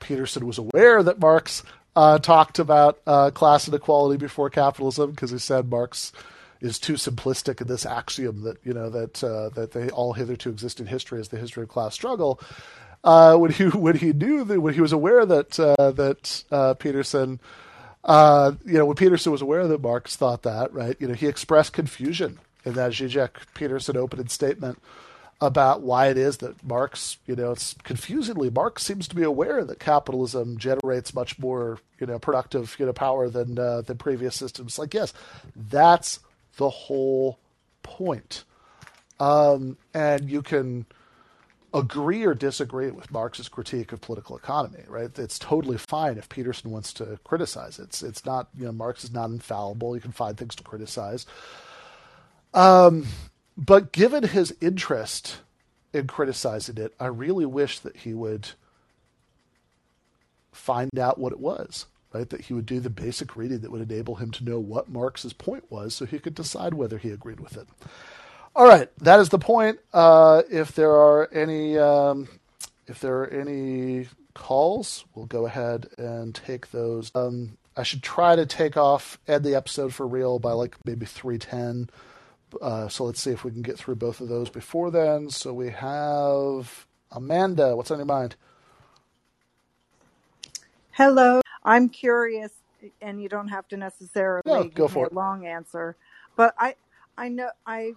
Peterson 0.00 0.46
was 0.46 0.58
aware 0.58 1.02
that 1.02 1.20
Marx 1.20 1.62
uh, 1.94 2.18
talked 2.18 2.58
about 2.58 3.00
uh, 3.06 3.30
class 3.30 3.68
inequality 3.68 4.18
before 4.18 4.50
capitalism 4.50 5.10
because 5.10 5.30
he 5.30 5.38
said 5.38 5.68
Marx 5.68 6.12
is 6.60 6.78
too 6.78 6.94
simplistic 6.94 7.60
in 7.60 7.66
this 7.66 7.84
axiom 7.84 8.42
that 8.44 8.56
you 8.64 8.72
know 8.72 8.88
that 8.88 9.22
uh, 9.22 9.50
that 9.50 9.72
they 9.72 9.90
all 9.90 10.14
hitherto 10.14 10.48
exist 10.48 10.80
in 10.80 10.86
history 10.86 11.20
as 11.20 11.28
the 11.28 11.38
history 11.38 11.64
of 11.64 11.68
class 11.68 11.92
struggle. 11.92 12.40
Uh, 13.04 13.36
when 13.36 13.50
he 13.50 13.64
when 13.68 13.96
he 13.96 14.12
knew 14.12 14.44
that 14.44 14.60
when 14.60 14.72
he 14.72 14.80
was 14.80 14.92
aware 14.92 15.26
that 15.26 15.60
uh, 15.60 15.90
that 15.90 16.44
uh, 16.50 16.74
Peterson 16.74 17.40
uh, 18.04 18.52
you 18.64 18.74
know, 18.74 18.86
when 18.86 18.96
Peterson 18.96 19.32
was 19.32 19.42
aware 19.42 19.66
that 19.68 19.82
Marx 19.82 20.16
thought 20.16 20.42
that, 20.42 20.72
right, 20.72 20.96
you 20.98 21.06
know, 21.06 21.14
he 21.14 21.26
expressed 21.26 21.72
confusion 21.72 22.38
in 22.64 22.74
that 22.74 22.92
Zizek 22.92 23.30
Peterson 23.54 23.96
opening 23.96 24.28
statement 24.28 24.80
about 25.40 25.82
why 25.82 26.06
it 26.06 26.16
is 26.16 26.36
that 26.38 26.62
Marx, 26.64 27.18
you 27.26 27.34
know, 27.34 27.50
it's 27.50 27.74
confusingly, 27.82 28.48
Marx 28.48 28.84
seems 28.84 29.08
to 29.08 29.16
be 29.16 29.24
aware 29.24 29.64
that 29.64 29.80
capitalism 29.80 30.56
generates 30.56 31.12
much 31.14 31.38
more, 31.38 31.80
you 31.98 32.06
know, 32.06 32.18
productive, 32.18 32.76
you 32.78 32.86
know, 32.86 32.92
power 32.92 33.28
than 33.28 33.58
uh, 33.58 33.80
than 33.80 33.98
previous 33.98 34.36
systems. 34.36 34.78
Like, 34.78 34.94
yes, 34.94 35.12
that's 35.56 36.20
the 36.56 36.70
whole 36.70 37.38
point. 37.82 38.44
Um, 39.18 39.76
and 39.94 40.30
you 40.30 40.42
can 40.42 40.86
agree 41.74 42.24
or 42.24 42.34
disagree 42.34 42.90
with 42.90 43.10
Marx's 43.10 43.48
critique 43.48 43.92
of 43.92 44.00
political 44.00 44.36
economy, 44.36 44.84
right? 44.88 45.18
It's 45.18 45.38
totally 45.38 45.78
fine 45.78 46.18
if 46.18 46.28
Peterson 46.28 46.70
wants 46.70 46.92
to 46.94 47.18
criticize 47.24 47.78
it. 47.78 47.84
It's 47.84 48.02
it's 48.02 48.26
not 48.26 48.48
you 48.56 48.66
know 48.66 48.72
Marx 48.72 49.04
is 49.04 49.12
not 49.12 49.30
infallible. 49.30 49.94
You 49.94 50.02
can 50.02 50.12
find 50.12 50.36
things 50.36 50.54
to 50.56 50.62
criticize. 50.62 51.26
Um, 52.54 53.06
but 53.56 53.92
given 53.92 54.24
his 54.24 54.54
interest 54.60 55.38
in 55.92 56.06
criticizing 56.06 56.76
it, 56.76 56.94
I 57.00 57.06
really 57.06 57.46
wish 57.46 57.78
that 57.80 57.96
he 57.96 58.14
would 58.14 58.50
find 60.52 60.98
out 60.98 61.18
what 61.18 61.32
it 61.32 61.40
was, 61.40 61.86
right? 62.12 62.28
That 62.28 62.42
he 62.42 62.54
would 62.54 62.66
do 62.66 62.80
the 62.80 62.90
basic 62.90 63.36
reading 63.36 63.60
that 63.60 63.70
would 63.70 63.90
enable 63.90 64.16
him 64.16 64.30
to 64.32 64.44
know 64.44 64.58
what 64.58 64.90
Marx's 64.90 65.32
point 65.32 65.70
was, 65.70 65.94
so 65.94 66.04
he 66.04 66.18
could 66.18 66.34
decide 66.34 66.74
whether 66.74 66.98
he 66.98 67.10
agreed 67.10 67.40
with 67.40 67.56
it. 67.56 67.68
All 68.54 68.66
right, 68.66 68.88
that 68.98 69.18
is 69.20 69.30
the 69.30 69.38
point. 69.38 69.78
Uh, 69.92 70.42
if 70.50 70.72
there 70.74 70.92
are 70.92 71.28
any, 71.32 71.78
um, 71.78 72.28
if 72.86 73.00
there 73.00 73.20
are 73.20 73.26
any 73.28 74.08
calls, 74.34 75.04
we'll 75.14 75.26
go 75.26 75.46
ahead 75.46 75.86
and 75.96 76.34
take 76.34 76.70
those. 76.70 77.10
Um, 77.14 77.56
I 77.76 77.82
should 77.82 78.02
try 78.02 78.36
to 78.36 78.44
take 78.44 78.76
off 78.76 79.18
end 79.26 79.44
the 79.44 79.54
episode 79.54 79.94
for 79.94 80.06
real 80.06 80.38
by 80.38 80.52
like 80.52 80.76
maybe 80.84 81.06
three 81.06 81.38
ten. 81.38 81.88
Uh, 82.60 82.88
so 82.88 83.04
let's 83.04 83.22
see 83.22 83.30
if 83.30 83.44
we 83.44 83.50
can 83.50 83.62
get 83.62 83.78
through 83.78 83.94
both 83.94 84.20
of 84.20 84.28
those 84.28 84.50
before 84.50 84.90
then. 84.90 85.30
So 85.30 85.54
we 85.54 85.70
have 85.70 86.86
Amanda. 87.10 87.74
What's 87.74 87.90
on 87.90 87.98
your 87.98 88.04
mind? 88.06 88.36
Hello. 90.90 91.40
I'm 91.64 91.88
curious, 91.88 92.52
and 93.00 93.22
you 93.22 93.30
don't 93.30 93.48
have 93.48 93.66
to 93.68 93.78
necessarily 93.78 94.42
No, 94.44 94.64
go 94.64 94.68
give 94.68 94.90
me 94.90 94.92
for 94.92 95.04
a 95.04 95.06
it. 95.06 95.14
long 95.14 95.46
answer, 95.46 95.96
but 96.36 96.54
I 96.58 96.74
I 97.16 97.28
know 97.30 97.48
I 97.66 97.94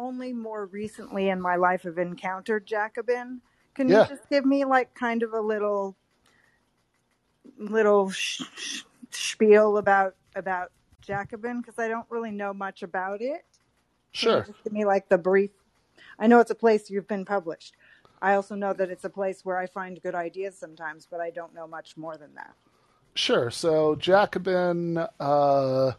only 0.00 0.32
more 0.32 0.66
recently 0.66 1.28
in 1.28 1.40
my 1.40 1.56
life 1.56 1.82
have 1.82 1.98
encountered 1.98 2.66
Jacobin. 2.66 3.40
Can 3.74 3.88
you 3.88 4.04
just 4.08 4.28
give 4.28 4.44
me 4.44 4.64
like 4.64 4.94
kind 4.94 5.22
of 5.22 5.32
a 5.32 5.40
little 5.40 5.96
little 7.58 8.10
sh- 8.10 8.42
sh- 8.56 8.82
spiel 9.10 9.76
about 9.76 10.14
about 10.34 10.72
Jacobin 11.00 11.60
because 11.60 11.78
I 11.78 11.88
don't 11.88 12.06
really 12.08 12.30
know 12.30 12.52
much 12.52 12.82
about 12.82 13.20
it. 13.20 13.44
Sure. 14.12 14.42
just 14.42 14.64
give 14.64 14.72
me 14.72 14.84
like 14.84 15.08
the 15.08 15.18
brief? 15.18 15.50
I 16.18 16.26
know 16.26 16.40
it's 16.40 16.50
a 16.50 16.56
place 16.56 16.90
you've 16.90 17.08
been 17.08 17.24
published. 17.24 17.74
I 18.22 18.34
also 18.34 18.54
know 18.54 18.72
that 18.72 18.90
it's 18.90 19.04
a 19.04 19.10
place 19.10 19.44
where 19.44 19.56
I 19.56 19.66
find 19.66 20.00
good 20.02 20.14
ideas 20.14 20.58
sometimes, 20.58 21.06
but 21.10 21.20
I 21.20 21.30
don't 21.30 21.54
know 21.54 21.66
much 21.66 21.96
more 21.96 22.16
than 22.16 22.34
that. 22.34 22.54
Sure. 23.14 23.50
So 23.50 23.94
Jacobin 23.96 24.98
uh, 25.18 25.92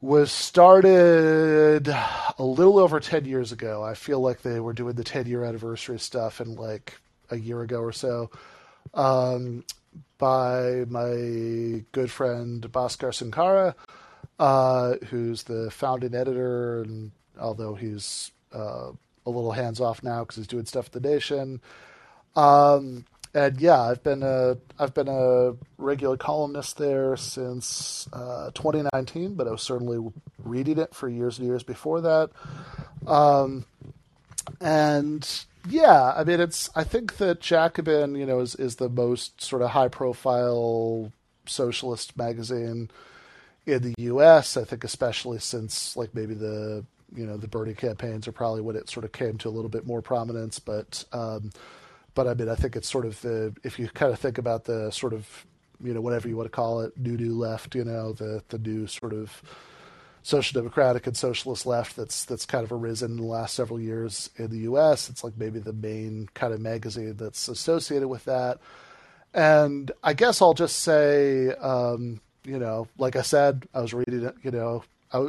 was 0.00 0.32
started 0.32 1.88
a 1.88 2.42
little 2.42 2.78
over 2.78 3.00
10 3.00 3.26
years 3.26 3.52
ago. 3.52 3.82
I 3.82 3.94
feel 3.94 4.20
like 4.20 4.42
they 4.42 4.60
were 4.60 4.72
doing 4.72 4.94
the 4.94 5.04
10 5.04 5.26
year 5.26 5.44
anniversary 5.44 5.98
stuff 5.98 6.40
in 6.40 6.56
like 6.56 6.98
a 7.30 7.36
year 7.36 7.60
ago 7.62 7.80
or 7.80 7.92
so 7.92 8.30
um, 8.94 9.64
by 10.18 10.84
my 10.88 11.84
good 11.92 12.10
friend 12.10 12.62
Bhaskar 12.72 13.14
Sankara, 13.14 13.74
uh, 14.38 14.94
who's 15.08 15.42
the 15.42 15.70
founding 15.70 16.14
editor. 16.14 16.82
And 16.82 17.12
although 17.38 17.74
he's 17.74 18.30
uh, 18.54 18.92
a 19.26 19.30
little 19.30 19.52
hands 19.52 19.80
off 19.80 20.02
now 20.02 20.20
because 20.20 20.36
he's 20.36 20.46
doing 20.46 20.66
stuff 20.66 20.86
at 20.86 20.92
the 20.92 21.08
Nation. 21.08 21.60
Um, 22.36 23.04
and 23.34 23.60
yeah, 23.60 23.80
I've 23.80 24.02
been 24.02 24.22
a 24.22 24.56
I've 24.78 24.94
been 24.94 25.08
a 25.08 25.54
regular 25.78 26.16
columnist 26.16 26.78
there 26.78 27.16
since 27.16 28.08
uh, 28.12 28.50
2019, 28.54 29.34
but 29.34 29.46
I 29.46 29.52
was 29.52 29.62
certainly 29.62 30.12
reading 30.42 30.78
it 30.78 30.94
for 30.94 31.08
years 31.08 31.38
and 31.38 31.46
years 31.46 31.62
before 31.62 32.00
that. 32.00 32.30
Um, 33.06 33.66
and 34.60 35.28
yeah, 35.68 36.12
I 36.16 36.24
mean, 36.24 36.40
it's 36.40 36.70
I 36.74 36.82
think 36.82 37.18
that 37.18 37.40
Jacobin, 37.40 38.16
you 38.16 38.26
know, 38.26 38.40
is 38.40 38.56
is 38.56 38.76
the 38.76 38.88
most 38.88 39.40
sort 39.40 39.62
of 39.62 39.70
high 39.70 39.88
profile 39.88 41.12
socialist 41.46 42.16
magazine 42.16 42.90
in 43.64 43.82
the 43.82 43.94
U.S. 43.98 44.56
I 44.56 44.64
think, 44.64 44.82
especially 44.82 45.38
since 45.38 45.96
like 45.96 46.14
maybe 46.16 46.34
the 46.34 46.84
you 47.14 47.26
know 47.26 47.36
the 47.36 47.48
Bernie 47.48 47.74
campaigns 47.74 48.26
are 48.26 48.32
probably 48.32 48.60
when 48.60 48.74
it 48.74 48.90
sort 48.90 49.04
of 49.04 49.12
came 49.12 49.38
to 49.38 49.48
a 49.48 49.50
little 49.50 49.70
bit 49.70 49.86
more 49.86 50.02
prominence, 50.02 50.58
but. 50.58 51.04
Um, 51.12 51.52
but 52.20 52.28
I 52.28 52.34
mean, 52.34 52.50
I 52.50 52.54
think 52.54 52.76
it's 52.76 52.90
sort 52.90 53.06
of 53.06 53.18
the 53.22 53.54
if 53.64 53.78
you 53.78 53.88
kind 53.88 54.12
of 54.12 54.18
think 54.18 54.36
about 54.36 54.64
the 54.64 54.90
sort 54.90 55.14
of 55.14 55.46
you 55.82 55.94
know 55.94 56.02
whatever 56.02 56.28
you 56.28 56.36
want 56.36 56.48
to 56.48 56.50
call 56.54 56.82
it, 56.82 56.92
new 56.98 57.16
new 57.16 57.34
left, 57.34 57.74
you 57.74 57.82
know, 57.82 58.12
the 58.12 58.42
the 58.50 58.58
new 58.58 58.86
sort 58.86 59.14
of 59.14 59.42
social 60.22 60.60
democratic 60.60 61.06
and 61.06 61.16
socialist 61.16 61.64
left 61.64 61.96
that's 61.96 62.26
that's 62.26 62.44
kind 62.44 62.62
of 62.62 62.72
arisen 62.72 63.12
in 63.12 63.16
the 63.16 63.22
last 63.22 63.54
several 63.54 63.80
years 63.80 64.28
in 64.36 64.50
the 64.50 64.58
U.S. 64.58 65.08
It's 65.08 65.24
like 65.24 65.32
maybe 65.38 65.60
the 65.60 65.72
main 65.72 66.28
kind 66.34 66.52
of 66.52 66.60
magazine 66.60 67.16
that's 67.16 67.48
associated 67.48 68.08
with 68.08 68.26
that. 68.26 68.58
And 69.32 69.90
I 70.04 70.12
guess 70.12 70.42
I'll 70.42 70.52
just 70.52 70.80
say, 70.80 71.54
um, 71.54 72.20
you 72.44 72.58
know, 72.58 72.86
like 72.98 73.16
I 73.16 73.22
said, 73.22 73.66
I 73.72 73.80
was 73.80 73.94
reading 73.94 74.24
it, 74.24 74.34
you 74.42 74.50
know, 74.50 74.84
I, 75.10 75.20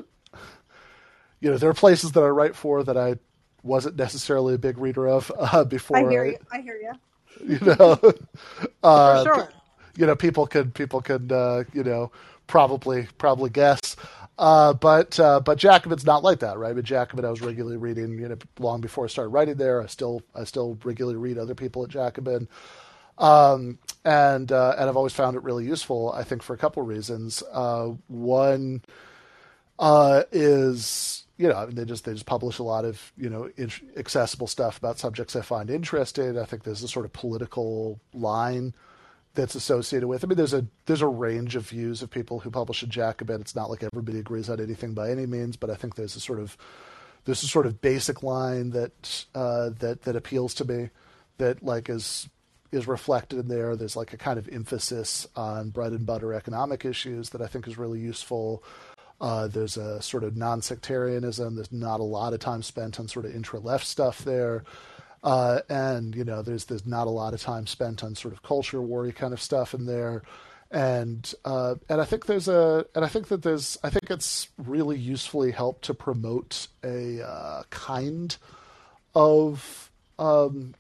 you 1.39 1.51
know, 1.51 1.57
there 1.57 1.69
are 1.69 1.73
places 1.73 2.11
that 2.11 2.21
I 2.21 2.27
write 2.27 2.57
for 2.57 2.83
that 2.83 2.97
I 2.97 3.15
wasn't 3.63 3.95
necessarily 3.95 4.55
a 4.55 4.57
big 4.57 4.77
reader 4.77 5.07
of 5.07 5.31
uh, 5.37 5.63
before. 5.65 5.97
I 5.97 6.09
hear 6.09 6.25
you. 6.25 6.37
I 6.51 6.61
hear 6.61 6.75
you. 6.75 6.91
You 7.47 7.59
know, 7.59 7.97
uh, 8.83 9.23
For 9.23 9.33
sure. 9.33 9.49
you 9.95 10.05
know, 10.05 10.15
people 10.15 10.45
could 10.45 10.75
people 10.75 11.01
could 11.01 11.31
uh, 11.31 11.63
you 11.73 11.83
know 11.83 12.11
probably 12.45 13.07
probably 13.17 13.49
guess. 13.49 13.95
Uh, 14.37 14.73
but 14.73 15.19
uh, 15.19 15.39
but 15.39 15.57
Jacobin's 15.57 16.05
not 16.05 16.23
like 16.23 16.39
that, 16.39 16.57
right? 16.57 16.75
But 16.75 16.83
Jacobin, 16.83 17.25
I 17.25 17.29
was 17.29 17.41
regularly 17.41 17.77
reading, 17.77 18.19
you 18.19 18.27
know, 18.27 18.37
long 18.59 18.81
before 18.81 19.05
I 19.05 19.07
started 19.07 19.29
writing 19.29 19.55
there. 19.55 19.81
I 19.81 19.87
still 19.87 20.21
I 20.35 20.43
still 20.43 20.77
regularly 20.83 21.17
read 21.17 21.37
other 21.37 21.55
people 21.55 21.83
at 21.83 21.89
Jacobin, 21.89 22.47
um, 23.17 23.79
and 24.03 24.51
uh, 24.51 24.75
and 24.77 24.89
I've 24.89 24.97
always 24.97 25.13
found 25.13 25.35
it 25.35 25.43
really 25.43 25.65
useful. 25.65 26.11
I 26.11 26.23
think 26.23 26.43
for 26.43 26.53
a 26.53 26.57
couple 26.57 26.83
of 26.83 26.89
reasons. 26.89 27.43
Uh, 27.51 27.93
one 28.07 28.81
uh, 29.79 30.23
is 30.31 31.25
you 31.41 31.49
know, 31.49 31.65
they 31.65 31.85
just 31.85 32.05
they 32.05 32.13
just 32.13 32.25
publish 32.25 32.59
a 32.59 32.63
lot 32.63 32.85
of 32.85 33.11
you 33.17 33.29
know 33.29 33.49
in- 33.57 33.71
accessible 33.97 34.47
stuff 34.47 34.77
about 34.77 34.99
subjects 34.99 35.35
I 35.35 35.41
find 35.41 35.69
interested. 35.69 36.37
I 36.37 36.45
think 36.45 36.63
there's 36.63 36.83
a 36.83 36.87
sort 36.87 37.05
of 37.05 37.13
political 37.13 37.99
line 38.13 38.73
that's 39.33 39.55
associated 39.55 40.07
with. 40.07 40.23
I 40.23 40.27
mean, 40.27 40.37
there's 40.37 40.53
a 40.53 40.65
there's 40.85 41.01
a 41.01 41.07
range 41.07 41.55
of 41.55 41.67
views 41.69 42.01
of 42.01 42.09
people 42.09 42.39
who 42.39 42.51
publish 42.51 42.83
in 42.83 42.89
Jacobin. 42.89 43.41
It's 43.41 43.55
not 43.55 43.69
like 43.69 43.83
everybody 43.83 44.19
agrees 44.19 44.49
on 44.49 44.61
anything 44.61 44.93
by 44.93 45.09
any 45.09 45.25
means, 45.25 45.57
but 45.57 45.69
I 45.69 45.75
think 45.75 45.95
there's 45.95 46.15
a 46.15 46.19
sort 46.19 46.39
of 46.39 46.57
there's 47.25 47.43
a 47.43 47.47
sort 47.47 47.65
of 47.65 47.81
basic 47.81 48.23
line 48.23 48.71
that 48.71 49.25
uh, 49.33 49.69
that 49.79 50.03
that 50.03 50.15
appeals 50.15 50.53
to 50.55 50.65
me 50.65 50.89
that 51.37 51.63
like 51.63 51.89
is 51.89 52.29
is 52.71 52.87
reflected 52.87 53.39
in 53.39 53.47
there. 53.47 53.75
There's 53.75 53.95
like 53.95 54.13
a 54.13 54.17
kind 54.17 54.39
of 54.39 54.47
emphasis 54.49 55.27
on 55.35 55.69
bread 55.69 55.91
and 55.91 56.05
butter 56.05 56.33
economic 56.33 56.85
issues 56.85 57.31
that 57.31 57.41
I 57.41 57.47
think 57.47 57.67
is 57.67 57.77
really 57.77 57.99
useful. 57.99 58.63
Uh, 59.21 59.47
there's 59.47 59.77
a 59.77 60.01
sort 60.01 60.23
of 60.23 60.35
non-sectarianism. 60.35 61.55
There's 61.55 61.71
not 61.71 61.99
a 61.99 62.03
lot 62.03 62.33
of 62.33 62.39
time 62.39 62.63
spent 62.63 62.99
on 62.99 63.07
sort 63.07 63.25
of 63.25 63.35
intra-left 63.35 63.85
stuff 63.85 64.19
there. 64.25 64.63
Uh, 65.23 65.59
and 65.69 66.15
you 66.15 66.23
know, 66.23 66.41
there's 66.41 66.65
there's 66.65 66.87
not 66.87 67.05
a 67.05 67.11
lot 67.11 67.35
of 67.35 67.39
time 67.39 67.67
spent 67.67 68.03
on 68.03 68.15
sort 68.15 68.33
of 68.33 68.41
culture 68.41 68.81
war 68.81 69.09
kind 69.11 69.33
of 69.33 69.41
stuff 69.41 69.75
in 69.75 69.85
there, 69.85 70.23
and 70.71 71.31
uh, 71.45 71.75
and 71.89 72.01
I 72.01 72.05
think 72.05 72.25
there's 72.25 72.47
a 72.47 72.87
and 72.95 73.05
I 73.05 73.07
think 73.07 73.27
that 73.27 73.43
there's 73.43 73.77
I 73.83 73.91
think 73.91 74.09
it's 74.09 74.49
really 74.57 74.97
usefully 74.97 75.51
helped 75.51 75.83
to 75.83 75.93
promote 75.93 76.67
a 76.83 77.21
uh, 77.21 77.63
kind 77.69 78.35
of 79.13 79.91
um, 80.17 80.73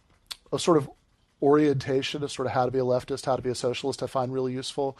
a 0.51 0.57
sort 0.57 0.77
of 0.77 0.89
orientation 1.43 2.23
of 2.23 2.31
sort 2.31 2.47
of 2.47 2.53
how 2.53 2.65
to 2.65 2.71
be 2.71 2.79
a 2.79 2.83
leftist, 2.83 3.27
how 3.27 3.35
to 3.35 3.43
be 3.43 3.51
a 3.51 3.55
socialist. 3.55 4.01
I 4.01 4.07
find 4.07 4.33
really 4.33 4.53
useful 4.53 4.97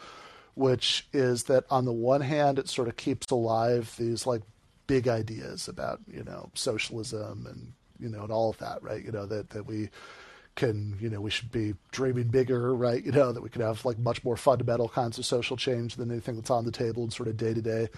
which 0.54 1.06
is 1.12 1.44
that 1.44 1.64
on 1.70 1.84
the 1.84 1.92
one 1.92 2.20
hand, 2.20 2.58
it 2.58 2.68
sort 2.68 2.88
of 2.88 2.96
keeps 2.96 3.30
alive 3.30 3.94
these 3.98 4.26
like 4.26 4.42
big 4.86 5.08
ideas 5.08 5.68
about 5.68 6.00
you 6.12 6.22
know 6.24 6.50
socialism 6.54 7.46
and 7.48 7.72
you 7.98 8.08
know 8.08 8.22
and 8.22 8.32
all 8.32 8.50
of 8.50 8.58
that, 8.58 8.82
right? 8.82 9.04
You 9.04 9.12
know 9.12 9.26
that 9.26 9.50
that 9.50 9.66
we 9.66 9.88
can 10.54 10.96
you 11.00 11.08
know 11.08 11.20
we 11.20 11.30
should 11.30 11.50
be 11.52 11.74
dreaming 11.90 12.28
bigger, 12.28 12.74
right? 12.74 13.04
You 13.04 13.12
know 13.12 13.32
that 13.32 13.42
we 13.42 13.48
can 13.48 13.62
have 13.62 13.84
like 13.84 13.98
much 13.98 14.24
more 14.24 14.36
fundamental 14.36 14.88
kinds 14.88 15.18
of 15.18 15.24
social 15.24 15.56
change 15.56 15.96
than 15.96 16.10
anything 16.10 16.36
that's 16.36 16.50
on 16.50 16.64
the 16.64 16.72
table 16.72 17.04
in 17.04 17.10
sort 17.10 17.28
of 17.28 17.36
day 17.36 17.54
to 17.54 17.62
day 17.62 17.88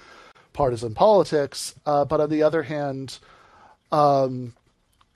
partisan 0.52 0.94
politics. 0.94 1.74
Uh, 1.84 2.04
but 2.04 2.20
on 2.20 2.30
the 2.30 2.42
other 2.42 2.62
hand, 2.62 3.18
um, 3.92 4.54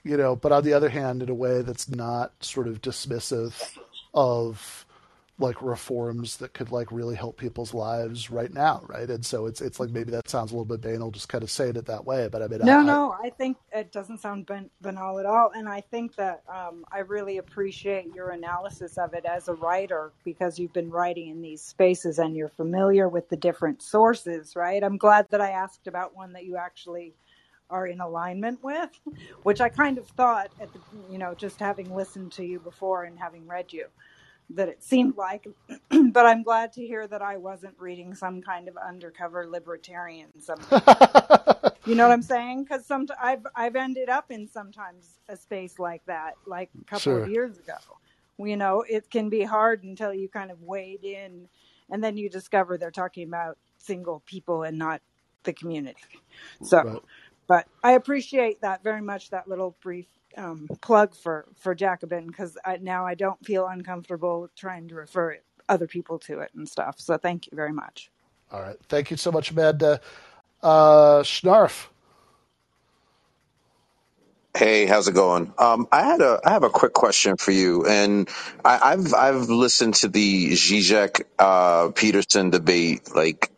you 0.03 0.17
know, 0.17 0.35
but 0.35 0.51
on 0.51 0.63
the 0.63 0.73
other 0.73 0.89
hand, 0.89 1.23
in 1.23 1.29
a 1.29 1.33
way 1.33 1.61
that's 1.61 1.89
not 1.89 2.31
sort 2.43 2.67
of 2.67 2.81
dismissive 2.81 3.77
of 4.13 4.85
like 5.39 5.61
reforms 5.61 6.37
that 6.37 6.53
could 6.53 6.71
like 6.71 6.91
really 6.91 7.15
help 7.15 7.37
people's 7.37 7.73
lives 7.73 8.31
right 8.31 8.53
now, 8.53 8.83
right? 8.87 9.09
And 9.09 9.25
so 9.25 9.47
it's 9.47 9.61
it's 9.61 9.79
like 9.79 9.91
maybe 9.91 10.11
that 10.11 10.29
sounds 10.29 10.51
a 10.51 10.55
little 10.55 10.65
bit 10.65 10.81
banal, 10.81 11.11
just 11.11 11.29
kind 11.29 11.43
of 11.43 11.51
saying 11.51 11.77
it 11.77 11.87
that 11.87 12.05
way. 12.05 12.29
But 12.31 12.43
I 12.43 12.47
mean, 12.47 12.61
No, 12.61 12.81
I, 12.83 12.83
no, 12.83 13.15
I 13.23 13.29
think 13.31 13.57
it 13.71 13.91
doesn't 13.91 14.19
sound 14.19 14.47
ban- 14.47 14.71
banal 14.81 15.19
at 15.19 15.27
all. 15.27 15.51
And 15.55 15.69
I 15.69 15.81
think 15.81 16.15
that 16.15 16.43
um, 16.49 16.85
I 16.91 16.99
really 16.99 17.37
appreciate 17.37 18.15
your 18.15 18.31
analysis 18.31 18.97
of 18.97 19.13
it 19.13 19.25
as 19.25 19.47
a 19.47 19.53
writer 19.55 20.13
because 20.25 20.59
you've 20.59 20.73
been 20.73 20.89
writing 20.89 21.29
in 21.29 21.41
these 21.43 21.61
spaces 21.63 22.19
and 22.19 22.35
you're 22.35 22.49
familiar 22.49 23.09
with 23.09 23.29
the 23.29 23.37
different 23.37 23.83
sources, 23.83 24.55
right? 24.57 24.83
I'm 24.83 24.97
glad 24.97 25.27
that 25.31 25.41
I 25.41 25.51
asked 25.51 25.87
about 25.87 26.15
one 26.15 26.33
that 26.33 26.45
you 26.45 26.57
actually 26.57 27.15
are 27.69 27.87
in 27.87 28.01
alignment 28.01 28.59
with, 28.63 28.89
which 29.43 29.61
I 29.61 29.69
kind 29.69 29.99
of 29.99 30.07
thought 30.09 30.49
at 30.59 30.73
the, 30.73 30.81
you 31.11 31.19
know, 31.19 31.35
just 31.35 31.59
having 31.61 31.93
listened 31.93 32.31
to 32.33 32.45
you 32.45 32.59
before 32.59 33.05
and 33.05 33.19
having 33.19 33.47
read 33.47 33.71
you 33.73 33.85
that 34.51 34.67
it 34.67 34.83
seemed 34.83 35.15
like, 35.15 35.47
but 35.89 36.25
I'm 36.25 36.43
glad 36.43 36.73
to 36.73 36.85
hear 36.85 37.07
that 37.07 37.21
I 37.21 37.37
wasn't 37.37 37.75
reading 37.77 38.15
some 38.15 38.41
kind 38.41 38.67
of 38.67 38.77
undercover 38.77 39.47
libertarian 39.47 40.29
something. 40.41 40.81
You 41.85 41.95
know 41.95 42.07
what 42.07 42.13
I'm 42.13 42.21
saying? 42.21 42.63
Because 42.65 42.85
some 42.85 43.07
I've 43.19 43.45
I've 43.55 43.75
ended 43.75 44.09
up 44.09 44.29
in 44.29 44.47
sometimes 44.47 45.17
a 45.27 45.35
space 45.35 45.79
like 45.79 46.05
that, 46.05 46.35
like 46.45 46.69
a 46.79 46.85
couple 46.85 47.23
of 47.23 47.29
years 47.29 47.57
ago. 47.57 47.77
You 48.37 48.57
know, 48.57 48.85
it 48.87 49.09
can 49.09 49.29
be 49.29 49.43
hard 49.43 49.83
until 49.83 50.13
you 50.13 50.29
kind 50.29 50.51
of 50.51 50.61
wade 50.61 51.03
in, 51.03 51.47
and 51.89 52.03
then 52.03 52.15
you 52.15 52.29
discover 52.29 52.77
they're 52.77 52.91
talking 52.91 53.27
about 53.27 53.57
single 53.79 54.21
people 54.27 54.63
and 54.63 54.77
not 54.77 55.01
the 55.43 55.53
community. 55.53 55.99
right. 56.61 56.67
So, 56.69 57.03
but 57.47 57.67
I 57.83 57.93
appreciate 57.93 58.61
that 58.61 58.83
very 58.83 59.01
much. 59.01 59.31
That 59.31 59.47
little 59.47 59.75
brief 59.81 60.05
um, 60.37 60.67
plug 60.81 61.15
for 61.15 61.45
for 61.55 61.73
Jacobin 61.75 62.27
because 62.27 62.57
I, 62.65 62.77
now 62.77 63.05
I 63.05 63.15
don't 63.15 63.43
feel 63.45 63.67
uncomfortable 63.67 64.49
trying 64.55 64.87
to 64.89 64.95
refer 64.95 65.37
other 65.67 65.87
people 65.87 66.19
to 66.19 66.39
it 66.39 66.51
and 66.55 66.67
stuff. 66.67 66.99
So 66.99 67.17
thank 67.17 67.47
you 67.47 67.55
very 67.55 67.73
much. 67.73 68.09
All 68.51 68.61
right. 68.61 68.77
Thank 68.87 69.11
you 69.11 69.17
so 69.17 69.31
much, 69.31 69.51
Amanda. 69.51 70.01
Uh, 70.63 71.21
Schnarf. 71.21 71.87
Hey, 74.57 74.87
how's 74.87 75.07
it 75.07 75.13
going? 75.13 75.53
Um, 75.59 75.87
I 75.91 76.03
had 76.03 76.21
a 76.21 76.39
I 76.43 76.49
have 76.51 76.63
a 76.63 76.69
quick 76.71 76.91
question 76.93 77.37
for 77.37 77.51
you, 77.51 77.85
and 77.85 78.27
I, 78.65 78.93
I've 78.93 79.13
I've 79.13 79.49
listened 79.49 79.93
to 79.95 80.07
the 80.07 80.51
Zizek 80.53 81.21
uh, 81.37 81.89
Peterson 81.91 82.49
debate 82.49 83.15
like 83.15 83.51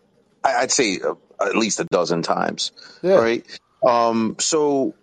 I- 0.43 0.55
I'd 0.63 0.71
say 0.71 0.99
uh, 0.99 1.15
at 1.39 1.55
least 1.55 1.79
a 1.79 1.85
dozen 1.85 2.23
times, 2.23 2.71
Yeah. 3.01 3.15
right? 3.15 3.59
Um, 3.87 4.35
so 4.39 4.93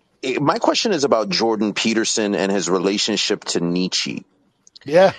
my 0.40 0.58
question 0.58 0.92
is 0.92 1.04
about 1.04 1.28
Jordan 1.30 1.74
Peterson 1.74 2.34
and 2.34 2.52
his 2.52 2.68
relationship 2.70 3.44
to 3.46 3.60
Nietzsche, 3.60 4.24
Yeah. 4.84 5.12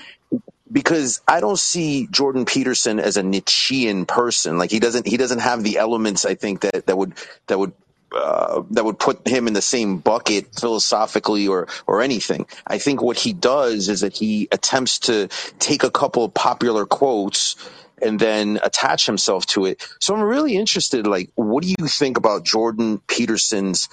because 0.72 1.22
I 1.28 1.40
don't 1.42 1.60
see 1.60 2.08
Jordan 2.12 2.46
Peterson 2.46 3.00
as 3.00 3.18
a 3.18 3.24
Nietzschean 3.24 4.06
person. 4.06 4.58
Like 4.58 4.72
he 4.72 4.80
doesn't 4.80 5.08
he 5.08 5.18
doesn't 5.18 5.40
have 5.40 5.64
the 5.64 5.78
elements 5.78 6.26
I 6.26 6.36
think 6.36 6.62
that 6.62 6.88
that 6.88 6.98
would 6.98 7.14
that 7.48 7.60
would 7.60 7.74
uh, 8.16 8.64
that 8.72 8.86
would 8.86 9.00
put 9.00 9.28
him 9.28 9.48
in 9.48 9.54
the 9.54 9.62
same 9.62 10.00
bucket 10.00 10.56
philosophically 10.60 11.48
or 11.48 11.68
or 11.88 12.02
anything. 12.02 12.48
I 12.68 12.80
think 12.80 13.02
what 13.02 13.18
he 13.18 13.34
does 13.34 13.90
is 13.90 14.02
that 14.02 14.14
he 14.16 14.48
attempts 14.52 15.00
to 15.02 15.30
take 15.60 15.84
a 15.84 15.92
couple 15.92 16.26
of 16.26 16.34
popular 16.34 16.86
quotes 16.86 17.56
and 18.02 18.20
then 18.20 18.60
attach 18.64 19.06
himself 19.06 19.46
to 19.48 19.66
it. 19.66 19.86
So 20.00 20.16
I'm 20.16 20.22
really 20.22 20.56
interested. 20.56 21.08
Like, 21.08 21.32
what 21.36 21.64
do 21.64 21.70
you 21.70 21.88
think 21.88 22.18
about 22.18 22.46
Jordan 22.46 23.00
Peterson's 23.08 23.90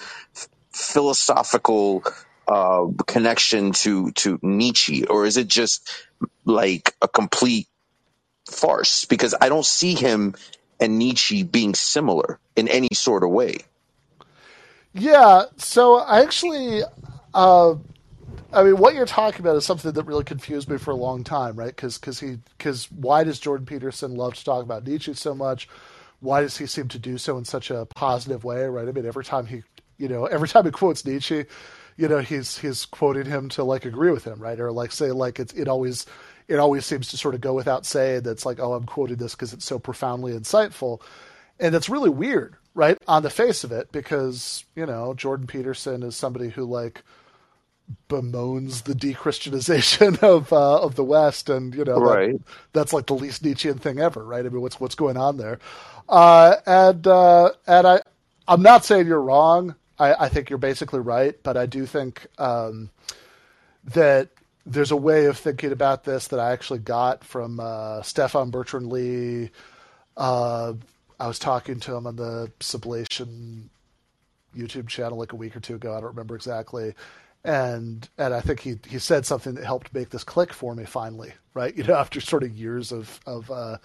philosophical 0.77 2.03
uh, 2.47 2.85
connection 3.05 3.71
to 3.73 4.11
to 4.11 4.39
Nietzsche, 4.41 5.05
or 5.05 5.25
is 5.25 5.37
it 5.37 5.47
just 5.47 5.89
like 6.45 6.95
a 7.01 7.07
complete 7.07 7.67
farce? 8.49 9.05
Because 9.05 9.35
I 9.39 9.49
don't 9.49 9.65
see 9.65 9.95
him 9.95 10.35
and 10.79 10.97
Nietzsche 10.97 11.43
being 11.43 11.73
similar 11.73 12.39
in 12.55 12.67
any 12.67 12.89
sort 12.93 13.23
of 13.23 13.31
way. 13.31 13.57
Yeah, 14.93 15.43
so 15.57 15.97
I 15.97 16.21
actually, 16.21 16.81
uh, 17.33 17.75
I 18.51 18.63
mean, 18.63 18.77
what 18.77 18.95
you're 18.95 19.05
talking 19.05 19.41
about 19.41 19.55
is 19.55 19.65
something 19.65 19.91
that 19.91 20.03
really 20.03 20.23
confused 20.23 20.69
me 20.69 20.77
for 20.77 20.91
a 20.91 20.95
long 20.95 21.23
time, 21.23 21.55
right? 21.55 21.75
Because 21.75 21.97
because 21.97 22.19
he 22.19 22.37
because 22.57 22.91
why 22.91 23.23
does 23.23 23.39
Jordan 23.39 23.65
Peterson 23.65 24.15
love 24.15 24.35
to 24.35 24.43
talk 24.43 24.63
about 24.63 24.87
Nietzsche 24.87 25.13
so 25.13 25.35
much? 25.35 25.67
Why 26.19 26.41
does 26.41 26.57
he 26.57 26.65
seem 26.65 26.87
to 26.89 26.99
do 26.99 27.17
so 27.19 27.37
in 27.37 27.45
such 27.45 27.69
a 27.69 27.85
positive 27.85 28.43
way, 28.43 28.63
right? 28.65 28.87
I 28.87 28.91
mean, 28.91 29.05
every 29.05 29.23
time 29.23 29.45
he, 29.45 29.61
you 29.97 30.07
know, 30.07 30.25
every 30.25 30.47
time 30.47 30.65
he 30.65 30.71
quotes 30.71 31.05
Nietzsche, 31.05 31.45
you 31.97 32.07
know, 32.07 32.19
he's 32.19 32.57
he's 32.57 32.85
quoting 32.85 33.25
him 33.25 33.49
to 33.49 33.63
like 33.63 33.85
agree 33.85 34.11
with 34.11 34.23
him, 34.25 34.39
right? 34.41 34.59
Or 34.59 34.71
like 34.71 34.91
say 34.91 35.11
like 35.11 35.39
it's 35.39 35.53
it 35.53 35.67
always 35.67 36.05
it 36.47 36.57
always 36.59 36.85
seems 36.85 37.09
to 37.09 37.17
sort 37.17 37.35
of 37.35 37.41
go 37.41 37.53
without 37.53 37.85
saying 37.85 38.23
that's 38.23 38.45
like, 38.45 38.59
oh, 38.59 38.73
I'm 38.73 38.85
quoting 38.85 39.17
this 39.17 39.35
because 39.35 39.53
it's 39.53 39.65
so 39.65 39.79
profoundly 39.79 40.33
insightful, 40.33 41.01
and 41.59 41.75
it's 41.75 41.89
really 41.89 42.09
weird, 42.09 42.55
right, 42.75 42.97
on 43.07 43.23
the 43.23 43.29
face 43.29 43.63
of 43.63 43.71
it, 43.71 43.91
because 43.91 44.65
you 44.75 44.85
know 44.85 45.13
Jordan 45.13 45.47
Peterson 45.47 46.03
is 46.03 46.15
somebody 46.15 46.49
who 46.49 46.65
like 46.65 47.03
bemoans 48.09 48.83
the 48.83 48.95
de-Christianization 48.95 50.17
of 50.21 50.51
uh, 50.53 50.81
of 50.81 50.95
the 50.95 51.03
West, 51.03 51.49
and 51.49 51.73
you 51.75 51.83
know 51.83 51.99
Right. 51.99 52.35
that, 52.35 52.39
that's 52.73 52.93
like 52.93 53.07
the 53.07 53.15
least 53.15 53.43
Nietzschean 53.43 53.77
thing 53.79 53.99
ever, 53.99 54.23
right? 54.23 54.45
I 54.45 54.49
mean, 54.49 54.61
what's 54.61 54.79
what's 54.79 54.95
going 54.95 55.17
on 55.17 55.37
there? 55.37 55.59
Uh, 56.09 56.55
and 56.65 57.05
uh, 57.07 57.51
and 57.67 57.87
I 57.87 58.01
I'm 58.47 58.61
not 58.61 58.85
saying 58.85 59.07
you're 59.07 59.21
wrong. 59.21 59.75
I, 59.99 60.25
I 60.25 60.29
think 60.29 60.49
you're 60.49 60.59
basically 60.59 60.99
right, 60.99 61.35
but 61.43 61.57
I 61.57 61.65
do 61.65 61.85
think 61.85 62.27
um, 62.37 62.89
that 63.85 64.29
there's 64.65 64.91
a 64.91 64.97
way 64.97 65.25
of 65.25 65.37
thinking 65.37 65.71
about 65.71 66.03
this 66.03 66.27
that 66.27 66.39
I 66.39 66.51
actually 66.51 66.79
got 66.79 67.23
from 67.23 67.59
uh, 67.59 68.01
Stefan 68.01 68.49
Bertrand 68.51 68.91
Lee. 68.91 69.49
Uh, 70.15 70.73
I 71.19 71.27
was 71.27 71.39
talking 71.39 71.79
to 71.81 71.95
him 71.95 72.05
on 72.05 72.15
the 72.15 72.51
Sublation 72.59 73.69
YouTube 74.55 74.87
channel 74.87 75.17
like 75.17 75.33
a 75.33 75.37
week 75.37 75.55
or 75.55 75.59
two 75.59 75.75
ago. 75.75 75.91
I 75.91 76.01
don't 76.01 76.09
remember 76.09 76.35
exactly. 76.35 76.93
And 77.43 78.07
and 78.17 78.33
I 78.33 78.41
think 78.41 78.59
he, 78.59 78.77
he 78.87 78.99
said 78.99 79.25
something 79.25 79.53
that 79.55 79.63
helped 79.63 79.93
make 79.93 80.09
this 80.09 80.23
click 80.23 80.51
for 80.51 80.75
me 80.75 80.85
finally, 80.85 81.33
right? 81.53 81.75
You 81.77 81.83
know, 81.83 81.95
after 81.95 82.19
sort 82.19 82.43
of 82.43 82.51
years 82.51 82.91
of 82.91 83.19
of 83.25 83.49
uh, 83.49 83.77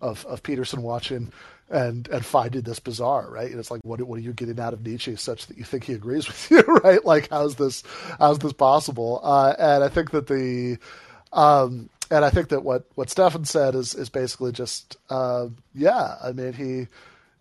of, 0.00 0.24
of 0.26 0.42
Peterson 0.42 0.82
watching 0.82 1.32
and 1.68 2.08
and 2.08 2.24
finding 2.24 2.62
this 2.62 2.80
bizarre, 2.80 3.28
right? 3.30 3.50
And 3.50 3.58
it's 3.58 3.70
like, 3.70 3.80
what 3.84 4.00
what 4.02 4.18
are 4.18 4.22
you 4.22 4.32
getting 4.32 4.60
out 4.60 4.72
of 4.72 4.84
Nietzsche 4.84 5.16
such 5.16 5.46
that 5.46 5.58
you 5.58 5.64
think 5.64 5.84
he 5.84 5.92
agrees 5.92 6.26
with 6.26 6.50
you, 6.50 6.60
right? 6.84 7.04
Like, 7.04 7.28
how's 7.30 7.56
this 7.56 7.82
how's 8.18 8.38
this 8.38 8.52
possible? 8.52 9.20
Uh, 9.22 9.54
and 9.58 9.84
I 9.84 9.88
think 9.88 10.10
that 10.12 10.26
the 10.26 10.78
um, 11.32 11.90
and 12.10 12.24
I 12.24 12.30
think 12.30 12.48
that 12.48 12.62
what 12.62 12.86
what 12.94 13.10
Stefan 13.10 13.44
said 13.44 13.74
is 13.74 13.94
is 13.94 14.08
basically 14.08 14.52
just 14.52 14.96
uh, 15.10 15.48
yeah. 15.74 16.16
I 16.22 16.32
mean, 16.32 16.52
he 16.52 16.86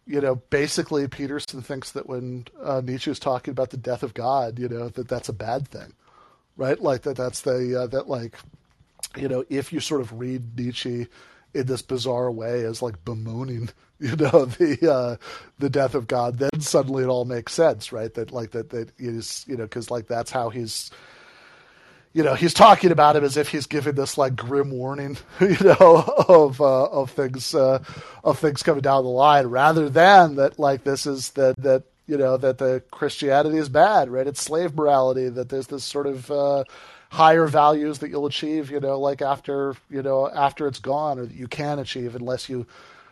you 0.08 0.22
know, 0.22 0.36
basically 0.36 1.08
Peterson 1.08 1.62
thinks 1.62 1.92
that 1.92 2.08
when 2.08 2.46
uh, 2.62 2.82
Nietzsche 2.84 3.10
is 3.10 3.20
talking 3.20 3.52
about 3.52 3.72
the 3.72 3.78
death 3.78 4.04
of 4.04 4.14
God, 4.14 4.60
you 4.60 4.70
know, 4.70 4.90
that 4.90 5.08
that's 5.08 5.30
a 5.30 5.34
bad 5.34 5.68
thing, 5.68 5.94
right? 6.58 6.80
Like 6.80 7.02
that 7.04 7.18
that's 7.18 7.42
the 7.42 7.82
uh, 7.82 7.88
that 7.88 8.08
like 8.08 8.36
you 9.18 9.28
know, 9.28 9.46
if 9.50 9.74
you 9.74 9.80
sort 9.80 10.02
of 10.02 10.18
read 10.20 10.58
Nietzsche 10.58 11.08
in 11.56 11.66
this 11.66 11.82
bizarre 11.82 12.30
way 12.30 12.66
as 12.66 12.82
like 12.82 13.04
bemoaning, 13.06 13.70
you 14.00 14.16
know, 14.16 14.46
the 14.46 14.92
uh, 14.92 15.16
the 15.58 15.70
death 15.70 15.96
of 15.96 16.08
God, 16.08 16.38
then 16.38 16.60
suddenly 16.60 17.04
it 17.04 17.08
all 17.08 17.26
makes 17.26 17.54
sense, 17.54 17.92
right? 17.92 18.14
That 18.14 18.32
like 18.32 18.52
that 18.52 18.70
that 18.72 18.92
is 19.00 19.46
you 19.48 19.56
know 19.56 19.64
because 19.64 19.90
like 19.90 20.08
that's 20.08 20.32
how 20.32 20.50
he's 20.50 20.92
you 22.14 22.24
know 22.24 22.34
he's 22.34 22.54
talking 22.54 22.92
about 22.92 23.16
him 23.16 23.24
as 23.24 23.38
if 23.38 23.50
he's 23.50 23.68
giving 23.68 23.96
this 23.96 24.18
like 24.18 24.36
grim 24.36 24.72
warning 24.72 25.18
you 25.40 25.58
know 25.62 26.04
of 26.28 26.62
uh, 26.62 26.86
of 26.86 27.12
things 27.12 27.56
uh, 27.56 27.80
of 28.24 28.38
things 28.40 28.64
coming 28.64 28.82
down 28.82 29.04
the 29.04 29.10
line 29.10 29.48
rather 29.48 29.90
than 29.90 30.36
that 30.36 30.60
like 30.60 30.84
this 30.84 31.06
is 31.06 31.32
that 31.32 31.56
that 31.58 31.84
you 32.08 32.18
know 32.18 32.38
that 32.38 32.58
the 32.58 32.84
Christianity 32.92 33.58
is 33.58 33.70
bad 33.70 34.10
right 34.10 34.28
it's 34.28 34.42
slave 34.42 34.76
morality 34.76 35.30
that 35.30 35.50
there's 35.50 35.68
this 35.68 35.84
sort 35.84 36.08
of 36.08 36.30
uh, 36.32 36.64
higher 37.16 37.48
values 37.48 38.00
that 38.00 38.10
you'll 38.10 38.26
achieve 38.26 38.70
you 38.70 38.80
know 38.80 39.00
like 39.00 39.22
after 39.22 39.74
you 39.90 40.02
know 40.02 40.30
after 40.30 40.68
it's 40.68 40.80
gone 40.80 41.18
or 41.18 41.26
that 41.26 41.36
you 41.36 41.48
can 41.48 41.80
achieve 41.80 42.14
unless 42.14 42.50
you 42.50 42.66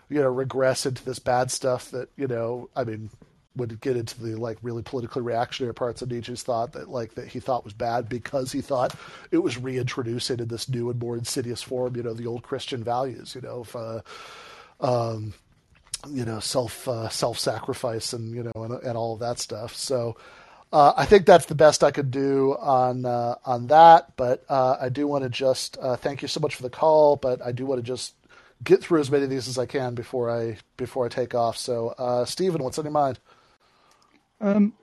you 0.10 0.20
know 0.20 0.30
regress 0.30 0.86
into 0.86 1.04
this 1.06 1.20
bad 1.20 1.50
stuff 1.50 1.90
that 1.92 2.10
you 2.18 2.28
know 2.28 2.70
I 2.76 2.84
mean 2.84 3.10
would 3.56 3.80
get 3.80 3.96
into 3.96 4.22
the 4.22 4.36
like 4.36 4.58
really 4.62 4.82
politically 4.82 5.22
reactionary 5.22 5.74
parts 5.74 6.02
of 6.02 6.10
Nietzsche's 6.10 6.44
thought 6.44 6.74
that 6.74 6.90
like 6.90 7.14
that 7.16 7.28
he 7.28 7.40
thought 7.40 7.64
was 7.64 7.74
bad 7.74 8.10
because 8.10 8.52
he 8.52 8.62
thought 8.62 8.96
it 9.32 9.38
was 9.38 9.58
reintroducing 9.58 10.40
in 10.40 10.48
this 10.48 10.68
new 10.68 10.90
and 10.90 11.00
more 11.00 11.16
insidious 11.16 11.62
form, 11.62 11.96
you 11.96 12.04
know, 12.04 12.14
the 12.14 12.28
old 12.28 12.44
Christian 12.44 12.84
values, 12.84 13.36
you 13.36 13.42
know, 13.42 13.62
of, 13.62 13.76
uh, 13.76 14.02
um, 14.82 15.34
you 16.10 16.26
know, 16.26 16.40
self 16.40 16.88
uh, 16.88 17.10
self 17.10 17.38
sacrifice 17.38 18.12
and 18.12 18.34
you 18.34 18.44
know 18.44 18.64
and, 18.64 18.74
and 18.84 18.98
all 18.98 19.14
of 19.14 19.20
that 19.20 19.40
stuff. 19.40 19.76
So 19.76 20.18
uh, 20.74 20.94
I 20.98 21.06
think 21.06 21.28
that's 21.28 21.48
the 21.48 21.56
best 21.56 21.86
I 21.86 21.92
could 21.92 22.12
do 22.12 22.58
on 22.60 23.06
uh, 23.06 23.38
on 23.46 23.68
that. 23.70 24.18
But 24.18 24.46
uh, 24.50 24.78
I 24.82 24.90
do 24.90 25.08
want 25.08 25.26
to 25.26 25.32
just 25.32 25.78
uh, 25.82 25.98
thank 25.98 26.24
you 26.24 26.30
so 26.30 26.42
much 26.42 26.56
for 26.56 26.64
the 26.64 26.72
call. 26.72 27.18
But 27.18 27.42
I 27.44 27.54
do 27.54 27.68
want 27.68 27.80
to 27.80 27.88
just 27.88 28.16
get 28.66 28.82
through 28.84 29.02
as 29.02 29.12
many 29.12 29.26
of 29.26 29.32
these 29.32 29.50
as 29.50 29.60
I 29.60 29.68
can 29.68 29.96
before 29.96 30.32
I 30.32 30.60
before 30.78 31.06
I 31.08 31.10
take 31.10 31.36
off. 31.36 31.58
So 31.58 31.90
uh, 32.00 32.26
Stephen, 32.26 32.64
what's 32.64 32.80
on 32.80 32.86
your 32.86 32.94
mind? 32.94 33.20
Um, 34.42 34.74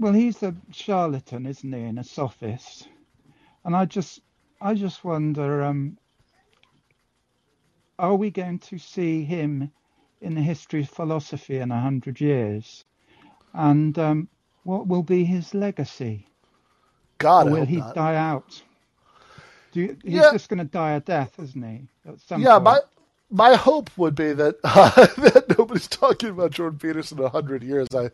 well, 0.00 0.14
he's 0.14 0.42
a 0.42 0.56
charlatan, 0.72 1.46
isn't 1.46 1.72
he, 1.72 1.80
and 1.82 1.98
a 2.00 2.04
sophist. 2.04 2.88
And 3.64 3.76
I 3.76 3.86
just, 3.86 4.20
I 4.60 4.74
just 4.74 5.04
wonder, 5.04 5.62
um, 5.64 5.98
are 7.98 8.16
we 8.16 8.30
going 8.30 8.60
to 8.60 8.78
see 8.78 9.24
him 9.24 9.72
in 10.20 10.34
the 10.36 10.42
history 10.42 10.82
of 10.82 10.90
philosophy 10.90 11.58
in 11.58 11.70
a 11.72 11.80
hundred 11.80 12.20
years? 12.20 12.84
And 13.54 13.98
um, 13.98 14.28
what 14.64 14.86
will 14.86 15.02
be 15.02 15.24
his 15.24 15.54
legacy? 15.54 16.26
God, 17.18 17.46
Or 17.46 17.50
will 17.52 17.64
he 17.66 17.76
not. 17.76 17.94
die 17.94 18.16
out? 18.16 18.62
Do 19.72 19.80
you, 19.80 19.96
he's 20.04 20.14
Yeah. 20.14 20.30
just 20.30 20.48
going 20.48 20.58
to 20.58 20.64
die 20.64 20.92
a 20.92 21.00
death, 21.00 21.38
isn't 21.40 21.62
he? 21.62 21.88
At 22.08 22.20
some 22.20 22.42
Yeah, 22.42 22.58
point. 22.58 22.64
my 22.64 22.80
my 23.30 23.54
hope 23.56 23.90
would 23.96 24.14
be 24.14 24.32
that 24.32 24.56
uh, 24.64 24.90
that 25.18 25.54
nobody's 25.58 25.88
talking 25.88 26.30
about 26.30 26.52
Jordan 26.52 26.78
Peterson 26.78 27.18
in 27.18 27.24
a 27.24 27.28
hundred 27.28 27.62
years. 27.62 27.88
I 27.94 28.10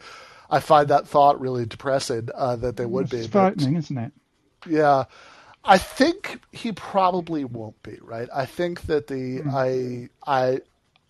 I 0.50 0.60
find 0.60 0.88
that 0.88 1.06
thought 1.08 1.40
really 1.40 1.66
depressing. 1.66 2.28
Uh, 2.34 2.56
that 2.56 2.76
they 2.76 2.86
would 2.86 3.08
It's 3.08 3.10
be, 3.10 3.26
but 3.26 3.60
isn't 3.60 3.98
it? 3.98 4.12
yeah, 4.68 5.04
I 5.64 5.78
think 5.78 6.40
he 6.52 6.72
probably 6.72 7.44
won't 7.44 7.82
be. 7.82 7.98
Right. 8.02 8.28
I 8.34 8.46
think 8.46 8.82
that 8.82 9.06
the 9.08 9.42
I 9.50 10.08
I 10.26 10.60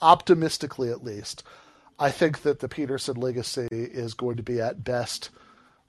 optimistically 0.01 0.91
at 0.91 1.05
least, 1.05 1.43
I 2.01 2.11
think 2.11 2.43
that 2.43 2.61
the 2.61 2.69
Peterson 2.69 3.17
legacy 3.17 3.69
is 3.71 4.15
going 4.15 4.37
to 4.39 4.43
be 4.43 4.61
at 4.61 4.83
best 4.83 5.31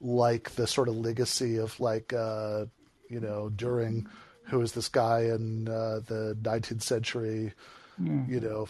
like 0.01 0.51
the 0.51 0.67
sort 0.67 0.87
of 0.89 0.95
legacy 0.97 1.57
of 1.57 1.79
like 1.79 2.11
uh, 2.13 2.65
you 3.09 3.19
know 3.19 3.49
Dühring 3.55 4.05
who 4.45 4.59
was 4.59 4.73
this 4.73 4.89
guy 4.89 5.21
in 5.21 5.67
uh, 5.69 6.01
the 6.05 6.37
19th 6.41 6.81
century 6.81 7.53
you 8.27 8.39
know 8.39 8.67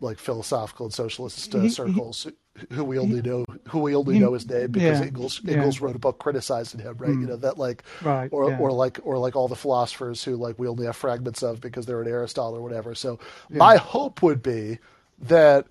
like 0.00 0.18
philosophical 0.18 0.86
and 0.86 0.94
socialist 0.94 1.52
uh, 1.54 1.58
He- 1.58 1.64
he- 1.64 1.72
circles 1.72 2.26
who 2.70 2.84
we 2.84 2.98
only 2.98 3.22
know 3.22 3.44
who 3.68 3.80
we 3.80 3.94
only 3.96 4.14
he- 4.14 4.20
know 4.20 4.34
his 4.34 4.48
name 4.48 4.70
because 4.70 5.00
yeah, 5.00 5.06
Engels 5.06 5.40
yeah. 5.42 5.78
Wrote 5.80 5.96
a 5.96 5.98
book 5.98 6.18
criticizing 6.20 6.80
him 6.80 6.96
right? 6.98 7.10
You 7.10 7.26
know 7.26 7.36
that 7.36 7.58
like 7.58 7.82
Right, 8.02 8.28
or 8.32 8.50
yeah. 8.50 8.58
or 8.58 8.70
like 8.72 9.00
or 9.04 9.18
like 9.18 9.34
all 9.36 9.48
the 9.48 9.56
philosophers 9.56 10.22
who 10.22 10.36
like 10.36 10.58
we 10.58 10.68
only 10.68 10.86
have 10.86 10.96
fragments 10.96 11.42
of 11.42 11.60
because 11.60 11.86
they're 11.86 12.02
in 12.02 12.08
Aristotle 12.08 12.56
or 12.56 12.62
whatever. 12.62 12.94
So 12.94 13.18
my 13.50 13.76
hope 13.76 14.22
would 14.22 14.42
be 14.42 14.78
that 15.20 15.66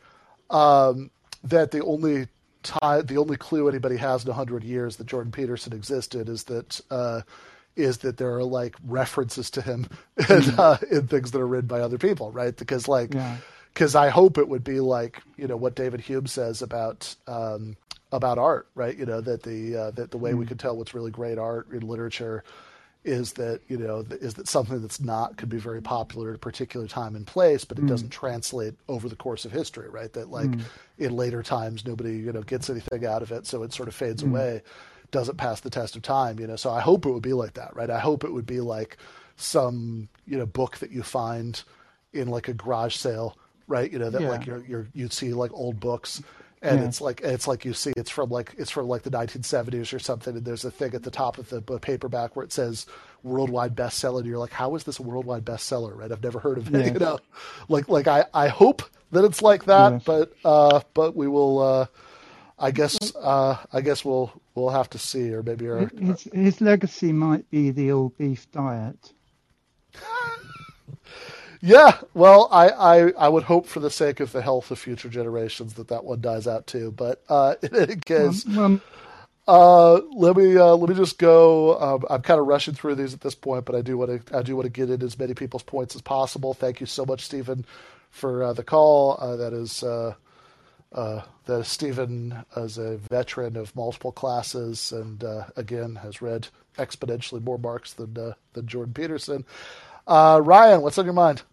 um, 0.51 1.09
that 1.43 1.71
the 1.71 1.83
only 1.83 2.27
time, 2.63 3.05
the 3.05 3.17
only 3.17 3.37
clue 3.37 3.67
anybody 3.67 3.97
has 3.97 4.23
in 4.23 4.29
a 4.29 4.33
hundred 4.33 4.63
years 4.63 4.97
that 4.97 5.07
Jordan 5.07 5.31
Peterson 5.31 5.73
existed 5.73 6.29
is 6.29 6.43
that 6.45 6.79
uh, 6.91 7.21
is 7.75 7.99
that 7.99 8.17
there 8.17 8.35
are 8.35 8.43
like 8.43 8.75
references 8.85 9.49
to 9.51 9.61
him 9.61 9.87
in, 10.29 10.43
uh, 10.59 10.77
in 10.91 11.07
things 11.07 11.31
that 11.31 11.39
are 11.39 11.47
written 11.47 11.67
by 11.67 11.79
other 11.79 11.97
people, 11.97 12.31
right? 12.31 12.55
Because 12.55 12.87
like, 12.87 13.13
Yeah. 13.13 13.37
because 13.73 13.95
I 13.95 14.09
hope 14.09 14.37
it 14.37 14.47
would 14.47 14.63
be 14.63 14.79
like 14.79 15.23
you 15.37 15.47
know 15.47 15.57
what 15.57 15.75
David 15.75 16.01
Hume 16.01 16.27
says 16.27 16.61
about 16.61 17.15
um, 17.27 17.77
about 18.11 18.37
art, 18.37 18.67
right? 18.75 18.95
You 18.95 19.05
know 19.05 19.21
that 19.21 19.43
the 19.43 19.75
uh, 19.75 19.91
that 19.91 20.11
the 20.11 20.17
way 20.17 20.33
we 20.33 20.45
can 20.45 20.57
tell 20.57 20.77
what's 20.77 20.93
really 20.93 21.11
great 21.11 21.37
art 21.37 21.71
in 21.71 21.79
literature 21.87 22.43
is 23.03 23.33
that 23.33 23.61
you 23.67 23.77
know 23.77 24.05
is 24.11 24.35
that 24.35 24.47
something 24.47 24.81
that's 24.81 24.99
not 24.99 25.37
could 25.37 25.49
be 25.49 25.57
very 25.57 25.81
popular 25.81 26.29
at 26.29 26.35
a 26.35 26.39
particular 26.39 26.87
time 26.87 27.15
and 27.15 27.25
place, 27.25 27.65
but 27.65 27.79
it 27.79 27.85
mm. 27.85 27.87
doesn't 27.87 28.09
translate 28.09 28.75
over 28.87 29.09
the 29.09 29.15
course 29.15 29.43
of 29.45 29.51
history, 29.51 29.89
right? 29.89 30.13
That 30.13 30.29
like 30.29 30.49
mm. 30.49 30.61
in 30.99 31.15
later 31.15 31.41
times 31.41 31.85
nobody 31.85 32.17
you 32.17 32.31
know 32.31 32.43
gets 32.43 32.69
anything 32.69 33.05
out 33.05 33.21
of 33.21 33.31
it, 33.31 33.47
so 33.47 33.63
it 33.63 33.73
sort 33.73 33.89
of 33.89 33.95
fades 33.95 34.23
mm. 34.23 34.29
away, 34.29 34.61
doesn't 35.09 35.37
pass 35.37 35.61
the 35.61 35.69
test 35.69 35.95
of 35.95 36.03
time, 36.03 36.39
you 36.39 36.45
know. 36.45 36.55
So 36.55 36.69
I 36.69 36.81
hope 36.81 37.05
it 37.05 37.11
would 37.11 37.23
be 37.23 37.33
like 37.33 37.53
that, 37.53 37.75
right? 37.75 37.89
I 37.89 37.99
hope 37.99 38.23
it 38.23 38.31
would 38.31 38.45
be 38.45 38.61
like 38.61 38.97
some 39.35 40.07
you 40.27 40.37
know 40.37 40.45
book 40.45 40.77
that 40.77 40.91
you 40.91 41.01
find 41.01 41.63
in 42.13 42.27
like 42.27 42.47
a 42.47 42.53
garage 42.53 42.95
sale, 42.95 43.35
right? 43.67 43.91
You 43.91 43.97
know 43.97 44.11
that 44.11 44.21
yeah. 44.21 44.29
like 44.29 44.45
you're, 44.45 44.63
you're 44.65 44.87
you'd 44.93 45.13
see 45.13 45.33
like 45.33 45.51
old 45.53 45.79
books 45.79 46.21
and 46.61 46.79
yeah. 46.79 46.87
it's 46.87 47.01
like 47.01 47.21
it's 47.21 47.47
like 47.47 47.65
you 47.65 47.73
see 47.73 47.91
it's 47.97 48.09
from 48.09 48.29
like 48.29 48.53
it's 48.57 48.71
from 48.71 48.87
like 48.87 49.01
the 49.03 49.09
1970s 49.09 49.93
or 49.93 49.99
something 49.99 50.35
and 50.35 50.45
there's 50.45 50.65
a 50.65 50.71
thing 50.71 50.93
at 50.93 51.03
the 51.03 51.11
top 51.11 51.37
of 51.37 51.49
the 51.49 51.61
paperback 51.79 52.35
where 52.35 52.45
it 52.45 52.53
says 52.53 52.85
worldwide 53.23 53.75
bestseller 53.75 54.19
and 54.19 54.27
you're 54.27 54.37
like 54.37 54.51
how 54.51 54.75
is 54.75 54.83
this 54.83 54.99
a 54.99 55.03
worldwide 55.03 55.43
bestseller 55.43 55.95
right 55.95 56.11
i've 56.11 56.23
never 56.23 56.39
heard 56.39 56.57
of 56.57 56.73
it 56.73 56.85
yeah. 56.85 56.85
you 56.93 56.99
know 56.99 57.19
like 57.67 57.87
like 57.89 58.07
i 58.07 58.25
i 58.33 58.47
hope 58.47 58.83
that 59.11 59.25
it's 59.25 59.41
like 59.41 59.65
that 59.65 59.93
yes. 59.93 60.03
but 60.05 60.33
uh 60.45 60.79
but 60.93 61.15
we 61.15 61.27
will 61.27 61.59
uh 61.59 61.85
i 62.59 62.69
guess 62.71 62.97
uh 63.15 63.57
i 63.73 63.81
guess 63.81 64.05
we'll 64.05 64.31
we'll 64.53 64.69
have 64.69 64.89
to 64.89 64.97
see 64.97 65.33
or 65.33 65.41
maybe 65.41 65.67
our, 65.67 65.89
his, 65.99 66.23
his 66.33 66.61
legacy 66.61 67.11
might 67.11 67.49
be 67.49 67.71
the 67.71 67.91
all 67.91 68.09
beef 68.17 68.49
diet 68.51 69.13
yeah, 71.61 71.99
well, 72.13 72.49
I, 72.51 72.69
I, 72.69 73.11
I 73.11 73.29
would 73.29 73.43
hope 73.43 73.67
for 73.67 73.79
the 73.81 73.91
sake 73.91 74.19
of 74.21 74.31
the 74.33 74.41
health 74.41 74.71
of 74.71 74.79
future 74.79 75.09
generations 75.09 75.75
that 75.75 75.89
that 75.89 76.05
one 76.05 76.21
dies 76.21 76.47
out 76.47 76.67
too. 76.67 76.91
But 76.91 77.23
uh, 77.29 77.55
in 77.63 77.75
any 77.75 77.97
case, 77.97 78.45
well, 78.45 78.81
uh, 79.47 80.01
let 80.15 80.37
me 80.37 80.57
uh, 80.57 80.75
let 80.75 80.89
me 80.89 80.95
just 80.95 81.19
go. 81.19 81.79
Um, 81.79 82.05
I'm 82.09 82.21
kind 82.23 82.39
of 82.39 82.47
rushing 82.47 82.75
through 82.75 82.95
these 82.95 83.13
at 83.13 83.21
this 83.21 83.35
point, 83.35 83.65
but 83.65 83.75
I 83.75 83.81
do 83.81 83.97
want 83.97 84.27
to 84.27 84.37
I 84.37 84.43
do 84.43 84.55
want 84.55 84.65
to 84.65 84.71
get 84.71 84.89
in 84.89 85.03
as 85.03 85.19
many 85.19 85.33
people's 85.35 85.63
points 85.63 85.95
as 85.95 86.01
possible. 86.01 86.53
Thank 86.53 86.79
you 86.81 86.87
so 86.87 87.05
much, 87.05 87.25
Stephen, 87.25 87.65
for 88.11 88.43
uh, 88.43 88.53
the 88.53 88.63
call. 88.63 89.17
Uh, 89.19 89.35
that 89.37 89.53
is. 89.53 89.83
Uh, 89.83 90.15
uh, 90.93 91.21
that 91.45 91.65
Stephen 91.65 92.45
is 92.57 92.77
a 92.77 92.97
veteran 92.97 93.57
of 93.57 93.75
multiple 93.75 94.11
classes 94.11 94.91
and 94.91 95.23
uh, 95.23 95.45
again 95.57 95.95
has 95.95 96.21
read 96.21 96.47
exponentially 96.77 97.43
more 97.43 97.57
Marx 97.57 97.93
than 97.93 98.17
uh, 98.17 98.33
than 98.53 98.67
Jordan 98.67 98.93
Peterson. 98.93 99.45
Uh, 100.07 100.41
Ryan, 100.43 100.81
what's 100.81 100.97
on 100.97 101.05
your 101.05 101.13
mind? 101.13 101.43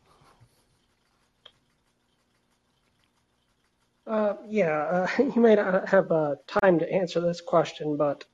Yeah, 4.49 5.07
uh, 5.19 5.23
you 5.35 5.41
may 5.41 5.55
not 5.55 5.89
have 5.89 6.11
uh, 6.11 6.37
time 6.47 6.79
to 6.79 6.93
answer 6.93 7.21
this 7.21 7.41
question, 7.41 7.97
but 7.97 8.25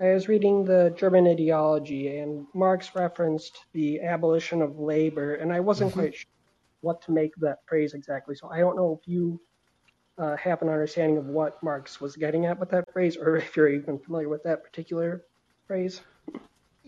I 0.00 0.14
was 0.14 0.28
reading 0.28 0.64
the 0.64 0.94
German 0.96 1.26
ideology, 1.26 2.18
and 2.18 2.46
Marx 2.54 2.94
referenced 2.94 3.58
the 3.72 4.00
abolition 4.00 4.62
of 4.62 4.78
labor, 4.78 5.34
and 5.34 5.52
I 5.52 5.60
wasn't 5.60 5.90
mm-hmm. 5.90 6.00
quite 6.00 6.14
sure 6.14 6.30
what 6.80 7.02
to 7.02 7.10
make 7.10 7.34
of 7.36 7.42
that 7.42 7.58
phrase 7.66 7.94
exactly. 7.94 8.36
So 8.36 8.48
I 8.48 8.60
don't 8.60 8.76
know 8.76 8.98
if 9.00 9.08
you 9.08 9.40
uh, 10.16 10.36
have 10.36 10.62
an 10.62 10.68
understanding 10.68 11.18
of 11.18 11.26
what 11.26 11.60
Marx 11.62 12.00
was 12.00 12.16
getting 12.16 12.46
at 12.46 12.58
with 12.58 12.70
that 12.70 12.92
phrase, 12.92 13.16
or 13.16 13.36
if 13.38 13.56
you're 13.56 13.68
even 13.68 13.98
familiar 13.98 14.28
with 14.28 14.42
that 14.44 14.62
particular 14.62 15.24
phrase. 15.66 16.00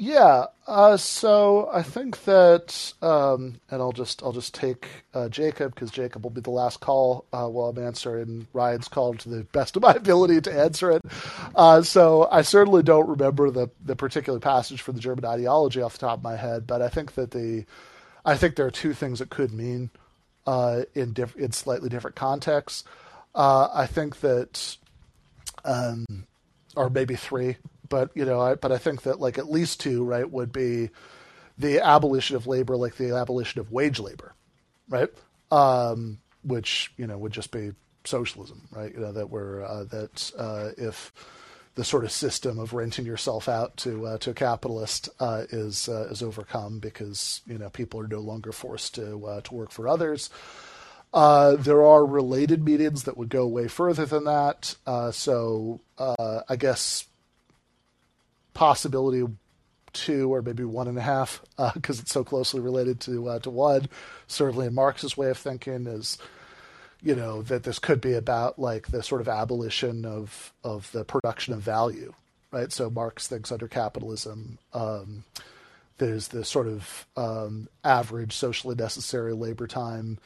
Yeah. 0.03 0.46
Uh, 0.66 0.96
so 0.96 1.68
I 1.70 1.82
think 1.82 2.24
that, 2.24 2.94
um, 3.03 3.61
and 3.70 3.82
I'll 3.82 3.92
just 3.92 4.22
I'll 4.22 4.32
just 4.32 4.55
take 4.55 4.88
uh, 5.12 5.28
Jacob 5.28 5.74
because 5.74 5.90
Jacob 5.90 6.22
will 6.22 6.30
be 6.30 6.40
the 6.40 6.48
last 6.48 6.80
call 6.80 7.26
uh, 7.34 7.46
while 7.48 7.68
I'm 7.68 7.84
answering 7.84 8.46
Ryan's 8.55 8.88
call 8.88 9.12
to 9.12 9.28
the 9.28 9.44
best 9.44 9.76
of 9.76 9.82
my 9.82 9.90
ability 9.96 10.40
to 10.40 10.59
answer 10.59 10.90
it. 10.92 11.03
Uh, 11.55 11.82
so 11.82 12.26
I 12.32 12.40
certainly 12.40 12.82
don't 12.82 13.11
remember 13.11 13.51
the 13.51 13.68
the 13.84 13.94
particular 13.94 14.40
passage 14.40 14.80
for 14.80 14.92
the 14.92 15.01
German 15.01 15.26
ideology 15.26 15.82
off 15.82 15.98
the 15.98 16.07
top 16.07 16.20
of 16.20 16.24
my 16.24 16.36
head, 16.36 16.66
but 16.66 16.80
I 16.80 16.88
think 16.88 17.12
that 17.16 17.32
the 17.32 17.66
I 18.24 18.38
think 18.38 18.57
there 18.57 18.66
are 18.66 18.70
two 18.70 18.94
things 18.94 19.20
it 19.20 19.28
could 19.28 19.53
mean 19.53 19.90
uh, 20.46 20.84
in 20.94 21.12
diff- 21.12 21.36
in 21.36 21.53
slightly 21.53 21.90
different 21.90 22.16
contexts. 22.16 22.84
Uh, 23.34 23.68
I 23.70 23.86
think 23.86 24.20
that, 24.20 24.78
um, 25.62 26.07
or 26.74 26.88
maybe 26.88 27.16
three 27.16 27.57
but 27.91 28.11
you 28.14 28.24
know, 28.24 28.41
I, 28.41 28.55
but 28.55 28.72
I 28.72 28.78
think 28.78 29.03
that 29.03 29.20
like 29.20 29.36
at 29.36 29.51
least 29.51 29.80
two, 29.80 30.03
right, 30.05 30.28
would 30.28 30.53
be 30.53 30.88
the 31.59 31.80
abolition 31.80 32.36
of 32.36 32.47
labor, 32.47 32.76
like 32.76 32.97
the 32.97 33.14
abolition 33.14 33.61
of 33.61 33.70
wage 33.70 34.01
labor, 34.01 34.32
right? 34.88 35.11
Um, 35.51 36.20
which 36.43 36.93
you 36.97 37.07
know 37.07 37.18
would 37.18 37.32
just 37.32 37.51
be 37.51 37.72
socialism, 38.05 38.68
right? 38.70 38.95
You 38.95 39.01
know 39.01 39.12
that 39.12 39.28
we're 39.28 39.62
uh, 39.62 39.84
that 39.84 40.32
uh, 40.38 40.70
if 40.78 41.12
the 41.74 41.84
sort 41.84 42.05
of 42.05 42.12
system 42.12 42.59
of 42.59 42.72
renting 42.72 43.07
yourself 43.07 43.49
out 43.49 43.76
to 43.78 44.07
uh, 44.07 44.18
to 44.18 44.30
a 44.30 44.34
capitalist 44.34 45.09
uh, 45.20 45.45
is 45.51 45.88
uh, 45.88 46.09
is 46.11 46.22
overcome 46.22 46.78
because 46.78 47.43
you 47.47 47.59
know 47.59 47.70
people 47.70 48.01
are 48.01 48.09
no 48.09 48.20
longer 48.20 48.53
forced 48.53 48.95
to 48.95 49.24
uh, 49.26 49.41
to 49.43 49.55
work 49.55 49.70
for 49.70 49.88
others. 49.88 50.30
Uh, 51.12 51.57
there 51.57 51.84
are 51.84 52.07
related 52.07 52.64
meetings 52.64 53.03
that 53.03 53.16
would 53.16 53.28
go 53.28 53.47
way 53.47 53.66
further 53.66 54.07
than 54.07 54.24
that. 54.24 54.76
Uh, 54.86 55.11
so 55.11 55.80
I 55.99 56.57
guess 56.57 57.07
possibility 58.61 59.24
two 59.94 60.32
or 60.32 60.42
maybe 60.42 60.64
one 60.64 60.86
and 60.86 60.98
a 60.98 61.00
half 61.00 61.40
because 61.74 61.98
uh, 61.98 62.02
it's 62.02 62.12
so 62.12 62.22
closely 62.22 62.61
related 62.61 63.00
to 63.00 63.26
uh, 63.26 63.38
to 63.38 63.48
one. 63.48 63.88
Certainly, 64.26 64.66
in 64.66 64.74
Marx's 64.74 65.16
way 65.16 65.30
of 65.30 65.38
thinking 65.38 65.86
is 65.86 66.18
you 67.00 67.16
know 67.16 67.40
that 67.40 67.62
this 67.62 67.78
could 67.78 68.02
be 68.02 68.12
about 68.12 68.58
like 68.58 68.88
the 68.88 69.02
sort 69.02 69.22
of 69.22 69.28
abolition 69.28 70.04
of 70.04 70.52
of 70.62 70.92
the 70.92 71.06
production 71.06 71.54
of 71.54 71.61
value, 71.61 72.12
right? 72.50 72.70
So 72.70 72.90
Marx 72.90 73.26
thinks 73.26 73.50
under 73.50 73.66
capitalism. 73.66 74.58
Um, 74.74 75.24
there's 75.96 76.28
the 76.28 76.44
sort 76.44 76.66
of 76.66 77.06
um, 77.16 77.66
average 77.82 78.34
socially 78.34 78.74
necessary 78.74 79.32
labor 79.32 79.66
time 79.66 80.18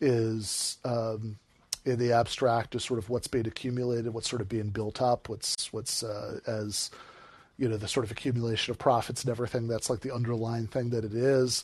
is 0.00 0.78
um, 0.84 1.38
in 1.84 1.98
the 1.98 2.12
abstract 2.12 2.76
is 2.76 2.84
sort 2.84 2.98
of 2.98 3.10
what's 3.10 3.26
being 3.26 3.48
accumulated, 3.48 4.14
what's 4.14 4.30
sort 4.30 4.42
of 4.42 4.48
being 4.48 4.68
built 4.68 5.02
up, 5.02 5.28
what's 5.28 5.72
what's 5.72 6.04
uh, 6.04 6.38
as 6.46 6.92
you 7.60 7.68
know 7.68 7.76
the 7.76 7.86
sort 7.86 8.04
of 8.04 8.10
accumulation 8.10 8.70
of 8.70 8.78
profits 8.78 9.22
and 9.22 9.30
everything 9.30 9.68
that's 9.68 9.90
like 9.90 10.00
the 10.00 10.12
underlying 10.12 10.66
thing 10.66 10.90
that 10.90 11.04
it 11.04 11.14
is. 11.14 11.62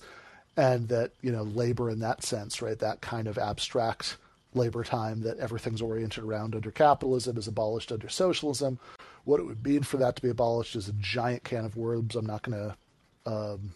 And 0.58 0.88
that 0.88 1.10
you 1.20 1.32
know 1.32 1.42
labor 1.42 1.90
in 1.90 1.98
that 2.00 2.22
sense 2.22 2.62
right 2.62 2.78
that 2.78 3.02
kind 3.02 3.26
of 3.26 3.36
abstract 3.36 4.16
labor 4.54 4.84
time 4.84 5.20
that 5.20 5.38
everything's 5.38 5.82
oriented 5.82 6.24
around 6.24 6.54
under 6.54 6.70
capitalism 6.70 7.36
is 7.36 7.46
abolished 7.46 7.92
under 7.92 8.08
socialism. 8.08 8.78
What 9.24 9.40
it 9.40 9.44
would 9.44 9.62
mean 9.62 9.82
for 9.82 9.98
that 9.98 10.16
to 10.16 10.22
be 10.22 10.30
abolished 10.30 10.74
is 10.74 10.88
a 10.88 10.94
giant 10.94 11.44
can 11.44 11.66
of 11.66 11.76
worms. 11.76 12.16
I'm 12.16 12.24
not 12.24 12.42
going 12.42 12.56
to 12.56 13.30
um, 13.30 13.72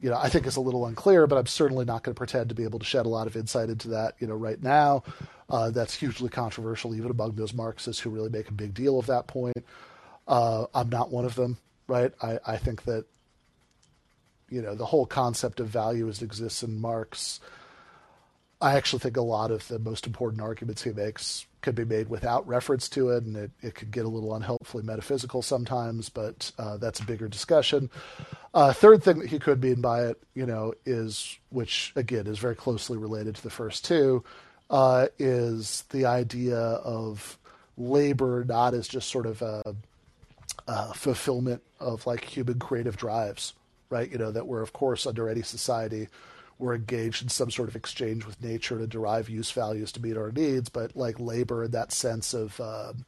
you 0.00 0.08
know 0.08 0.16
i 0.16 0.28
think 0.28 0.46
it's 0.46 0.56
a 0.56 0.60
little 0.60 0.86
unclear 0.86 1.26
but 1.26 1.36
i'm 1.36 1.46
certainly 1.46 1.84
not 1.84 2.02
going 2.02 2.14
to 2.14 2.18
pretend 2.18 2.48
to 2.48 2.54
be 2.54 2.62
able 2.62 2.78
to 2.78 2.84
shed 2.84 3.04
a 3.04 3.08
lot 3.08 3.26
of 3.26 3.36
insight 3.36 3.68
into 3.68 3.88
that 3.88 4.14
you 4.18 4.26
know 4.26 4.36
right 4.36 4.62
now. 4.62 5.02
Uh, 5.50 5.70
that's 5.70 5.94
hugely 5.94 6.28
controversial 6.28 6.94
even 6.94 7.10
among 7.10 7.32
those 7.32 7.54
marxists 7.54 8.02
who 8.02 8.10
really 8.10 8.28
make 8.28 8.48
a 8.48 8.52
big 8.52 8.74
deal 8.74 8.98
of 8.98 9.06
that 9.06 9.26
point 9.26 9.64
uh, 10.28 10.66
I'm 10.74 10.90
not 10.90 11.10
one 11.10 11.24
of 11.24 11.34
them, 11.34 11.56
right? 11.86 12.12
I, 12.22 12.38
I 12.46 12.56
think 12.58 12.84
that 12.84 13.06
you 14.50 14.62
know 14.62 14.74
the 14.74 14.86
whole 14.86 15.06
concept 15.06 15.60
of 15.60 15.68
value 15.68 16.08
as 16.08 16.22
it 16.22 16.26
exists 16.26 16.62
in 16.62 16.80
Marx. 16.80 17.40
I 18.60 18.76
actually 18.76 18.98
think 19.00 19.16
a 19.16 19.22
lot 19.22 19.50
of 19.50 19.66
the 19.68 19.78
most 19.78 20.06
important 20.06 20.42
arguments 20.42 20.82
he 20.82 20.90
makes 20.90 21.46
could 21.62 21.76
be 21.76 21.84
made 21.84 22.08
without 22.08 22.46
reference 22.46 22.88
to 22.90 23.10
it, 23.10 23.24
and 23.24 23.36
it, 23.36 23.50
it 23.62 23.74
could 23.74 23.90
get 23.90 24.04
a 24.04 24.08
little 24.08 24.34
unhelpfully 24.34 24.82
metaphysical 24.82 25.42
sometimes, 25.42 26.08
but 26.08 26.50
uh, 26.58 26.76
that's 26.76 27.00
a 27.00 27.04
bigger 27.04 27.28
discussion. 27.28 27.88
Uh, 28.54 28.72
third 28.72 29.02
thing 29.02 29.20
that 29.20 29.28
he 29.28 29.38
could 29.38 29.62
mean 29.62 29.80
by 29.80 30.06
it, 30.06 30.20
you 30.34 30.44
know, 30.44 30.74
is 30.84 31.38
which 31.50 31.92
again 31.96 32.26
is 32.26 32.38
very 32.38 32.56
closely 32.56 32.98
related 32.98 33.36
to 33.36 33.42
the 33.42 33.50
first 33.50 33.84
two, 33.84 34.24
uh, 34.70 35.06
is 35.18 35.84
the 35.90 36.04
idea 36.04 36.58
of 36.58 37.38
labor 37.76 38.44
not 38.44 38.74
as 38.74 38.88
just 38.88 39.08
sort 39.08 39.26
of 39.26 39.40
a 39.40 39.74
uh, 40.68 40.92
fulfillment 40.92 41.62
of 41.80 42.06
like 42.06 42.22
human 42.22 42.58
creative 42.58 42.96
drives, 42.96 43.54
right? 43.90 44.10
You 44.10 44.18
know, 44.18 44.30
that 44.30 44.46
we're, 44.46 44.62
of 44.62 44.74
course, 44.74 45.06
under 45.06 45.28
any 45.28 45.42
society, 45.42 46.08
we're 46.58 46.74
engaged 46.74 47.22
in 47.22 47.30
some 47.30 47.50
sort 47.50 47.68
of 47.68 47.76
exchange 47.76 48.26
with 48.26 48.42
nature 48.42 48.78
to 48.78 48.86
derive 48.86 49.30
use 49.30 49.50
values 49.50 49.90
to 49.92 50.02
meet 50.02 50.16
our 50.16 50.30
needs, 50.30 50.68
but 50.68 50.94
like 50.94 51.18
labor 51.18 51.64
in 51.64 51.70
that 51.70 51.90
sense 51.90 52.34
of, 52.34 52.60
um, 52.60 53.06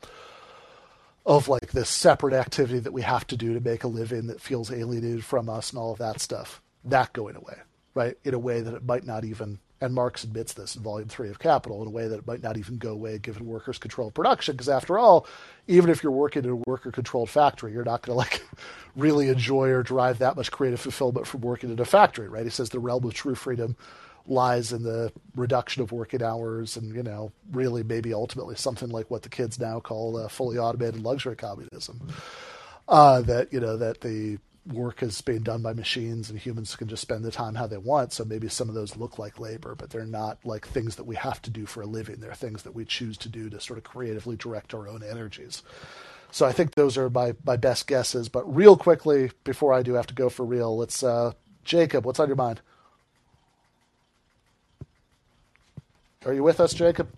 of 1.26 1.48
like 1.48 1.72
this 1.72 1.90
separate 1.90 2.32
activity 2.32 2.78
that 2.78 2.92
we 2.92 3.02
have 3.02 3.26
to 3.26 3.36
do 3.36 3.52
to 3.52 3.61
make 3.61 3.84
a 3.84 3.88
living 3.88 4.28
that 4.28 4.40
feels 4.40 4.72
alienated 4.72 5.24
from 5.24 5.48
us 5.50 5.70
and 5.70 5.78
all 5.78 5.92
of 5.92 5.98
that 5.98 6.20
stuff, 6.20 6.62
that 6.84 7.12
going 7.12 7.36
away, 7.36 7.58
right? 7.94 8.16
In 8.24 8.32
a 8.32 8.38
way 8.38 8.62
that 8.62 8.74
it 8.74 8.84
might 8.84 9.04
not 9.04 9.24
even 9.24 9.58
and 9.80 9.94
Marx 9.94 10.24
admits 10.24 10.52
this 10.52 10.76
in 10.76 10.82
Volume 10.82 11.08
3 11.08 11.30
of 11.30 11.38
Capital 11.38 11.80
in 11.80 11.88
a 11.88 11.90
way 11.90 12.06
that 12.06 12.18
it 12.18 12.26
might 12.26 12.42
not 12.42 12.58
even 12.58 12.76
go 12.76 12.90
away 12.90 13.18
given 13.18 13.46
workers' 13.46 13.78
controlled 13.78 14.14
production. 14.14 14.54
Because 14.54 14.68
after 14.68 14.98
all, 14.98 15.26
even 15.68 15.88
if 15.88 16.02
you're 16.02 16.12
working 16.12 16.44
in 16.44 16.50
a 16.50 16.56
worker 16.56 16.92
controlled 16.92 17.30
factory, 17.30 17.72
you're 17.72 17.84
not 17.84 18.02
going 18.02 18.14
to 18.14 18.18
like 18.18 18.42
really 18.96 19.28
enjoy 19.28 19.70
or 19.70 19.82
derive 19.82 20.18
that 20.18 20.36
much 20.36 20.50
creative 20.50 20.80
fulfillment 20.80 21.26
from 21.26 21.40
working 21.40 21.70
in 21.70 21.78
a 21.80 21.84
factory, 21.84 22.28
right? 22.28 22.44
He 22.44 22.50
says 22.50 22.68
the 22.68 22.78
realm 22.78 23.04
of 23.04 23.14
true 23.14 23.34
freedom 23.34 23.76
lies 24.26 24.72
in 24.72 24.82
the 24.82 25.10
reduction 25.34 25.82
of 25.82 25.92
working 25.92 26.22
hours 26.22 26.76
and, 26.76 26.94
you 26.94 27.02
know, 27.02 27.32
really 27.50 27.82
maybe 27.82 28.12
ultimately 28.12 28.56
something 28.56 28.90
like 28.90 29.10
what 29.10 29.22
the 29.22 29.30
kids 29.30 29.58
now 29.58 29.80
call 29.80 30.18
uh, 30.18 30.28
fully 30.28 30.58
automated 30.58 31.02
luxury 31.02 31.36
communism. 31.36 32.06
Uh, 32.86 33.22
that, 33.22 33.52
you 33.52 33.60
know, 33.60 33.78
that 33.78 34.02
the 34.02 34.38
work 34.72 35.02
is 35.02 35.20
being 35.20 35.42
done 35.42 35.62
by 35.62 35.72
machines 35.72 36.30
and 36.30 36.38
humans 36.38 36.76
can 36.76 36.88
just 36.88 37.02
spend 37.02 37.24
the 37.24 37.30
time 37.30 37.54
how 37.54 37.66
they 37.66 37.76
want. 37.76 38.12
So 38.12 38.24
maybe 38.24 38.48
some 38.48 38.68
of 38.68 38.74
those 38.74 38.96
look 38.96 39.18
like 39.18 39.40
labor, 39.40 39.74
but 39.74 39.90
they're 39.90 40.06
not 40.06 40.38
like 40.44 40.66
things 40.66 40.96
that 40.96 41.04
we 41.04 41.16
have 41.16 41.42
to 41.42 41.50
do 41.50 41.66
for 41.66 41.82
a 41.82 41.86
living. 41.86 42.16
They're 42.20 42.34
things 42.34 42.62
that 42.62 42.74
we 42.74 42.84
choose 42.84 43.16
to 43.18 43.28
do 43.28 43.50
to 43.50 43.60
sort 43.60 43.78
of 43.78 43.84
creatively 43.84 44.36
direct 44.36 44.74
our 44.74 44.88
own 44.88 45.02
energies. 45.02 45.62
So 46.30 46.46
I 46.46 46.52
think 46.52 46.74
those 46.74 46.96
are 46.96 47.10
my, 47.10 47.34
my 47.44 47.56
best 47.56 47.86
guesses. 47.86 48.28
But 48.28 48.54
real 48.54 48.76
quickly, 48.76 49.32
before 49.44 49.72
I 49.72 49.82
do 49.82 49.94
have 49.94 50.06
to 50.08 50.14
go 50.14 50.28
for 50.28 50.44
real, 50.44 50.76
let's 50.76 51.02
uh, 51.02 51.32
Jacob, 51.64 52.04
what's 52.06 52.20
on 52.20 52.28
your 52.28 52.36
mind? 52.36 52.60
Are 56.24 56.34
you 56.34 56.42
with 56.42 56.60
us, 56.60 56.74
Jacob? 56.74 57.08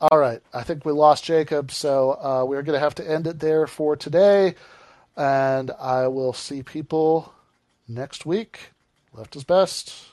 All 0.00 0.18
right. 0.18 0.40
I 0.54 0.62
think 0.62 0.84
we 0.86 0.92
lost 0.92 1.24
Jacob, 1.24 1.70
so 1.70 2.12
uh, 2.12 2.44
we're 2.46 2.62
going 2.62 2.76
to 2.76 2.80
have 2.80 2.94
to 2.96 3.08
end 3.08 3.26
it 3.26 3.38
there 3.38 3.66
for 3.66 3.96
today. 3.96 4.54
And 5.14 5.70
I 5.72 6.08
will 6.08 6.32
see 6.32 6.62
people 6.62 7.34
next 7.86 8.24
week. 8.24 8.70
Left 9.12 9.36
is 9.36 9.44
best. 9.44 10.09